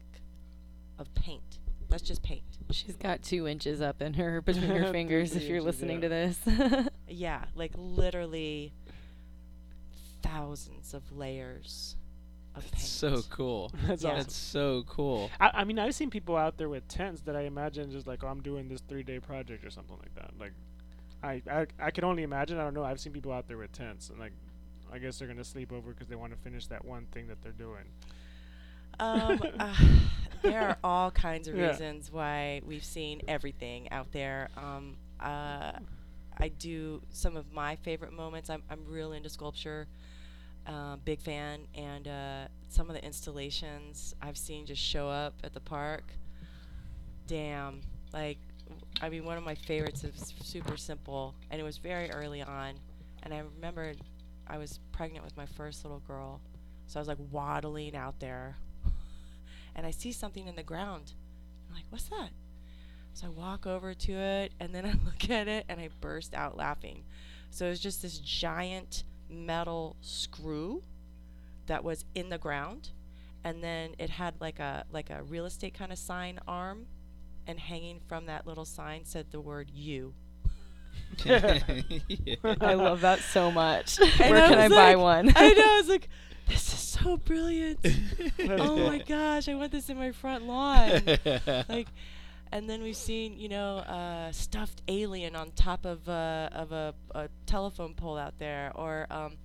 of 0.98 1.12
paint 1.14 1.58
that's 1.88 2.02
just 2.02 2.22
paint 2.22 2.42
She's 2.70 2.96
got 2.96 3.22
two 3.22 3.46
inches 3.46 3.80
up 3.80 4.02
in 4.02 4.14
her 4.14 4.40
between 4.40 4.70
her 4.70 4.90
fingers. 4.92 5.36
If 5.36 5.44
you're 5.44 5.60
listening 5.62 6.02
yeah. 6.02 6.08
to 6.08 6.08
this, 6.08 6.88
yeah 7.08 7.44
like 7.54 7.70
literally 7.76 8.72
thousands 10.22 10.94
of 10.94 11.12
layers 11.12 11.96
of 12.54 12.64
paint 12.72 12.82
so 12.84 13.22
cool. 13.30 13.70
That's 13.86 14.02
Yeah. 14.02 14.10
awesome. 14.10 14.18
That's 14.22 14.34
so 14.34 14.82
cool. 14.88 15.30
I, 15.38 15.50
I 15.54 15.64
mean, 15.64 15.78
I've 15.78 15.94
seen 15.94 16.10
people 16.10 16.36
out 16.36 16.56
there 16.56 16.68
with 16.68 16.88
tents 16.88 17.20
that 17.22 17.36
I 17.36 17.42
imagine 17.42 17.90
just 17.90 18.06
like, 18.06 18.24
oh, 18.24 18.28
I'm 18.28 18.40
doing 18.40 18.68
this 18.68 18.80
three 18.88 19.02
day 19.02 19.20
project 19.20 19.64
or 19.64 19.70
something 19.70 19.96
like 19.98 20.14
that. 20.14 20.30
Like, 20.40 20.52
I, 21.22 21.42
I, 21.50 21.66
I 21.78 21.90
can 21.90 22.04
only 22.04 22.22
imagine. 22.22 22.58
I 22.58 22.64
don't 22.64 22.74
know. 22.74 22.84
I've 22.84 22.98
seen 23.00 23.12
people 23.12 23.30
out 23.32 23.46
there 23.46 23.58
with 23.58 23.72
tents, 23.72 24.08
and 24.10 24.18
like, 24.18 24.32
I 24.92 24.98
guess 24.98 25.18
they're 25.18 25.28
gonna 25.28 25.44
sleep 25.44 25.72
over 25.72 25.92
because 25.92 26.08
they 26.08 26.16
want 26.16 26.32
to 26.32 26.38
finish 26.38 26.66
that 26.68 26.84
one 26.84 27.06
thing 27.12 27.26
that 27.28 27.42
they're 27.42 27.52
doing. 27.52 27.84
Um, 28.98 29.42
uh, 29.58 29.74
there 30.42 30.62
are 30.62 30.78
all 30.82 31.10
kinds 31.10 31.48
of 31.48 31.54
Yeah. 31.54 31.68
reasons 31.68 32.10
why 32.10 32.60
we've 32.64 32.84
seen 32.84 33.22
everything 33.28 33.90
out 33.92 34.12
there. 34.12 34.48
Um, 34.56 34.96
uh, 35.20 35.72
I 36.38 36.48
do 36.48 37.02
some 37.10 37.36
of 37.36 37.52
my 37.52 37.76
favorite 37.76 38.12
moments. 38.12 38.50
I'm 38.50 38.62
I'm 38.70 38.84
real 38.86 39.12
into 39.12 39.28
sculpture, 39.28 39.86
uh, 40.66 40.96
big 40.96 41.20
fan, 41.20 41.66
and 41.74 42.06
uh, 42.08 42.48
some 42.68 42.88
of 42.88 42.94
the 42.94 43.04
installations 43.04 44.14
I've 44.22 44.36
seen 44.38 44.66
just 44.66 44.82
show 44.82 45.08
up 45.08 45.34
at 45.44 45.52
the 45.52 45.60
park. 45.60 46.04
Damn, 47.26 47.80
like 48.12 48.38
I 49.00 49.08
mean, 49.08 49.24
one 49.24 49.36
of 49.36 49.44
my 49.44 49.54
favorites 49.54 50.04
is 50.04 50.34
super 50.42 50.76
simple, 50.76 51.34
and 51.50 51.60
it 51.60 51.64
was 51.64 51.78
very 51.78 52.10
early 52.10 52.42
on, 52.42 52.74
and 53.22 53.32
I 53.34 53.38
remembered 53.40 53.98
I 54.46 54.58
was 54.58 54.80
pregnant 54.92 55.24
with 55.24 55.36
my 55.36 55.46
first 55.46 55.84
little 55.84 56.00
girl, 56.00 56.40
so 56.86 56.98
I 56.98 57.00
was 57.00 57.08
like 57.08 57.18
waddling 57.30 57.96
out 57.96 58.20
there, 58.20 58.56
and 59.74 59.86
I 59.86 59.90
see 59.90 60.12
something 60.12 60.46
in 60.46 60.56
the 60.56 60.62
ground. 60.62 61.12
I'm 61.68 61.74
like, 61.74 61.84
what's 61.90 62.08
that? 62.08 62.30
So 63.14 63.26
I 63.26 63.30
walk 63.30 63.66
over 63.66 63.94
to 63.94 64.12
it, 64.12 64.52
and 64.60 64.74
then 64.74 64.84
I 64.86 64.92
look 65.04 65.30
at 65.30 65.48
it, 65.48 65.64
and 65.68 65.80
I 65.80 65.88
burst 66.00 66.34
out 66.34 66.56
laughing. 66.56 67.04
So 67.50 67.66
it 67.66 67.70
was 67.70 67.80
just 67.80 68.02
this 68.02 68.18
giant 68.18 69.04
metal 69.28 69.96
screw 70.00 70.82
that 71.66 71.82
was 71.82 72.04
in 72.14 72.28
the 72.28 72.38
ground, 72.38 72.90
and 73.42 73.62
then 73.62 73.94
it 73.98 74.10
had 74.10 74.34
like 74.40 74.58
a 74.58 74.84
like 74.92 75.10
a 75.10 75.22
real 75.22 75.46
estate 75.46 75.74
kind 75.74 75.92
of 75.92 75.98
sign 75.98 76.38
arm, 76.46 76.86
and 77.46 77.58
hanging 77.58 78.00
from 78.06 78.26
that 78.26 78.46
little 78.46 78.64
sign 78.64 79.04
said 79.04 79.30
the 79.30 79.40
word 79.40 79.70
"you." 79.70 80.14
I 82.60 82.74
love 82.74 83.00
that 83.02 83.20
so 83.20 83.50
much. 83.50 83.98
And 84.20 84.30
Where 84.30 84.44
I 84.44 84.48
can 84.48 84.58
I 84.58 84.68
was 84.68 84.76
buy 84.76 84.96
one? 84.96 85.32
I 85.34 85.52
know. 85.52 85.62
I 85.64 85.76
was 85.80 85.88
like, 85.88 86.08
this 86.48 86.72
is 86.72 86.80
so 86.80 87.16
brilliant. 87.16 87.80
oh 88.40 88.86
my 88.86 88.98
gosh, 88.98 89.48
I 89.48 89.54
want 89.54 89.72
this 89.72 89.88
in 89.88 89.96
my 89.96 90.12
front 90.12 90.44
lawn. 90.46 91.02
like, 91.68 91.88
and 92.52 92.68
then 92.70 92.82
we've 92.82 92.96
seen, 92.96 93.38
you 93.38 93.48
know, 93.48 93.78
a 93.78 94.28
stuffed 94.32 94.82
alien 94.88 95.34
on 95.34 95.50
top 95.52 95.84
of 95.84 96.08
uh, 96.08 96.48
of 96.52 96.72
a, 96.72 96.94
a 97.14 97.28
telephone 97.46 97.94
pole 97.94 98.16
out 98.16 98.38
there, 98.38 98.72
or 98.74 99.06
um, 99.10 99.36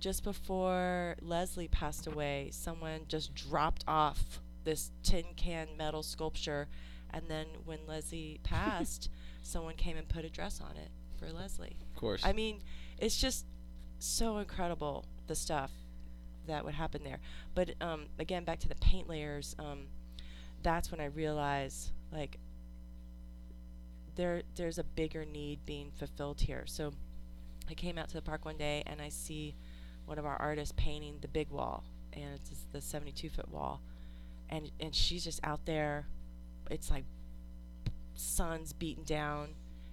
just 0.00 0.24
before 0.24 1.16
Leslie 1.20 1.68
passed 1.68 2.06
away, 2.06 2.48
someone 2.52 3.02
just 3.08 3.34
dropped 3.34 3.84
off 3.86 4.40
this 4.64 4.90
tin 5.02 5.24
can 5.36 5.68
metal 5.76 6.02
sculpture, 6.02 6.68
and 7.10 7.24
then 7.28 7.46
when 7.64 7.78
Leslie 7.86 8.40
passed, 8.42 9.10
someone 9.50 9.74
came 9.74 9.96
and 9.96 10.08
put 10.08 10.24
a 10.24 10.30
dress 10.30 10.60
on 10.60 10.76
it. 10.76 10.90
for 11.18 11.30
Leslie. 11.32 11.76
Of 11.94 12.00
course. 12.00 12.22
I 12.24 12.32
mean, 12.32 12.62
it's 12.98 13.20
just 13.20 13.44
so 13.98 14.38
incredible 14.38 15.04
the 15.26 15.34
stuff 15.34 15.70
that 16.46 16.64
would 16.64 16.74
happen 16.74 17.02
there. 17.04 17.18
But 17.54 17.74
um, 17.80 18.06
again, 18.18 18.44
back 18.44 18.60
to 18.60 18.68
the 18.68 18.74
paint 18.76 19.08
layers. 19.08 19.54
Um, 19.58 19.88
that's 20.62 20.90
when 20.90 21.00
I 21.00 21.06
realized 21.06 21.90
like 22.12 22.38
there 24.16 24.42
there's 24.56 24.78
a 24.78 24.84
bigger 24.84 25.24
need 25.24 25.64
being 25.66 25.90
fulfilled 25.96 26.40
here. 26.40 26.64
So 26.66 26.92
I 27.68 27.74
came 27.74 27.98
out 27.98 28.08
to 28.08 28.14
the 28.14 28.22
park 28.22 28.44
one 28.44 28.56
day 28.56 28.82
and 28.86 29.00
I 29.00 29.08
see 29.08 29.54
one 30.06 30.18
of 30.18 30.26
our 30.26 30.36
artists 30.36 30.74
painting 30.76 31.18
the 31.20 31.28
big 31.28 31.50
wall, 31.50 31.84
and 32.12 32.34
it's 32.34 32.48
just 32.48 32.72
the 32.72 32.80
72 32.80 33.28
foot 33.30 33.48
wall, 33.48 33.80
and 34.48 34.70
and 34.80 34.94
she's 34.94 35.24
just 35.24 35.40
out 35.44 35.64
there. 35.66 36.06
It's 36.70 36.90
like 36.90 37.04
sun's 38.20 38.72
beating 38.72 39.04
down, 39.04 39.48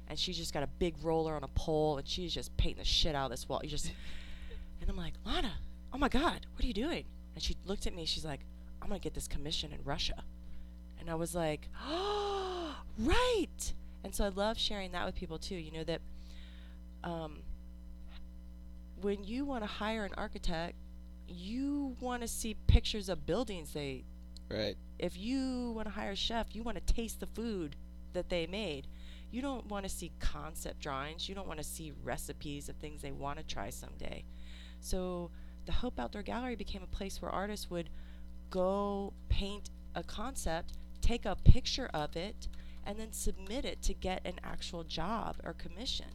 and 0.08 0.18
she's 0.18 0.38
just 0.38 0.54
got 0.54 0.64
a 0.64 0.68
big 0.68 0.96
roller 1.02 1.36
on 1.36 1.44
a 1.44 1.48
pole, 1.50 1.98
and 1.98 2.08
she's 2.08 2.34
just 2.34 2.56
painting 2.58 2.80
the 2.80 2.86
shit 2.86 3.16
out 3.16 3.26
of 3.26 3.32
this 3.32 3.48
wall. 3.48 3.62
You 3.64 3.70
just, 3.70 3.92
and 4.82 4.90
I'm 4.90 4.98
like, 4.98 5.14
Lana, 5.26 5.54
oh 5.94 5.98
my 5.98 6.10
God, 6.10 6.46
what 6.54 6.64
are 6.64 6.68
you 6.68 6.74
doing? 6.74 7.06
And 7.34 7.44
she 7.44 7.56
looked 7.66 7.88
at 7.88 7.96
me. 7.96 8.06
She's 8.06 8.26
like, 8.26 8.42
I'm 8.82 8.90
gonna 8.90 9.00
get 9.00 9.14
this 9.14 9.28
commission 9.28 9.72
in 9.72 9.84
Russia, 9.84 10.24
and 11.00 11.10
I 11.10 11.16
was 11.16 11.34
like, 11.34 11.68
oh, 11.88 12.76
right. 13.00 13.74
And 14.04 14.14
so 14.14 14.26
I 14.26 14.30
love 14.30 14.58
sharing 14.58 14.92
that 14.92 15.06
with 15.06 15.16
people 15.16 15.38
too. 15.38 15.56
You 15.56 15.72
know 15.72 15.84
that 15.84 16.02
um, 17.04 17.40
when 19.02 19.24
you 19.24 19.46
want 19.46 19.64
to 19.64 19.68
hire 19.68 20.06
an 20.06 20.14
architect, 20.18 20.76
you 21.28 21.96
want 22.00 22.22
to 22.22 22.28
see 22.28 22.56
pictures 22.68 23.10
of 23.10 23.26
buildings 23.26 23.74
they 23.74 24.04
right. 24.50 24.78
if 24.98 25.18
you 25.18 25.72
want 25.76 25.88
to 25.88 25.94
hire 25.94 26.12
a 26.12 26.16
chef, 26.16 26.56
you 26.56 26.64
want 26.64 26.78
to 26.78 26.94
taste 26.94 27.20
the 27.20 27.28
food 27.28 27.76
that 28.14 28.30
they 28.30 28.48
made. 28.48 28.88
You 29.32 29.42
don't 29.42 29.66
want 29.68 29.84
to 29.84 29.90
see 29.90 30.12
concept 30.20 30.80
drawings. 30.80 31.28
You 31.28 31.36
don't 31.36 31.48
want 31.48 31.60
to 31.60 31.64
see 31.66 31.92
recipes 32.04 32.70
of 32.70 32.76
things 32.78 33.02
they 33.02 33.12
want 33.12 33.38
to 33.40 33.44
try 33.46 33.70
someday. 33.70 34.24
So 34.80 35.32
the 35.66 35.72
Hope 35.74 36.00
Outdoor 36.00 36.24
Gallery 36.24 36.56
became 36.56 36.82
a 36.84 36.88
place 36.88 37.22
where 37.22 37.32
artists 37.32 37.70
would 37.70 37.90
go 38.50 39.14
paint 39.30 39.70
a 39.96 40.04
concept, 40.04 40.74
take 41.02 41.26
a 41.26 41.36
picture 41.36 41.90
of 41.94 42.16
it, 42.16 42.48
and 42.86 42.98
then 42.98 43.12
submit 43.12 43.66
it 43.66 43.82
to 43.82 43.94
get 43.94 44.22
an 44.26 44.40
actual 44.44 44.84
job 44.84 45.36
or 45.44 45.54
commission. 45.54 46.08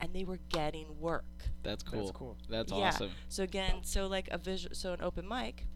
And 0.00 0.12
they 0.12 0.24
were 0.24 0.38
getting 0.48 0.98
work. 1.00 1.24
That's 1.62 1.82
cool. 1.82 2.00
That's 2.00 2.10
cool. 2.12 2.36
That's 2.48 2.72
Yeah. 2.72 2.88
awesome. 2.88 3.10
So 3.28 3.42
again, 3.42 3.82
so 3.82 4.06
like 4.06 4.28
a 4.30 4.38
visual, 4.38 4.74
so 4.74 4.92
an 4.92 5.00
open 5.00 5.26
mic, 5.26 5.66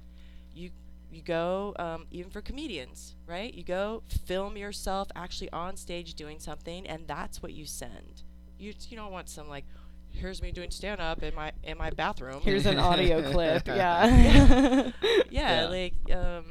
you 0.54 0.70
you 1.10 1.22
go 1.22 1.74
um, 1.78 2.06
even 2.10 2.30
for 2.30 2.40
comedians, 2.42 3.14
right? 3.26 3.52
You 3.54 3.64
go 3.64 4.02
film 4.26 4.56
yourself 4.56 5.08
actually 5.16 5.50
on 5.52 5.76
stage 5.76 6.14
doing 6.14 6.38
something, 6.38 6.86
and 6.86 7.06
that's 7.06 7.42
what 7.42 7.52
you 7.52 7.64
send. 7.66 8.22
You 8.58 8.74
you 8.88 8.96
don't 8.96 9.12
want 9.12 9.28
some 9.28 9.48
like, 9.48 9.64
here's 10.10 10.42
me 10.42 10.50
doing 10.50 10.70
stand 10.70 11.00
up 11.00 11.22
in 11.22 11.34
my 11.34 11.52
in 11.62 11.78
my 11.78 11.90
bathroom. 11.90 12.40
Here's 12.42 12.66
an 12.66 12.78
audio 12.78 13.22
clip. 13.32 13.66
Yeah. 13.66 14.06
yeah, 15.30 15.62
Yeah. 15.62 15.66
like 15.68 15.94
um, 16.14 16.44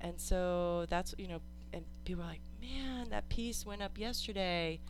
and 0.00 0.20
so 0.20 0.86
that's 0.88 1.14
you 1.18 1.28
know, 1.28 1.40
and 1.72 1.84
people 2.04 2.24
are 2.24 2.28
like, 2.28 2.40
man, 2.60 3.08
that 3.10 3.28
piece 3.28 3.64
went 3.64 3.82
up 3.82 3.98
yesterday, 3.98 4.80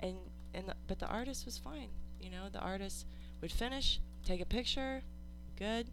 and 0.00 0.16
and 0.54 0.68
the, 0.68 0.74
but 0.86 0.98
the 0.98 1.06
artist 1.06 1.44
was 1.44 1.58
fine. 1.58 1.88
You 2.20 2.30
know, 2.30 2.48
the 2.50 2.60
artist 2.60 3.06
would 3.42 3.52
finish, 3.52 4.00
take 4.24 4.40
a 4.40 4.46
picture, 4.46 5.02
good. 5.56 5.88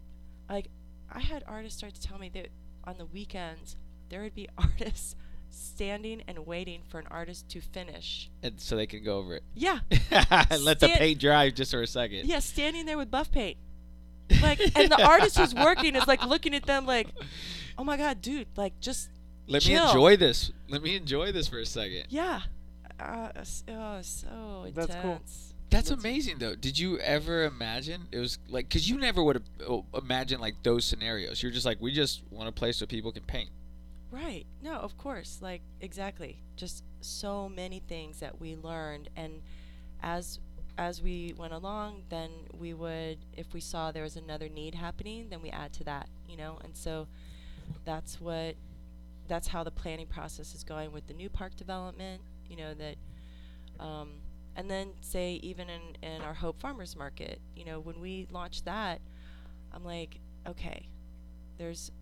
Like 0.48 0.68
I 1.12 1.20
had 1.20 1.44
artists 1.46 1.78
start 1.78 1.94
to 1.94 2.00
tell 2.02 2.18
me 2.18 2.28
that 2.30 2.48
on 2.84 2.96
the 2.98 3.06
weekends 3.06 3.76
there 4.08 4.22
would 4.22 4.34
be 4.34 4.48
artists 4.58 5.16
standing 5.50 6.22
and 6.28 6.46
waiting 6.46 6.82
for 6.88 6.98
an 6.98 7.06
artist 7.10 7.48
to 7.50 7.60
finish. 7.60 8.30
And 8.42 8.60
so 8.60 8.76
they 8.76 8.86
can 8.86 9.02
go 9.04 9.18
over 9.18 9.36
it. 9.36 9.42
Yeah, 9.54 9.78
Let 10.60 10.80
the 10.80 10.88
paint 10.96 11.20
dry 11.20 11.50
just 11.50 11.70
for 11.70 11.82
a 11.82 11.86
second. 11.86 12.26
yeah, 12.26 12.40
standing 12.40 12.86
there 12.86 12.98
with 12.98 13.10
buff 13.10 13.30
paint. 13.30 13.56
Like, 14.42 14.58
and 14.76 14.90
the 14.90 15.00
artist 15.06 15.38
who's 15.38 15.54
working 15.54 15.94
is 15.94 16.08
like 16.08 16.24
looking 16.26 16.52
at 16.52 16.66
them 16.66 16.84
like, 16.84 17.06
oh 17.78 17.84
my 17.84 17.96
god, 17.96 18.20
dude, 18.20 18.48
like 18.56 18.80
just 18.80 19.08
Let 19.46 19.64
me 19.64 19.76
enjoy 19.76 20.16
this. 20.16 20.50
Let 20.68 20.82
me 20.82 20.96
enjoy 20.96 21.30
this 21.30 21.46
for 21.46 21.60
a 21.60 21.64
second. 21.66 22.06
Yeah. 22.08 22.40
Uh, 22.98 23.28
oh, 23.68 23.98
so 24.02 24.64
intense. 24.66 24.74
That's 24.74 25.00
cool. 25.00 25.20
That's 25.70 25.90
amazing 25.90 26.38
though. 26.38 26.54
Did 26.54 26.78
you 26.78 26.98
ever 26.98 27.44
imagine 27.44 28.08
it 28.12 28.18
was 28.18 28.38
like 28.48 28.70
cuz 28.70 28.88
you 28.88 28.98
never 28.98 29.22
would 29.22 29.42
have 29.60 29.84
imagined 29.94 30.40
like 30.40 30.62
those 30.62 30.84
scenarios. 30.84 31.42
You're 31.42 31.52
just 31.52 31.66
like 31.66 31.80
we 31.80 31.92
just 31.92 32.22
want 32.30 32.48
a 32.48 32.52
place 32.52 32.80
where 32.80 32.86
people 32.86 33.12
can 33.12 33.24
paint. 33.24 33.50
Right. 34.10 34.46
No, 34.62 34.74
of 34.74 34.96
course. 34.96 35.40
Like 35.42 35.62
exactly. 35.80 36.42
Just 36.56 36.84
so 37.00 37.48
many 37.48 37.80
things 37.80 38.20
that 38.20 38.40
we 38.40 38.56
learned 38.56 39.10
and 39.16 39.42
as 40.02 40.38
as 40.78 41.02
we 41.02 41.34
went 41.36 41.52
along, 41.52 42.02
then 42.10 42.30
we 42.58 42.74
would 42.74 43.18
if 43.32 43.52
we 43.52 43.60
saw 43.60 43.90
there 43.90 44.02
was 44.02 44.16
another 44.16 44.48
need 44.48 44.74
happening, 44.74 45.28
then 45.30 45.42
we 45.42 45.50
add 45.50 45.72
to 45.74 45.84
that, 45.84 46.08
you 46.28 46.36
know? 46.36 46.58
And 46.62 46.76
so 46.76 47.08
that's 47.84 48.20
what 48.20 48.56
that's 49.28 49.48
how 49.48 49.64
the 49.64 49.70
planning 49.70 50.06
process 50.06 50.54
is 50.54 50.62
going 50.62 50.92
with 50.92 51.06
the 51.06 51.14
new 51.14 51.28
park 51.28 51.56
development, 51.56 52.22
you 52.48 52.56
know, 52.56 52.74
that 52.74 52.96
um, 53.80 54.10
and 54.56 54.70
then 54.70 54.88
say 55.02 55.34
even 55.42 55.68
in, 55.68 55.80
in 56.02 56.22
our 56.22 56.34
Hope 56.34 56.58
Farmers 56.60 56.96
Market, 56.96 57.40
you 57.54 57.64
know, 57.64 57.78
when 57.78 58.00
we 58.00 58.26
launched 58.30 58.64
that, 58.64 59.00
I'm 59.72 59.84
like, 59.84 60.18
okay, 60.48 60.88
there's 61.58 61.92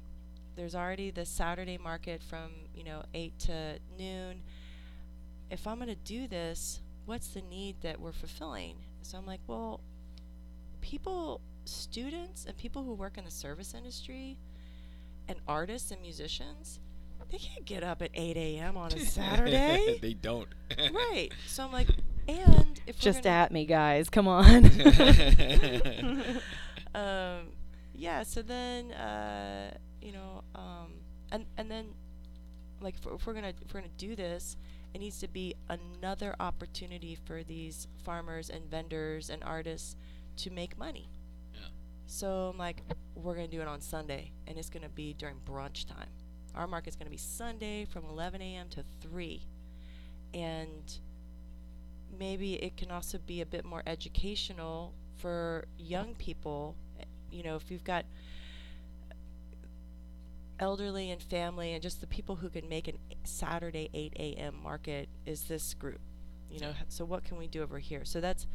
there's 0.56 0.76
already 0.76 1.10
the 1.10 1.26
Saturday 1.26 1.76
market 1.76 2.22
from, 2.22 2.52
you 2.76 2.84
know, 2.84 3.02
eight 3.12 3.36
to 3.40 3.78
noon. 3.98 4.42
If 5.50 5.66
I'm 5.66 5.80
gonna 5.80 5.96
do 5.96 6.28
this, 6.28 6.80
what's 7.06 7.28
the 7.28 7.42
need 7.42 7.80
that 7.82 8.00
we're 8.00 8.12
fulfilling? 8.12 8.76
So 9.02 9.18
I'm 9.18 9.26
like, 9.26 9.40
well, 9.48 9.80
people 10.80 11.40
students 11.64 12.44
and 12.44 12.56
people 12.56 12.84
who 12.84 12.94
work 12.94 13.18
in 13.18 13.24
the 13.24 13.30
service 13.30 13.74
industry 13.74 14.38
and 15.26 15.38
artists 15.48 15.90
and 15.90 16.00
musicians, 16.00 16.78
they 17.30 17.38
can't 17.38 17.64
get 17.64 17.82
up 17.82 18.02
at 18.02 18.10
eight 18.14 18.36
AM 18.36 18.76
on 18.76 18.92
a 18.92 19.00
Saturday. 19.04 19.98
they 20.00 20.14
don't. 20.14 20.48
right. 20.92 21.30
So 21.46 21.64
I'm 21.64 21.72
like, 21.72 21.88
and 22.28 22.80
if 22.86 22.98
Just 22.98 23.26
at 23.26 23.52
me, 23.52 23.66
guys. 23.66 24.08
Come 24.08 24.28
on. 24.28 24.64
um, 26.94 27.48
yeah. 27.94 28.22
So 28.22 28.40
then, 28.42 28.92
uh, 28.92 29.76
you 30.00 30.12
know, 30.12 30.42
um, 30.54 30.94
and 31.30 31.44
and 31.58 31.70
then, 31.70 31.88
like, 32.80 32.94
if, 32.94 33.06
if 33.06 33.26
we're 33.26 33.34
gonna 33.34 33.52
if 33.62 33.74
we're 33.74 33.80
gonna 33.80 33.92
do 33.98 34.16
this, 34.16 34.56
it 34.94 35.00
needs 35.00 35.18
to 35.20 35.28
be 35.28 35.54
another 35.68 36.34
opportunity 36.40 37.18
for 37.26 37.42
these 37.42 37.88
farmers 38.04 38.48
and 38.48 38.70
vendors 38.70 39.28
and 39.28 39.44
artists 39.44 39.96
to 40.36 40.50
make 40.50 40.78
money. 40.78 41.10
Yeah. 41.52 41.60
So 42.06 42.50
I'm 42.52 42.58
like, 42.58 42.82
we're 43.14 43.34
gonna 43.34 43.48
do 43.48 43.60
it 43.60 43.68
on 43.68 43.82
Sunday, 43.82 44.32
and 44.46 44.56
it's 44.56 44.70
gonna 44.70 44.88
be 44.88 45.12
during 45.12 45.36
brunch 45.44 45.86
time. 45.86 46.08
Our 46.54 46.66
market's 46.66 46.96
gonna 46.96 47.10
be 47.10 47.16
Sunday 47.16 47.84
from 47.84 48.04
11 48.04 48.40
a.m. 48.40 48.68
to 48.70 48.84
3, 49.00 49.42
and 50.32 50.98
maybe 52.18 52.54
it 52.54 52.76
can 52.76 52.90
also 52.90 53.18
be 53.18 53.40
a 53.40 53.46
bit 53.46 53.64
more 53.64 53.82
educational 53.86 54.92
for 55.16 55.66
young 55.78 56.14
people. 56.14 56.76
You 57.30 57.42
know, 57.42 57.56
if 57.56 57.70
you've 57.70 57.84
got 57.84 58.04
elderly 60.60 61.10
and 61.10 61.20
family 61.20 61.72
and 61.72 61.82
just 61.82 62.00
the 62.00 62.06
people 62.06 62.36
who 62.36 62.48
can 62.48 62.68
make 62.68 62.88
a 62.88 62.94
Saturday 63.24 63.90
8 63.92 64.12
a.m. 64.16 64.54
market 64.62 65.08
is 65.26 65.44
this 65.44 65.74
group. 65.74 66.00
You 66.50 66.60
know, 66.60 66.72
so 66.88 67.04
what 67.04 67.24
can 67.24 67.36
we 67.36 67.48
do 67.48 67.62
over 67.62 67.78
here? 67.78 68.04
So 68.04 68.20
that's 68.20 68.46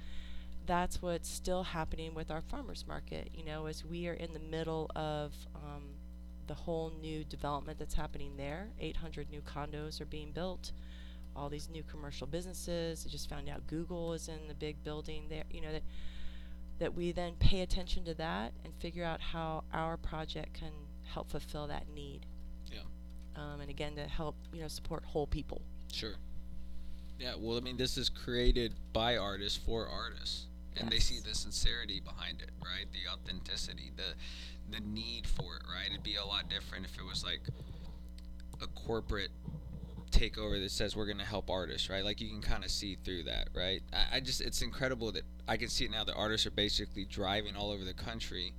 that's 0.65 1.01
what's 1.01 1.29
still 1.29 1.63
happening 1.63 2.13
with 2.13 2.31
our 2.31 2.41
farmers 2.41 2.85
market. 2.87 3.29
You 3.33 3.43
know, 3.43 3.65
as 3.65 3.83
we 3.83 4.07
are 4.07 4.13
in 4.13 4.33
the 4.33 4.39
middle 4.39 4.89
of 4.95 5.33
um, 5.55 5.83
the 6.49 6.55
whole 6.55 6.91
new 6.99 7.23
development 7.23 7.77
that's 7.77 7.93
happening 7.93 8.35
there. 8.35 8.69
800 8.79 9.29
new 9.29 9.41
condos 9.41 10.01
are 10.01 10.05
being 10.05 10.31
built. 10.31 10.71
All 11.35 11.47
these 11.47 11.69
new 11.69 11.83
commercial 11.83 12.25
businesses. 12.25 13.05
I 13.07 13.09
just 13.09 13.29
found 13.29 13.47
out 13.47 13.67
Google 13.67 14.13
is 14.13 14.27
in 14.27 14.47
the 14.47 14.55
big 14.55 14.83
building 14.83 15.27
there. 15.29 15.43
You 15.51 15.61
know 15.61 15.71
that 15.71 15.83
that 16.79 16.95
we 16.95 17.11
then 17.11 17.33
pay 17.39 17.61
attention 17.61 18.03
to 18.05 18.13
that 18.15 18.53
and 18.65 18.73
figure 18.79 19.03
out 19.03 19.21
how 19.21 19.63
our 19.73 19.95
project 19.95 20.53
can 20.53 20.71
help 21.03 21.29
fulfill 21.29 21.67
that 21.67 21.87
need. 21.93 22.25
Yeah. 22.71 22.79
Um, 23.35 23.61
and 23.61 23.69
again, 23.69 23.95
to 23.95 24.07
help 24.07 24.35
you 24.51 24.61
know 24.61 24.67
support 24.67 25.05
whole 25.05 25.27
people. 25.27 25.61
Sure. 25.93 26.15
Yeah, 27.19 27.33
well, 27.37 27.57
I 27.57 27.59
mean, 27.59 27.77
this 27.77 27.97
is 27.97 28.09
created 28.09 28.73
by 28.91 29.17
artists 29.17 29.57
for 29.57 29.87
artists, 29.87 30.47
and 30.77 30.89
they 30.89 30.99
see 30.99 31.19
the 31.19 31.35
sincerity 31.35 31.99
behind 31.99 32.41
it, 32.41 32.51
right? 32.63 32.85
The 32.91 33.11
authenticity, 33.11 33.91
the 33.95 34.13
the 34.71 34.79
need 34.81 35.25
for 35.25 35.57
it, 35.57 35.63
right? 35.71 35.89
It'd 35.89 36.03
be 36.03 36.15
a 36.15 36.25
lot 36.25 36.49
different 36.49 36.85
if 36.85 36.97
it 36.97 37.03
was 37.03 37.23
like 37.23 37.41
a 38.61 38.67
corporate 38.67 39.31
takeover 40.11 40.61
that 40.61 40.71
says 40.71 40.95
we're 40.95 41.05
going 41.05 41.17
to 41.19 41.25
help 41.25 41.49
artists, 41.49 41.89
right? 41.89 42.03
Like 42.03 42.21
you 42.21 42.29
can 42.29 42.41
kind 42.41 42.63
of 42.63 42.71
see 42.71 42.97
through 43.03 43.23
that, 43.23 43.49
right? 43.55 43.81
I, 43.93 44.17
I 44.17 44.19
just 44.19 44.41
it's 44.41 44.61
incredible 44.61 45.11
that 45.13 45.23
I 45.47 45.57
can 45.57 45.69
see 45.69 45.85
it 45.85 45.91
now 45.91 46.03
The 46.03 46.13
artists 46.13 46.45
are 46.47 46.51
basically 46.51 47.05
driving 47.05 47.55
all 47.55 47.71
over 47.71 47.83
the 47.83 47.93
country, 47.93 48.53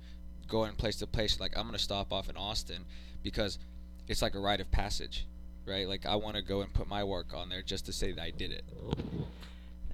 going 0.47 0.73
place 0.75 0.97
to 0.97 1.07
place. 1.07 1.39
Like 1.39 1.57
I'm 1.57 1.63
going 1.63 1.77
to 1.77 1.83
stop 1.83 2.11
off 2.11 2.29
in 2.29 2.37
Austin 2.37 2.85
because 3.23 3.59
it's 4.07 4.21
like 4.21 4.35
a 4.35 4.39
rite 4.39 4.59
of 4.59 4.71
passage, 4.71 5.27
right? 5.65 5.87
Like 5.87 6.05
I 6.05 6.15
want 6.15 6.35
to 6.35 6.41
go 6.41 6.61
and 6.61 6.73
put 6.73 6.87
my 6.87 7.03
work 7.03 7.33
on 7.33 7.49
there 7.49 7.61
just 7.61 7.85
to 7.85 7.93
say 7.93 8.11
that 8.11 8.21
I 8.21 8.31
did 8.31 8.51
it. 8.51 8.63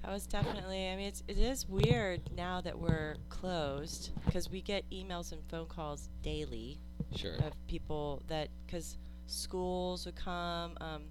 That 0.08 0.14
was 0.14 0.26
definitely. 0.26 0.88
I 0.88 0.96
mean, 0.96 1.08
it's, 1.08 1.22
it 1.28 1.36
is 1.38 1.68
weird 1.68 2.22
now 2.34 2.62
that 2.62 2.78
we're 2.78 3.16
closed 3.28 4.10
because 4.24 4.48
we 4.48 4.62
get 4.62 4.88
emails 4.90 5.32
and 5.32 5.42
phone 5.50 5.66
calls 5.66 6.08
daily 6.22 6.78
Sure. 7.14 7.34
of 7.34 7.52
people 7.66 8.22
that 8.28 8.48
because 8.64 8.96
schools 9.26 10.06
would 10.06 10.16
come. 10.16 10.78
Um, 10.80 11.02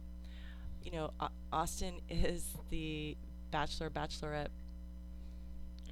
you 0.84 0.92
know, 0.92 1.12
Au- 1.20 1.28
Austin 1.54 2.02
is 2.10 2.56
the 2.70 3.16
bachelor 3.52 3.92
bachelorette 3.92 4.48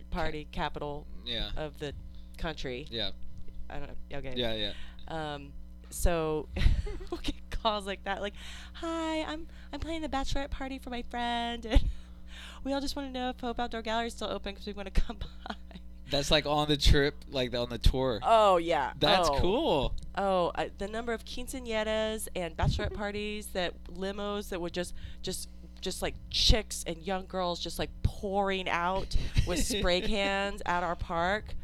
party 0.10 0.48
capital 0.52 1.06
Yeah. 1.26 1.52
of 1.58 1.78
the 1.78 1.94
country. 2.40 2.88
Yeah. 2.90 3.12
I 3.70 3.78
don't 3.78 3.88
know. 3.90 4.18
Okay. 4.18 4.34
Yeah. 4.36 4.54
Yeah. 4.56 4.72
Um, 5.36 5.54
so 5.92 6.50
we'll 7.12 7.22
get 7.22 7.36
calls 7.52 7.86
like 7.86 8.04
that, 8.06 8.22
like, 8.22 8.34
"Hi, 8.74 9.22
I'm 9.26 9.46
I'm 9.72 9.80
planning 9.80 10.04
a 10.06 10.10
bachelorette 10.10 10.50
party 10.50 10.80
for 10.80 10.90
my 10.90 11.04
friend, 11.04 11.66
and 11.70 11.84
we 12.66 12.74
all 12.74 12.82
just 12.82 12.96
want 12.96 13.08
to 13.08 13.14
know 13.18 13.30
if 13.30 13.40
Hope 13.40 13.60
Outdoor 13.60 13.82
Gallery 13.82 14.08
is 14.08 14.14
still 14.14 14.30
open 14.30 14.54
because 14.54 14.68
we 14.68 14.74
want 14.74 14.94
to 14.94 15.02
come 15.02 15.18
by." 15.48 15.56
That's 16.12 16.30
like 16.30 16.46
on 16.46 16.68
the 16.68 16.78
trip, 16.78 17.16
like 17.32 17.56
on 17.56 17.70
the 17.70 17.78
tour. 17.80 18.20
Oh 18.22 18.58
yeah, 18.58 18.92
That's 19.00 19.28
oh. 19.30 19.40
cool. 19.40 19.96
Oh, 20.16 20.52
I, 20.54 20.70
the 20.78 20.88
number 20.88 21.14
of 21.14 21.26
quinceañeras 21.26 22.28
and 22.36 22.56
bachelorette 22.56 22.94
parties 22.94 23.48
that 23.54 23.74
limos 23.86 24.50
that 24.50 24.62
would 24.62 24.74
just 24.74 24.94
just 25.24 25.50
just 25.82 26.02
like 26.04 26.14
chicks 26.30 26.84
and 26.86 26.98
young 26.98 27.26
girls 27.26 27.60
just 27.60 27.80
like 27.80 27.90
pouring 28.04 28.70
out 28.70 29.16
with 29.48 29.64
spray 29.64 30.00
cans 30.14 30.62
at 30.66 30.84
our 30.84 30.96
park. 30.96 31.56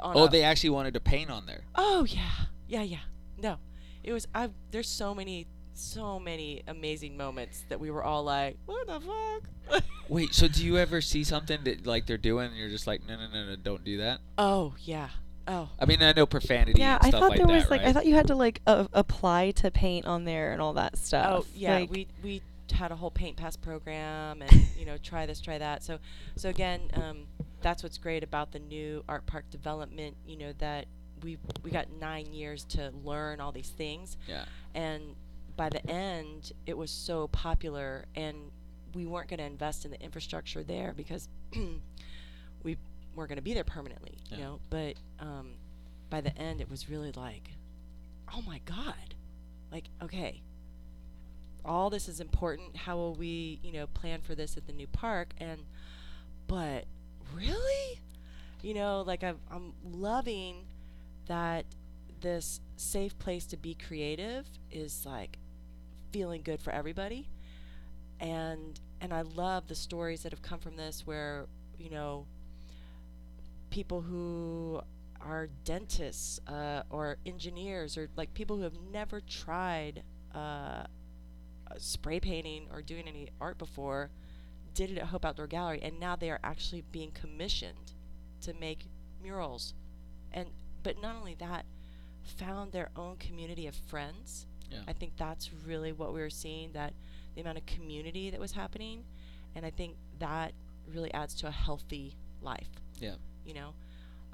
on 0.00 0.16
Oh, 0.16 0.24
a- 0.24 0.28
they 0.30 0.42
actually 0.44 0.70
wanted 0.70 0.94
to 0.94 1.00
paint 1.00 1.28
on 1.30 1.46
there. 1.46 1.62
Oh 1.74 2.04
yeah, 2.04 2.30
yeah, 2.68 2.82
yeah. 2.82 2.98
No, 3.36 3.56
it 4.04 4.12
was. 4.12 4.28
I. 4.32 4.50
There's 4.70 4.88
so 4.88 5.12
many, 5.12 5.48
so 5.78 6.18
many 6.18 6.62
amazing 6.66 7.16
moments 7.16 7.64
that 7.68 7.78
we 7.80 7.90
were 7.90 8.02
all 8.02 8.24
like, 8.24 8.56
"What 8.66 8.86
the 8.86 9.00
fuck?" 9.00 9.82
Wait, 10.08 10.34
so 10.34 10.48
do 10.48 10.64
you 10.64 10.78
ever 10.78 11.00
see 11.00 11.24
something 11.24 11.62
that 11.64 11.86
like 11.86 12.06
they're 12.06 12.16
doing 12.16 12.48
and 12.48 12.56
you're 12.56 12.70
just 12.70 12.86
like, 12.86 13.06
no, 13.06 13.16
no, 13.16 13.28
no, 13.32 13.44
no, 13.46 13.56
don't 13.56 13.84
do 13.84 13.98
that? 13.98 14.20
oh 14.38 14.74
yeah. 14.80 15.08
Oh. 15.50 15.70
I 15.80 15.86
mean, 15.86 16.02
I 16.02 16.12
know 16.12 16.26
profanity 16.26 16.78
Yeah, 16.78 16.98
and 17.02 17.06
I 17.06 17.10
thought 17.18 17.30
like 17.30 17.38
there 17.38 17.46
that, 17.46 17.52
was 17.54 17.70
like 17.70 17.80
right? 17.80 17.88
I 17.88 17.92
thought 17.94 18.04
you 18.04 18.14
had 18.14 18.26
to 18.26 18.34
like 18.34 18.60
uh, 18.66 18.86
apply 18.92 19.52
to 19.52 19.70
paint 19.70 20.04
on 20.04 20.24
there 20.24 20.52
and 20.52 20.60
all 20.60 20.74
that 20.74 20.98
stuff. 20.98 21.44
Oh 21.44 21.46
yeah. 21.54 21.78
Like, 21.78 21.90
we 21.90 22.06
we 22.22 22.42
had 22.70 22.92
a 22.92 22.96
whole 22.96 23.10
paint 23.10 23.36
pass 23.36 23.56
program 23.56 24.42
and 24.42 24.66
you 24.78 24.84
know 24.84 24.98
try 24.98 25.24
this 25.24 25.40
try 25.40 25.56
that. 25.56 25.82
So 25.82 25.98
so 26.36 26.50
again, 26.50 26.82
um, 26.94 27.26
that's 27.62 27.82
what's 27.82 27.96
great 27.96 28.22
about 28.22 28.52
the 28.52 28.58
new 28.58 29.02
art 29.08 29.24
park 29.24 29.48
development. 29.50 30.16
You 30.26 30.36
know 30.36 30.52
that 30.58 30.84
we 31.22 31.38
we 31.62 31.70
got 31.70 31.90
nine 31.98 32.32
years 32.32 32.64
to 32.64 32.92
learn 33.02 33.40
all 33.40 33.52
these 33.52 33.70
things. 33.70 34.18
yeah. 34.28 34.44
and 34.74 35.16
by 35.58 35.68
the 35.68 35.84
end 35.90 36.52
it 36.66 36.78
was 36.78 36.90
so 36.90 37.26
popular 37.28 38.06
and 38.14 38.36
we 38.94 39.04
weren't 39.04 39.28
going 39.28 39.38
to 39.38 39.44
invest 39.44 39.84
in 39.84 39.90
the 39.90 40.00
infrastructure 40.00 40.62
there 40.62 40.94
because 40.96 41.28
we 42.62 42.76
weren't 43.14 43.28
going 43.28 43.36
to 43.36 43.42
be 43.42 43.52
there 43.52 43.64
permanently 43.64 44.18
you 44.30 44.38
know? 44.38 44.60
But 44.70 44.94
um, 45.18 45.54
by 46.08 46.22
the 46.22 46.34
end 46.38 46.60
it 46.60 46.70
was 46.70 46.88
really 46.88 47.12
like 47.12 47.50
oh 48.32 48.40
my 48.46 48.60
god. 48.64 49.14
Like 49.70 49.90
okay 50.02 50.42
all 51.64 51.90
this 51.90 52.08
is 52.08 52.20
important. 52.20 52.76
How 52.76 52.96
will 52.96 53.14
we 53.14 53.58
you 53.62 53.72
know 53.72 53.88
plan 53.88 54.20
for 54.22 54.34
this 54.34 54.56
at 54.56 54.66
the 54.66 54.72
new 54.72 54.86
park? 54.86 55.34
And 55.38 55.60
but 56.46 56.84
really? 57.34 58.00
You 58.62 58.74
know 58.74 59.02
like 59.06 59.22
I've, 59.22 59.38
i'm 59.50 59.72
loving 59.84 60.66
that 61.26 61.64
this 62.20 62.60
safe 62.76 63.18
place 63.18 63.46
to 63.46 63.56
be 63.56 63.74
creative 63.74 64.46
is 64.70 65.06
like 65.06 65.38
feeling 66.12 66.42
good 66.42 66.60
for 66.60 66.72
everybody. 66.72 67.28
And 68.20 68.78
and 69.00 69.12
I 69.12 69.22
love 69.22 69.68
the 69.68 69.74
stories 69.74 70.22
that 70.22 70.32
have 70.32 70.42
come 70.42 70.58
from 70.58 70.76
this 70.76 71.06
where 71.06 71.46
you 71.78 71.90
know 71.90 72.26
people 73.70 74.02
who 74.02 74.80
are 75.20 75.48
dentists 75.64 76.40
uh, 76.46 76.82
or 76.90 77.18
engineers 77.26 77.96
or 77.96 78.08
like 78.16 78.32
people 78.34 78.56
who 78.56 78.62
have 78.62 78.78
never 78.92 79.20
tried 79.20 80.02
uh, 80.34 80.84
spray 81.76 82.20
painting 82.20 82.66
or 82.72 82.82
doing 82.82 83.06
any 83.06 83.28
art 83.40 83.58
before 83.58 84.10
did 84.74 84.90
it 84.90 84.98
at 84.98 85.06
Hope 85.06 85.24
Outdoor 85.24 85.46
Gallery 85.46 85.80
and 85.82 85.98
now 85.98 86.16
they 86.16 86.30
are 86.30 86.40
actually 86.42 86.82
being 86.92 87.10
commissioned 87.10 87.92
to 88.42 88.54
make 88.54 88.86
murals. 89.22 89.74
And 90.32 90.48
but 90.82 91.00
not 91.00 91.16
only 91.16 91.34
that 91.34 91.66
found 92.22 92.72
their 92.72 92.90
own 92.96 93.16
community 93.16 93.66
of 93.66 93.74
friends 93.74 94.46
Yeah. 94.70 94.80
I 94.86 94.92
think 94.92 95.12
that's 95.16 95.50
really 95.66 95.92
what 95.92 96.12
we 96.12 96.20
were 96.20 96.30
seeing 96.30 96.72
that 96.72 96.92
the 97.34 97.40
amount 97.40 97.58
of 97.58 97.66
community 97.66 98.30
that 98.30 98.40
was 98.40 98.52
happening 98.52 99.04
and 99.54 99.64
I 99.64 99.70
think 99.70 99.96
that 100.18 100.52
really 100.86 101.12
adds 101.14 101.34
to 101.36 101.46
a 101.46 101.50
healthy 101.50 102.16
life 102.42 102.68
Yeah. 103.00 103.14
you 103.44 103.54
know 103.54 103.74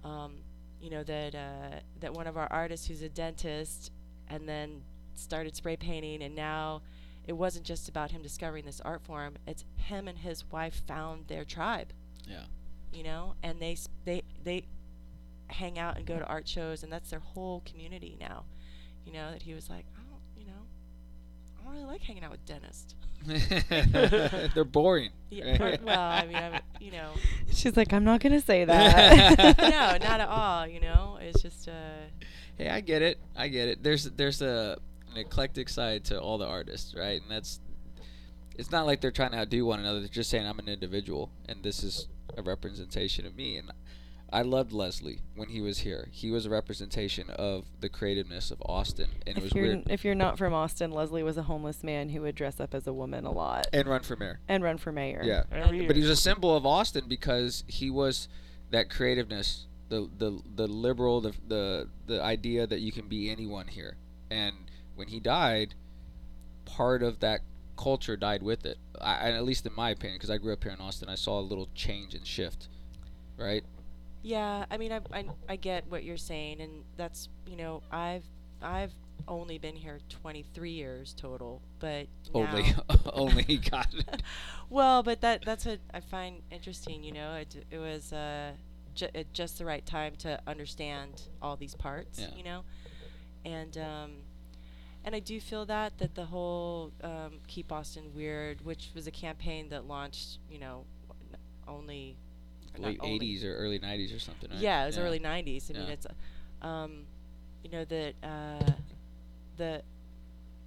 um, 0.08 0.36
you 0.80 0.90
know 0.90 1.02
that 1.04 1.34
uh, 1.34 1.80
that 2.00 2.12
one 2.12 2.26
of 2.26 2.36
our 2.36 2.48
artists 2.52 2.86
who's 2.86 3.02
a 3.02 3.08
dentist 3.08 3.90
and 4.28 4.48
then 4.48 4.82
started 5.14 5.54
spray 5.56 5.76
painting 5.76 6.22
and 6.22 6.34
now 6.34 6.82
it 7.26 7.32
wasn't 7.32 7.64
just 7.64 7.88
about 7.88 8.10
him 8.10 8.20
discovering 8.22 8.64
this 8.64 8.80
art 8.80 9.02
form 9.02 9.34
it's 9.46 9.64
him 9.76 10.08
and 10.08 10.18
his 10.18 10.44
wife 10.50 10.82
found 10.86 11.26
their 11.28 11.44
tribe 11.44 11.92
Yeah. 12.28 12.44
you 12.92 13.02
know 13.04 13.34
and 13.42 13.60
they 13.60 13.76
they 14.04 14.22
they 14.42 14.64
hang 15.48 15.78
out 15.78 15.96
and 15.96 16.06
go 16.06 16.18
to 16.18 16.26
art 16.26 16.48
shows 16.48 16.82
and 16.82 16.92
that's 16.92 17.10
their 17.10 17.20
whole 17.20 17.62
community 17.64 18.16
now 18.20 18.44
you 19.06 19.12
know 19.12 19.30
that 19.32 19.42
he 19.42 19.54
was 19.54 19.68
like 19.70 19.84
i 19.96 20.00
don't 20.10 20.20
you 20.40 20.46
know 20.46 20.62
i 21.53 21.53
don't 21.64 21.72
really 21.72 21.84
like 21.86 22.02
hanging 22.02 22.22
out 22.24 22.30
with 22.30 22.44
dentists 22.46 22.94
They're 24.54 24.64
boring. 24.64 25.10
yeah 25.30 25.62
or- 25.62 25.78
well 25.82 25.98
i 26.00 26.26
mean 26.26 26.36
I'm, 26.36 26.60
you 26.80 26.92
know 26.92 27.10
she's 27.52 27.76
like, 27.76 27.92
I'm 27.92 28.04
not 28.04 28.20
gonna 28.20 28.40
say 28.40 28.64
that. 28.66 29.56
no 29.58 30.06
not 30.06 30.20
at 30.20 30.28
all 30.28 30.66
you 30.66 30.80
know 30.80 31.18
it's 31.20 31.42
just 31.42 31.68
uh 31.68 31.72
Hey, 32.56 32.68
I 32.68 32.82
get 32.82 33.02
it. 33.02 33.18
I 33.34 33.48
get 33.48 33.66
it. 33.66 33.82
There's 33.82 34.04
there's 34.12 34.40
a 34.40 34.78
an 35.10 35.16
eclectic 35.16 35.68
side 35.68 36.04
to 36.04 36.20
all 36.20 36.38
the 36.38 36.46
artists, 36.46 36.94
right? 36.96 37.20
And 37.20 37.28
that's 37.28 37.58
it's 38.56 38.70
not 38.70 38.86
like 38.86 39.00
they're 39.00 39.10
trying 39.10 39.32
to 39.32 39.38
outdo 39.38 39.66
one 39.66 39.80
another. 39.80 39.98
They're 39.98 40.08
just 40.08 40.30
saying 40.30 40.46
I'm 40.46 40.60
an 40.60 40.68
individual 40.68 41.30
and 41.48 41.64
this 41.64 41.82
is 41.82 42.06
a 42.36 42.42
representation 42.42 43.26
of 43.26 43.34
me. 43.34 43.56
And 43.56 43.72
I 44.34 44.42
loved 44.42 44.72
Leslie 44.72 45.20
when 45.36 45.48
he 45.48 45.60
was 45.60 45.78
here. 45.78 46.08
He 46.10 46.30
was 46.30 46.44
a 46.44 46.50
representation 46.50 47.30
of 47.30 47.64
the 47.80 47.88
creativeness 47.88 48.50
of 48.50 48.60
Austin, 48.66 49.08
and 49.26 49.38
it 49.38 49.42
was 49.42 49.52
if 49.52 49.56
you're 49.56 49.64
weird. 49.66 49.82
if 49.90 50.04
you're 50.04 50.14
not 50.16 50.36
from 50.38 50.52
Austin, 50.52 50.90
Leslie 50.90 51.22
was 51.22 51.36
a 51.36 51.44
homeless 51.44 51.84
man 51.84 52.08
who 52.08 52.20
would 52.22 52.34
dress 52.34 52.58
up 52.58 52.74
as 52.74 52.86
a 52.88 52.92
woman 52.92 53.24
a 53.24 53.30
lot 53.30 53.68
And 53.72 53.86
run 53.86 54.02
for 54.02 54.16
mayor. 54.16 54.40
and 54.48 54.64
run 54.64 54.76
for 54.76 54.90
mayor. 54.90 55.22
Yeah. 55.24 55.44
Every 55.52 55.78
year. 55.78 55.86
But 55.86 55.96
he 55.96 56.02
was 56.02 56.10
a 56.10 56.16
symbol 56.16 56.56
of 56.56 56.66
Austin 56.66 57.04
because 57.08 57.62
he 57.68 57.90
was 57.90 58.28
that 58.70 58.90
creativeness, 58.90 59.66
the 59.88 60.10
the 60.18 60.40
the 60.56 60.66
liberal, 60.66 61.20
the 61.20 61.32
the 61.46 61.88
the 62.06 62.20
idea 62.20 62.66
that 62.66 62.80
you 62.80 62.90
can 62.90 63.06
be 63.08 63.30
anyone 63.30 63.68
here. 63.68 63.96
And 64.32 64.56
when 64.96 65.08
he 65.08 65.20
died, 65.20 65.74
part 66.64 67.02
of 67.04 67.20
that 67.20 67.40
culture 67.76 68.16
died 68.16 68.42
with 68.42 68.66
it. 68.66 68.78
I, 69.00 69.14
I- 69.28 69.32
at 69.32 69.44
least 69.44 69.64
in 69.64 69.74
my 69.76 69.90
opinion, 69.90 70.16
because 70.16 70.30
I 70.30 70.38
grew 70.38 70.52
up 70.52 70.64
here 70.64 70.72
in 70.72 70.80
Austin, 70.80 71.08
I 71.08 71.14
saw 71.14 71.38
a 71.38 71.42
little 71.42 71.68
change 71.74 72.14
and 72.14 72.26
shift. 72.26 72.68
Right? 73.36 73.64
Yeah, 74.24 74.64
I 74.70 74.78
mean, 74.78 74.90
I, 74.90 75.00
I, 75.12 75.24
I 75.50 75.56
get 75.56 75.86
what 75.90 76.02
you're 76.02 76.16
saying, 76.16 76.62
and 76.62 76.82
that's 76.96 77.28
you 77.46 77.56
know, 77.56 77.82
I've 77.92 78.24
I've 78.62 78.94
only 79.28 79.58
been 79.58 79.76
here 79.76 80.00
23 80.08 80.70
years 80.70 81.14
total, 81.14 81.60
but 81.78 82.06
Only, 82.32 82.74
only 83.12 83.58
God. 83.58 84.22
well, 84.70 85.02
but 85.02 85.20
that 85.20 85.44
that's 85.44 85.66
what 85.66 85.78
I 85.92 86.00
find 86.00 86.40
interesting. 86.50 87.04
You 87.04 87.12
know, 87.12 87.34
it 87.34 87.66
it 87.70 87.76
was 87.76 88.14
uh, 88.14 88.52
ju- 88.94 89.08
at 89.14 89.30
just 89.34 89.58
the 89.58 89.66
right 89.66 89.84
time 89.84 90.16
to 90.20 90.40
understand 90.46 91.20
all 91.42 91.56
these 91.56 91.74
parts. 91.74 92.18
Yeah. 92.18 92.28
You 92.34 92.44
know, 92.44 92.64
and 93.44 93.76
um, 93.76 94.12
and 95.04 95.14
I 95.14 95.18
do 95.18 95.38
feel 95.38 95.66
that 95.66 95.98
that 95.98 96.14
the 96.14 96.24
whole 96.24 96.92
um, 97.02 97.40
keep 97.46 97.70
Austin 97.70 98.14
weird, 98.14 98.64
which 98.64 98.88
was 98.94 99.06
a 99.06 99.10
campaign 99.10 99.68
that 99.68 99.86
launched, 99.86 100.38
you 100.50 100.58
know, 100.58 100.86
only 101.68 102.16
Late 102.78 102.98
only- 103.00 103.18
80s 103.20 103.44
or 103.44 103.54
early 103.56 103.78
90s 103.78 104.14
or 104.14 104.18
something. 104.18 104.50
Right? 104.50 104.58
yeah, 104.60 104.82
it 104.82 104.86
was 104.86 104.98
early 104.98 105.20
'90s. 105.20 105.70
I 105.70 105.78
mean, 105.78 105.88
it's, 105.90 106.06
um, 106.62 107.06
you 107.62 107.70
know 107.70 107.84
that 107.84 108.14
uh, 108.22 108.72
the 109.56 109.82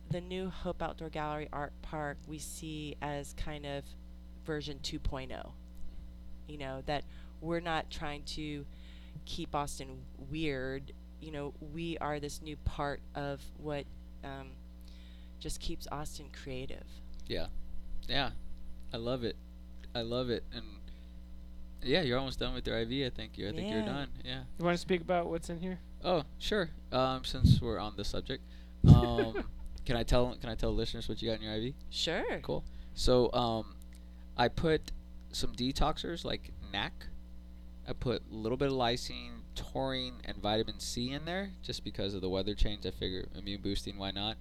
the 0.10 0.22
new 0.22 0.50
Hope 0.50 0.82
Outdoor 0.82 1.10
Gallery 1.10 1.50
Art 1.52 1.74
Park 1.82 2.18
we 2.28 2.40
see 2.40 2.96
as 3.02 3.34
kind 3.34 3.66
of 3.66 3.84
version 4.46 4.80
2.0. 4.82 5.52
You 6.48 6.58
know 6.58 6.82
that 6.86 7.04
we're 7.42 7.60
not 7.60 7.90
trying 7.90 8.24
to 8.24 8.66
keep 9.26 9.54
Austin 9.54 10.00
weird. 10.30 10.94
You 11.20 11.32
know, 11.32 11.54
we 11.74 11.98
are 11.98 12.20
this 12.20 12.42
new 12.42 12.56
part 12.58 13.02
of 13.16 13.42
what 13.58 13.86
um, 14.24 14.52
just 15.40 15.60
keeps 15.60 15.88
Austin 15.92 16.28
creative. 16.44 16.86
Yeah, 17.28 17.48
yeah, 18.08 18.32
I 18.94 18.98
love 18.98 19.24
it. 19.24 19.36
I 19.94 20.02
love 20.02 20.30
it, 20.30 20.44
and 20.54 20.64
yeah, 21.84 22.02
you're 22.02 22.18
almost 22.18 22.40
done 22.40 22.54
with 22.54 22.68
your 22.68 22.78
IV. 22.80 23.06
I 23.06 23.10
think 23.16 23.38
you. 23.38 23.50
I 23.50 23.52
think 23.52 23.72
you're 23.72 23.84
done. 23.84 24.10
Yeah. 24.24 24.42
You 24.58 24.66
want 24.66 24.76
to 24.76 24.82
speak 24.82 25.02
about 25.02 25.28
what's 25.28 25.50
in 25.50 25.60
here? 25.60 25.80
Oh, 26.04 26.24
sure. 26.40 26.70
Um, 26.92 27.24
since 27.24 27.62
we're 27.62 27.80
on 27.80 27.96
the 27.98 28.06
subject, 28.06 28.44
um, 28.94 29.44
can 29.86 29.96
I 29.96 30.04
tell 30.04 30.36
can 30.40 30.50
I 30.50 30.56
tell 30.56 30.74
listeners 30.74 31.08
what 31.10 31.22
you 31.22 31.30
got 31.30 31.40
in 31.40 31.44
your 31.44 31.54
IV? 31.56 31.74
Sure. 31.90 32.40
Cool. 32.42 32.64
So, 32.94 33.32
um, 33.34 33.76
I 34.38 34.48
put 34.48 34.92
some 35.32 35.54
detoxers 35.54 36.26
like 36.26 36.52
NAC. 36.72 36.94
I 37.88 37.94
put 37.94 38.22
a 38.32 38.36
little 38.36 38.58
bit 38.58 38.68
of 38.68 38.74
lysine, 38.74 39.42
taurine, 39.56 40.16
and 40.26 40.38
vitamin 40.38 40.80
C 40.80 41.12
in 41.12 41.26
there 41.26 41.52
just 41.64 41.84
because 41.84 42.14
of 42.14 42.22
the 42.22 42.30
weather 42.30 42.54
change. 42.54 42.86
I 42.86 42.92
figure 42.92 43.26
immune 43.36 43.62
boosting, 43.62 43.98
why 43.98 44.12
not? 44.12 44.38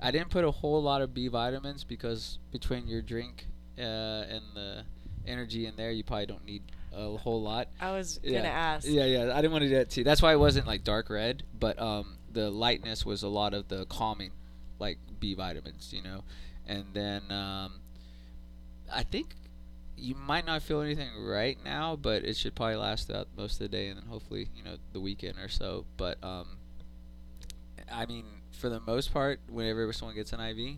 I 0.00 0.10
didn't 0.10 0.30
put 0.30 0.44
a 0.44 0.50
whole 0.50 0.82
lot 0.82 1.02
of 1.02 1.14
B 1.14 1.28
vitamins 1.28 1.84
because 1.84 2.38
between 2.50 2.86
your 2.86 3.02
drink 3.02 3.46
uh, 3.78 3.82
and 3.82 4.42
the 4.54 4.84
energy 5.26 5.66
in 5.66 5.76
there, 5.76 5.90
you 5.90 6.04
probably 6.04 6.26
don't 6.26 6.44
need 6.44 6.62
a 6.98 7.16
whole 7.16 7.40
lot. 7.42 7.68
I 7.80 7.92
was 7.92 8.18
Yeah. 8.22 8.38
gonna 8.38 8.48
ask. 8.48 8.86
Yeah, 8.88 9.04
yeah. 9.04 9.32
I 9.32 9.36
didn't 9.36 9.52
want 9.52 9.62
to 9.62 9.68
do 9.68 9.74
that 9.76 9.90
too. 9.90 10.04
That's 10.04 10.20
why 10.22 10.32
it 10.32 10.38
wasn't 10.40 10.66
like 10.66 10.84
dark 10.84 11.08
red, 11.10 11.42
but 11.58 11.78
um, 11.80 12.18
the 12.32 12.50
lightness 12.50 13.06
was 13.06 13.22
a 13.22 13.28
lot 13.28 13.54
of 13.54 13.68
the 13.68 13.86
calming, 13.86 14.32
like 14.78 14.98
B 15.20 15.34
vitamins, 15.34 15.92
you 15.92 16.02
know. 16.02 16.24
And 16.66 16.84
then 16.92 17.30
um, 17.30 17.80
I 18.92 19.02
think 19.04 19.34
you 19.96 20.14
might 20.14 20.46
not 20.46 20.62
feel 20.62 20.80
anything 20.80 21.08
right 21.18 21.58
now, 21.64 21.96
but 21.96 22.24
it 22.24 22.36
should 22.36 22.54
probably 22.54 22.76
last 22.76 23.08
throughout 23.08 23.28
most 23.36 23.54
of 23.54 23.58
the 23.60 23.68
day, 23.68 23.88
and 23.88 23.98
then 24.00 24.06
hopefully, 24.06 24.48
you 24.56 24.62
know, 24.62 24.76
the 24.92 25.00
weekend 25.00 25.38
or 25.38 25.48
so. 25.48 25.84
But 25.96 26.22
um, 26.22 26.46
I 27.90 28.06
mean, 28.06 28.24
for 28.52 28.68
the 28.68 28.80
most 28.80 29.12
part, 29.12 29.40
whenever 29.50 29.92
someone 29.92 30.14
gets 30.14 30.32
an 30.32 30.40
IV, 30.40 30.76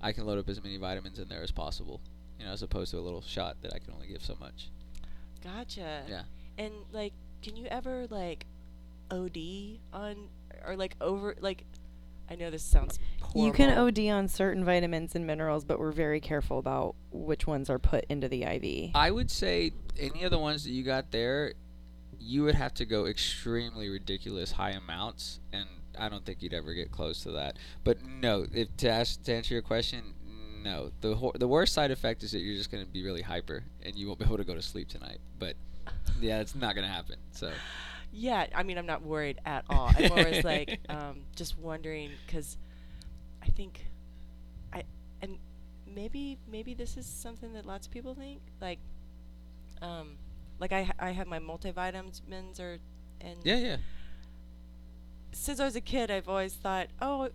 I 0.00 0.12
can 0.12 0.24
load 0.26 0.38
up 0.38 0.48
as 0.48 0.62
many 0.62 0.76
vitamins 0.78 1.18
in 1.18 1.28
there 1.28 1.42
as 1.42 1.50
possible. 1.50 2.00
You 2.38 2.46
know, 2.46 2.52
as 2.52 2.62
opposed 2.62 2.90
to 2.92 2.98
a 2.98 3.00
little 3.00 3.20
shot 3.20 3.56
that 3.62 3.74
I 3.74 3.78
can 3.78 3.92
only 3.92 4.08
give 4.08 4.22
so 4.24 4.34
much. 4.40 4.70
Gotcha. 5.42 6.02
Yeah. 6.08 6.22
And 6.58 6.72
like, 6.92 7.12
can 7.42 7.56
you 7.56 7.66
ever 7.66 8.06
like 8.10 8.46
OD 9.10 9.78
on 9.92 10.28
or 10.66 10.76
like 10.76 10.96
over 11.00 11.36
like? 11.40 11.64
I 12.30 12.36
know 12.36 12.50
this 12.50 12.62
sounds 12.62 13.00
horrible. 13.20 13.44
You 13.44 13.52
can 13.52 13.76
OD 13.76 13.98
on 14.14 14.28
certain 14.28 14.64
vitamins 14.64 15.16
and 15.16 15.26
minerals, 15.26 15.64
but 15.64 15.80
we're 15.80 15.90
very 15.90 16.20
careful 16.20 16.60
about 16.60 16.94
which 17.10 17.44
ones 17.46 17.68
are 17.68 17.80
put 17.80 18.04
into 18.08 18.28
the 18.28 18.44
IV. 18.44 18.92
I 18.94 19.10
would 19.10 19.32
say 19.32 19.72
any 19.98 20.22
of 20.22 20.30
the 20.30 20.38
ones 20.38 20.62
that 20.62 20.70
you 20.70 20.84
got 20.84 21.10
there, 21.10 21.54
you 22.20 22.44
would 22.44 22.54
have 22.54 22.72
to 22.74 22.84
go 22.84 23.06
extremely 23.06 23.88
ridiculous 23.88 24.52
high 24.52 24.70
amounts, 24.70 25.40
and 25.52 25.66
I 25.98 26.08
don't 26.08 26.24
think 26.24 26.40
you'd 26.40 26.54
ever 26.54 26.72
get 26.72 26.92
close 26.92 27.22
to 27.24 27.32
that. 27.32 27.56
But 27.82 27.98
no, 28.04 28.46
if 28.52 28.76
to, 28.76 28.88
ask, 28.88 29.24
to 29.24 29.34
answer 29.34 29.54
your 29.54 29.62
question, 29.62 30.14
no. 30.62 30.90
The 31.00 31.14
hor- 31.14 31.32
the 31.34 31.48
worst 31.48 31.72
side 31.72 31.90
effect 31.90 32.22
is 32.22 32.32
that 32.32 32.40
you're 32.40 32.56
just 32.56 32.70
going 32.70 32.84
to 32.84 32.90
be 32.90 33.02
really 33.04 33.22
hyper, 33.22 33.62
and 33.82 33.94
you 33.96 34.06
won't 34.06 34.18
be 34.18 34.24
able 34.24 34.36
to 34.36 34.44
go 34.44 34.54
to 34.54 34.62
sleep 34.62 34.88
tonight. 34.88 35.18
But 35.38 35.56
yeah, 36.20 36.40
it's 36.40 36.54
not 36.54 36.74
going 36.74 36.86
to 36.86 36.92
happen. 36.92 37.16
So 37.32 37.50
Yeah, 38.12 38.46
I 38.54 38.62
mean, 38.62 38.78
I'm 38.78 38.86
not 38.86 39.02
worried 39.02 39.38
at 39.46 39.64
all. 39.70 39.90
I'm 39.96 40.10
always 40.12 40.44
like, 40.44 40.80
um, 40.88 41.22
just 41.36 41.58
wondering 41.58 42.10
because 42.26 42.56
I 43.42 43.46
think 43.46 43.86
I 44.72 44.84
and 45.22 45.38
maybe 45.86 46.38
maybe 46.50 46.74
this 46.74 46.96
is 46.96 47.06
something 47.06 47.52
that 47.54 47.66
lots 47.66 47.86
of 47.86 47.92
people 47.92 48.14
think 48.14 48.40
like, 48.60 48.78
um, 49.82 50.16
like 50.58 50.72
I 50.72 50.90
I 50.98 51.10
have 51.10 51.26
my 51.26 51.38
multivitamins 51.38 52.60
or 52.60 52.78
and 53.20 53.36
yeah, 53.44 53.56
yeah. 53.56 53.76
since 55.32 55.60
I 55.60 55.64
was 55.64 55.76
a 55.76 55.80
kid, 55.80 56.10
I've 56.10 56.28
always 56.28 56.54
thought, 56.54 56.88
oh, 57.00 57.30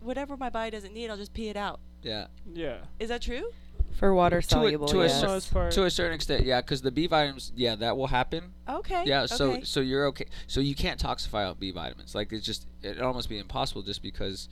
whatever 0.00 0.36
my 0.36 0.50
body 0.50 0.70
doesn't 0.70 0.92
need, 0.92 1.10
I'll 1.10 1.16
just 1.16 1.32
pee 1.32 1.48
it 1.48 1.56
out. 1.56 1.80
Yeah, 2.02 2.26
Yeah. 2.52 2.78
Is 2.98 3.08
that 3.10 3.22
true? 3.22 3.50
For 3.92 4.14
water 4.14 4.40
To 4.40 4.46
a- 4.46 4.48
soluble, 4.48 4.86
to 4.88 5.00
a 5.00 5.06
yes. 5.06 5.20
cer- 5.20 5.26
Most 5.26 5.52
part. 5.52 5.72
to 5.72 5.84
a 5.84 5.90
certain 5.90 6.14
extent, 6.14 6.46
yeah, 6.46 6.60
because 6.60 6.80
the 6.80 6.90
B 6.90 7.06
vitamins, 7.06 7.52
yeah, 7.54 7.74
that 7.76 7.96
will 7.96 8.06
happen. 8.06 8.54
Okay. 8.68 9.02
Yeah, 9.04 9.26
so 9.26 9.52
okay. 9.52 9.64
so 9.64 9.80
you're 9.80 10.06
okay. 10.06 10.26
So 10.46 10.60
you 10.60 10.74
can't 10.74 10.98
toxify 11.02 11.44
out 11.44 11.58
B 11.60 11.70
vitamins. 11.72 12.14
Like 12.14 12.32
it's 12.32 12.46
just 12.46 12.66
it 12.82 13.00
almost 13.02 13.28
be 13.28 13.38
impossible 13.38 13.82
just 13.82 14.00
because. 14.02 14.48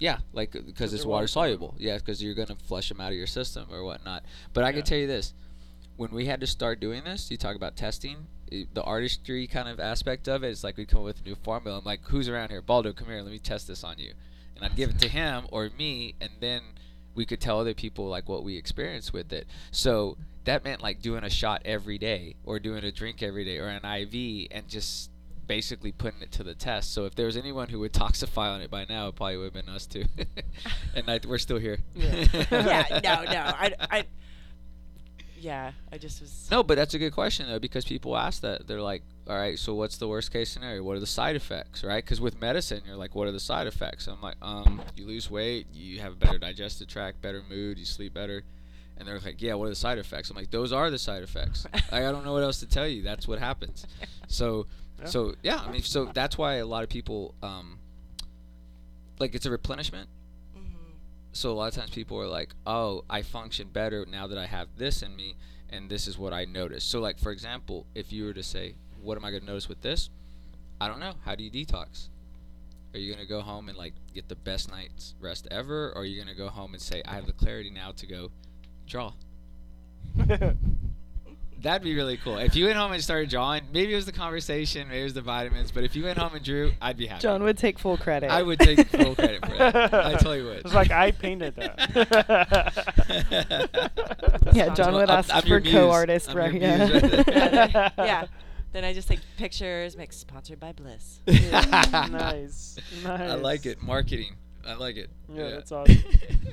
Yeah, 0.00 0.18
like 0.32 0.50
because 0.52 0.92
it's 0.92 1.04
water 1.04 1.22
water 1.22 1.26
soluble. 1.28 1.74
Yeah, 1.78 1.98
because 1.98 2.22
you're 2.22 2.34
gonna 2.34 2.56
flush 2.66 2.88
them 2.88 3.00
out 3.00 3.12
of 3.12 3.18
your 3.18 3.28
system 3.28 3.66
or 3.70 3.84
whatnot. 3.84 4.24
But 4.52 4.64
I 4.64 4.68
Yeah. 4.68 4.72
can 4.76 4.82
tell 4.82 4.98
you 4.98 5.06
this: 5.06 5.34
when 5.96 6.10
we 6.10 6.26
had 6.26 6.40
to 6.40 6.46
start 6.48 6.80
doing 6.80 7.04
this, 7.04 7.30
you 7.30 7.36
talk 7.36 7.54
about 7.56 7.76
testing. 7.76 8.26
i- 8.52 8.66
The 8.74 8.82
artistry 8.82 9.46
kind 9.46 9.68
of 9.68 9.78
aspect 9.80 10.28
of 10.28 10.42
it 10.42 10.50
is 10.50 10.64
like 10.64 10.76
we 10.76 10.84
come 10.84 11.00
up 11.00 11.04
with 11.06 11.20
a 11.20 11.24
new 11.24 11.34
formula. 11.36 11.78
I'm 11.78 11.84
like, 11.84 12.00
who's 12.08 12.28
around 12.28 12.50
here? 12.50 12.60
Baldo, 12.60 12.92
come 12.92 13.08
here. 13.08 13.22
Let 13.22 13.30
me 13.32 13.38
test 13.38 13.68
this 13.68 13.82
on 13.84 13.98
you. 13.98 14.12
And 14.64 14.72
I'd 14.72 14.76
give 14.76 14.88
it 14.88 14.98
to 15.00 15.08
him 15.08 15.44
or 15.52 15.70
me, 15.76 16.14
and 16.22 16.30
then 16.40 16.62
we 17.14 17.26
could 17.26 17.38
tell 17.38 17.60
other 17.60 17.74
people 17.74 18.08
like 18.08 18.30
what 18.30 18.44
we 18.44 18.56
experienced 18.56 19.12
with 19.12 19.30
it. 19.30 19.46
So 19.70 20.16
that 20.44 20.64
meant 20.64 20.82
like 20.82 21.02
doing 21.02 21.22
a 21.22 21.28
shot 21.28 21.60
every 21.66 21.98
day 21.98 22.36
or 22.44 22.58
doing 22.58 22.82
a 22.82 22.90
drink 22.90 23.22
every 23.22 23.44
day 23.44 23.58
or 23.58 23.68
an 23.68 23.84
IV 23.84 24.48
and 24.50 24.66
just 24.66 25.10
basically 25.46 25.92
putting 25.92 26.22
it 26.22 26.32
to 26.32 26.42
the 26.42 26.54
test. 26.54 26.94
So 26.94 27.04
if 27.04 27.14
there 27.14 27.26
was 27.26 27.36
anyone 27.36 27.68
who 27.68 27.80
would 27.80 27.92
toxify 27.92 28.54
on 28.54 28.62
it 28.62 28.70
by 28.70 28.86
now, 28.88 29.08
it 29.08 29.16
probably 29.16 29.36
would 29.36 29.54
have 29.54 29.66
been 29.66 29.74
us 29.74 29.86
too. 29.86 30.04
and 30.94 31.10
I, 31.10 31.20
we're 31.28 31.36
still 31.36 31.58
here. 31.58 31.78
yeah. 31.94 33.00
No. 33.04 33.22
No. 33.24 33.40
I. 33.40 33.74
I 33.90 34.04
yeah. 35.38 35.72
I 35.92 35.98
just 35.98 36.22
was. 36.22 36.48
No, 36.50 36.62
but 36.62 36.76
that's 36.76 36.94
a 36.94 36.98
good 36.98 37.12
question 37.12 37.46
though 37.48 37.58
because 37.58 37.84
people 37.84 38.16
ask 38.16 38.40
that. 38.40 38.66
They're 38.66 38.80
like, 38.80 39.02
"All 39.26 39.36
right, 39.36 39.58
so 39.58 39.74
what's 39.74 39.96
the 39.96 40.06
worst 40.08 40.30
case 40.32 40.50
scenario? 40.50 40.82
What 40.82 40.96
are 40.96 41.00
the 41.00 41.06
side 41.06 41.36
effects?" 41.36 41.82
Right? 41.82 42.04
Because 42.04 42.20
with 42.20 42.40
medicine, 42.40 42.82
you're 42.86 42.96
like, 42.96 43.14
"What 43.14 43.26
are 43.28 43.32
the 43.32 43.40
side 43.40 43.66
effects?" 43.66 44.06
I'm 44.06 44.20
like, 44.20 44.36
"Um, 44.42 44.82
you 44.96 45.06
lose 45.06 45.30
weight, 45.30 45.66
you 45.72 46.00
have 46.00 46.12
a 46.12 46.16
better 46.16 46.38
digestive 46.38 46.88
tract, 46.88 47.20
better 47.22 47.42
mood, 47.48 47.78
you 47.78 47.84
sleep 47.84 48.12
better." 48.14 48.42
And 48.96 49.08
they're 49.08 49.18
like, 49.18 49.40
"Yeah, 49.42 49.54
what 49.54 49.66
are 49.66 49.70
the 49.70 49.74
side 49.74 49.98
effects?" 49.98 50.30
I'm 50.30 50.36
like, 50.36 50.50
"Those 50.50 50.72
are 50.72 50.90
the 50.90 50.98
side 50.98 51.22
effects. 51.22 51.66
like, 51.72 51.92
I 51.92 52.12
don't 52.12 52.24
know 52.24 52.32
what 52.32 52.42
else 52.42 52.60
to 52.60 52.66
tell 52.66 52.86
you. 52.86 53.02
That's 53.02 53.26
what 53.28 53.38
happens." 53.38 53.86
So, 54.28 54.66
Yeah. 55.00 55.06
so 55.06 55.34
yeah, 55.42 55.56
I 55.66 55.70
mean, 55.70 55.82
so 55.82 56.06
that's 56.06 56.36
why 56.38 56.54
a 56.56 56.66
lot 56.66 56.82
of 56.82 56.88
people, 56.88 57.34
um, 57.42 57.78
like, 59.18 59.34
it's 59.34 59.46
a 59.46 59.50
replenishment 59.50 60.08
Mhm. 60.56 60.62
so 61.32 61.52
a 61.52 61.54
lot 61.54 61.68
of 61.68 61.74
times 61.74 61.90
people 61.90 62.18
are 62.18 62.26
like, 62.28 62.54
"Oh, 62.66 63.04
I 63.10 63.22
function 63.22 63.68
better 63.68 64.06
now 64.06 64.26
that 64.26 64.38
I 64.38 64.46
have 64.46 64.68
this 64.76 65.02
in 65.02 65.14
me, 65.16 65.36
and 65.68 65.90
this 65.90 66.06
is 66.08 66.16
what 66.18 66.32
I 66.32 66.44
notice." 66.44 66.84
So, 66.84 67.00
like 67.00 67.18
for 67.18 67.32
example, 67.32 67.86
if 67.94 68.12
you 68.12 68.24
were 68.24 68.32
to 68.32 68.42
say, 68.42 68.76
"What 69.04 69.16
am 69.18 69.24
I 69.24 69.30
going 69.30 69.42
to 69.42 69.46
notice 69.46 69.68
with 69.68 69.80
this?" 69.82 70.10
I 70.80 70.88
don't 70.88 70.98
know. 71.00 71.12
How 71.24 71.34
do 71.34 71.44
you 71.44 71.50
detox? 71.50 72.08
Are 72.94 72.98
you 72.98 73.12
going 73.12 73.24
to 73.24 73.28
go 73.28 73.40
home 73.40 73.68
and 73.68 73.76
like 73.78 73.92
get 74.14 74.28
the 74.28 74.34
best 74.36 74.70
night's 74.70 75.14
rest 75.20 75.46
ever, 75.50 75.90
or 75.90 76.02
are 76.02 76.04
you 76.04 76.16
going 76.16 76.28
to 76.34 76.40
go 76.40 76.48
home 76.48 76.72
and 76.74 76.82
say, 76.82 77.02
"I 77.06 77.14
have 77.14 77.26
the 77.26 77.32
clarity 77.32 77.70
now 77.70 77.92
to 77.92 78.06
go 78.06 78.30
draw"? 78.86 79.12
That'd 81.62 81.82
be 81.82 81.94
really 81.94 82.18
cool. 82.18 82.36
If 82.36 82.54
you 82.56 82.66
went 82.66 82.76
home 82.76 82.92
and 82.92 83.02
started 83.02 83.30
drawing, 83.30 83.62
maybe 83.72 83.94
it 83.94 83.96
was 83.96 84.04
the 84.04 84.12
conversation, 84.12 84.86
maybe 84.88 85.00
it 85.00 85.04
was 85.04 85.14
the 85.14 85.22
vitamins, 85.22 85.70
but 85.72 85.82
if 85.82 85.96
you 85.96 86.04
went 86.04 86.18
home 86.18 86.34
and 86.34 86.44
drew, 86.44 86.72
I'd 86.82 86.98
be 86.98 87.06
happy. 87.06 87.22
John 87.22 87.42
would 87.42 87.56
take 87.56 87.78
full 87.78 87.96
credit. 87.96 88.30
I 88.30 88.42
would 88.42 88.58
take 88.58 88.86
full 88.88 89.14
credit 89.20 89.46
for 89.46 89.56
that. 89.56 89.94
I 89.94 90.12
totally 90.12 90.42
would. 90.42 90.58
It's 90.58 90.74
like 90.74 90.90
I 90.90 91.10
painted 91.12 91.54
that. 91.56 91.80
Yeah, 94.52 94.74
John 94.74 94.92
would 94.94 95.08
I'm- 95.08 95.18
ask 95.20 95.34
I'm 95.34 95.42
for 95.42 95.60
co-artist, 95.60 96.32
right? 96.34 96.52
Yeah. 96.54 96.90
right 96.92 97.92
yeah. 97.98 98.26
Then 98.74 98.84
I 98.84 98.92
just 98.92 99.06
take 99.06 99.20
pictures, 99.36 99.96
make 99.96 100.12
sponsored 100.12 100.58
by 100.58 100.72
Bliss. 100.72 101.20
nice. 101.28 102.76
Nice. 103.04 103.30
I 103.30 103.34
like 103.36 103.66
it. 103.66 103.80
Marketing. 103.80 104.34
I 104.66 104.74
like 104.74 104.96
it. 104.96 105.10
Yeah, 105.32 105.50
that's 105.50 105.70
awesome. 105.70 105.96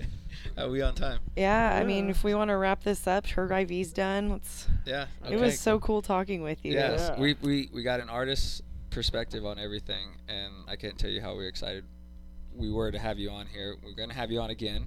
Are 0.58 0.70
we 0.70 0.84
on 0.84 0.94
time? 0.94 1.20
Yeah, 1.36 1.76
I 1.76 1.84
mean, 1.84 2.12
if 2.12 2.24
we 2.24 2.36
want 2.36 2.50
to 2.50 2.58
wrap 2.58 2.84
this 2.84 3.08
up, 3.08 3.26
her 3.30 3.52
IV's 3.52 3.92
done. 3.92 4.30
Let's. 4.30 4.68
Yeah. 4.86 5.08
It 5.28 5.40
was 5.40 5.60
so 5.60 5.80
cool 5.80 6.04
talking 6.04 6.44
with 6.44 6.64
you. 6.64 6.74
Yes, 6.74 7.10
Yeah. 7.12 7.20
we, 7.20 7.36
we 7.42 7.70
we 7.74 7.82
got 7.82 8.00
an 8.00 8.10
artist's 8.10 8.62
perspective 8.92 9.44
on 9.44 9.58
everything, 9.58 10.18
and 10.30 10.54
I 10.68 10.76
can't 10.76 11.00
tell 11.00 11.10
you 11.10 11.22
how 11.22 11.34
we're 11.36 11.48
excited 11.48 11.86
we 12.56 12.70
were 12.70 12.92
to 12.92 13.00
have 13.00 13.18
you 13.18 13.32
on 13.32 13.48
here. 13.48 13.78
We're 13.84 13.96
gonna 13.96 14.14
have 14.14 14.30
you 14.30 14.42
on 14.42 14.52
again. 14.52 14.86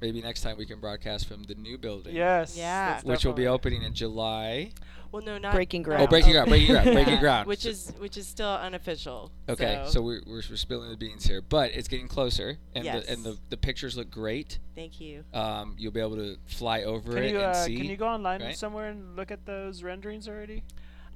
Maybe 0.00 0.20
next 0.20 0.42
time 0.42 0.56
we 0.58 0.66
can 0.66 0.78
broadcast 0.80 1.26
from 1.26 1.44
the 1.44 1.54
new 1.54 1.78
building. 1.78 2.14
Yes. 2.14 2.56
Yeah. 2.56 2.94
that's 2.94 3.04
Which 3.04 3.24
will 3.24 3.32
be 3.32 3.46
opening 3.46 3.82
in 3.82 3.94
July. 3.94 4.72
Well, 5.12 5.22
no, 5.22 5.38
not 5.38 5.54
Breaking 5.54 5.82
ground. 5.82 6.02
Oh, 6.02 6.06
breaking 6.06 6.32
ground, 6.32 6.48
breaking 6.50 6.72
ground, 6.72 6.92
breaking 6.92 7.14
Yeah, 7.14 7.20
ground. 7.20 7.48
Which 7.48 7.60
So- 7.60 7.70
is 7.70 7.92
which 7.98 8.16
is 8.16 8.26
still 8.26 8.50
unofficial. 8.50 9.32
Okay, 9.48 9.84
so, 9.88 10.02
we're, 10.02 10.20
we're 10.26 10.42
we're 10.50 10.56
spilling 10.56 10.90
the 10.90 10.96
beans 10.96 11.24
here, 11.24 11.40
but 11.40 11.70
it's 11.72 11.88
getting 11.88 12.08
closer, 12.08 12.58
and 12.74 12.84
the 12.84 13.08
and 13.10 13.24
the, 13.24 13.38
the 13.48 13.56
pictures 13.56 13.96
look 13.96 14.10
great. 14.10 14.58
Thank 14.74 15.00
you. 15.00 15.24
Um, 15.32 15.74
you'll 15.78 15.92
be 15.92 16.00
able 16.00 16.16
to 16.16 16.36
fly 16.46 16.82
over 16.82 17.14
Can 17.14 17.22
it 17.22 17.30
you 17.30 17.36
and 17.36 17.46
uh, 17.46 17.54
see. 17.54 17.76
can 17.76 17.86
you 17.86 17.96
go 17.96 18.06
online 18.08 18.42
right? 18.42 18.56
somewhere 18.56 18.88
and 18.90 19.16
look 19.16 19.30
at 19.30 19.46
those 19.46 19.82
renderings 19.82 20.28
already? 20.28 20.64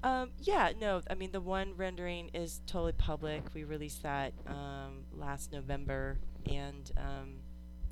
Um, 0.03 0.31
yeah, 0.39 0.70
no, 0.81 1.03
I 1.11 1.14
mean 1.14 1.33
the 1.33 1.43
one 1.43 1.74
rendering 1.76 2.31
is 2.33 2.62
totally 2.66 2.93
public. 2.93 3.43
We 3.53 3.64
released 3.64 4.03
that 4.05 4.33
um, 4.47 5.05
last 5.12 5.53
November, 5.53 6.18
and 6.47 6.91
um, 6.97 7.35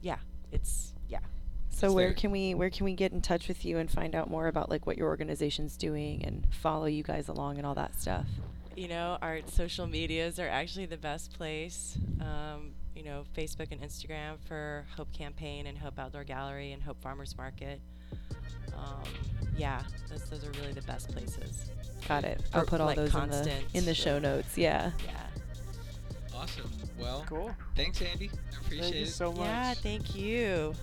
yeah, 0.00 0.18
it's 0.52 0.92
yeah. 1.08 1.20
So 1.70 1.86
It's 1.86 1.94
where 1.94 2.06
there. 2.06 2.14
can 2.14 2.30
we 2.30 2.54
where 2.54 2.70
can 2.70 2.84
we 2.84 2.94
get 2.94 3.12
in 3.12 3.20
touch 3.20 3.48
with 3.48 3.64
you 3.64 3.78
and 3.78 3.90
find 3.90 4.14
out 4.14 4.28
more 4.30 4.48
about 4.48 4.70
like 4.70 4.86
what 4.86 4.96
your 4.96 5.08
organization's 5.08 5.76
doing 5.76 6.24
and 6.24 6.46
follow 6.50 6.86
you 6.86 7.02
guys 7.02 7.28
along 7.28 7.58
and 7.58 7.66
all 7.66 7.74
that 7.74 8.00
stuff? 8.00 8.26
You 8.76 8.88
know, 8.88 9.18
our 9.20 9.40
social 9.46 9.86
medias 9.86 10.38
are 10.38 10.48
actually 10.48 10.86
the 10.86 10.96
best 10.96 11.32
place. 11.32 11.98
Um, 12.20 12.72
you 12.94 13.02
know, 13.04 13.24
Facebook 13.36 13.70
and 13.72 13.80
Instagram 13.80 14.38
for 14.46 14.84
Hope 14.96 15.12
Campaign 15.12 15.66
and 15.66 15.76
Hope 15.78 15.98
Outdoor 15.98 16.24
Gallery 16.24 16.72
and 16.72 16.82
Hope 16.82 17.00
Farmers 17.00 17.36
Market. 17.36 17.80
Um, 18.76 19.02
yeah, 19.56 19.82
those, 20.08 20.22
those 20.30 20.44
are 20.44 20.50
really 20.60 20.72
the 20.72 20.82
best 20.82 21.10
places. 21.10 21.70
Got 22.06 22.24
it. 22.24 22.40
I'll 22.54 22.64
put 22.64 22.80
all 22.80 22.86
like, 22.86 22.96
those 22.96 23.14
in 23.14 23.30
the 23.30 23.52
in 23.74 23.84
the 23.84 23.94
show 23.94 24.18
notes. 24.18 24.56
Yeah. 24.56 24.92
Yeah. 25.04 25.12
Awesome. 26.40 26.70
Well, 26.96 27.24
cool. 27.28 27.50
Thanks, 27.74 27.98
Andi. 27.98 28.30
I 28.30 28.60
appreciate 28.60 28.82
Thank 28.82 28.94
it. 28.94 28.98
you 29.00 29.06
so 29.06 29.32
much. 29.32 29.46
Yeah, 29.46 29.74
thank 29.74 30.14
you. 30.14 30.74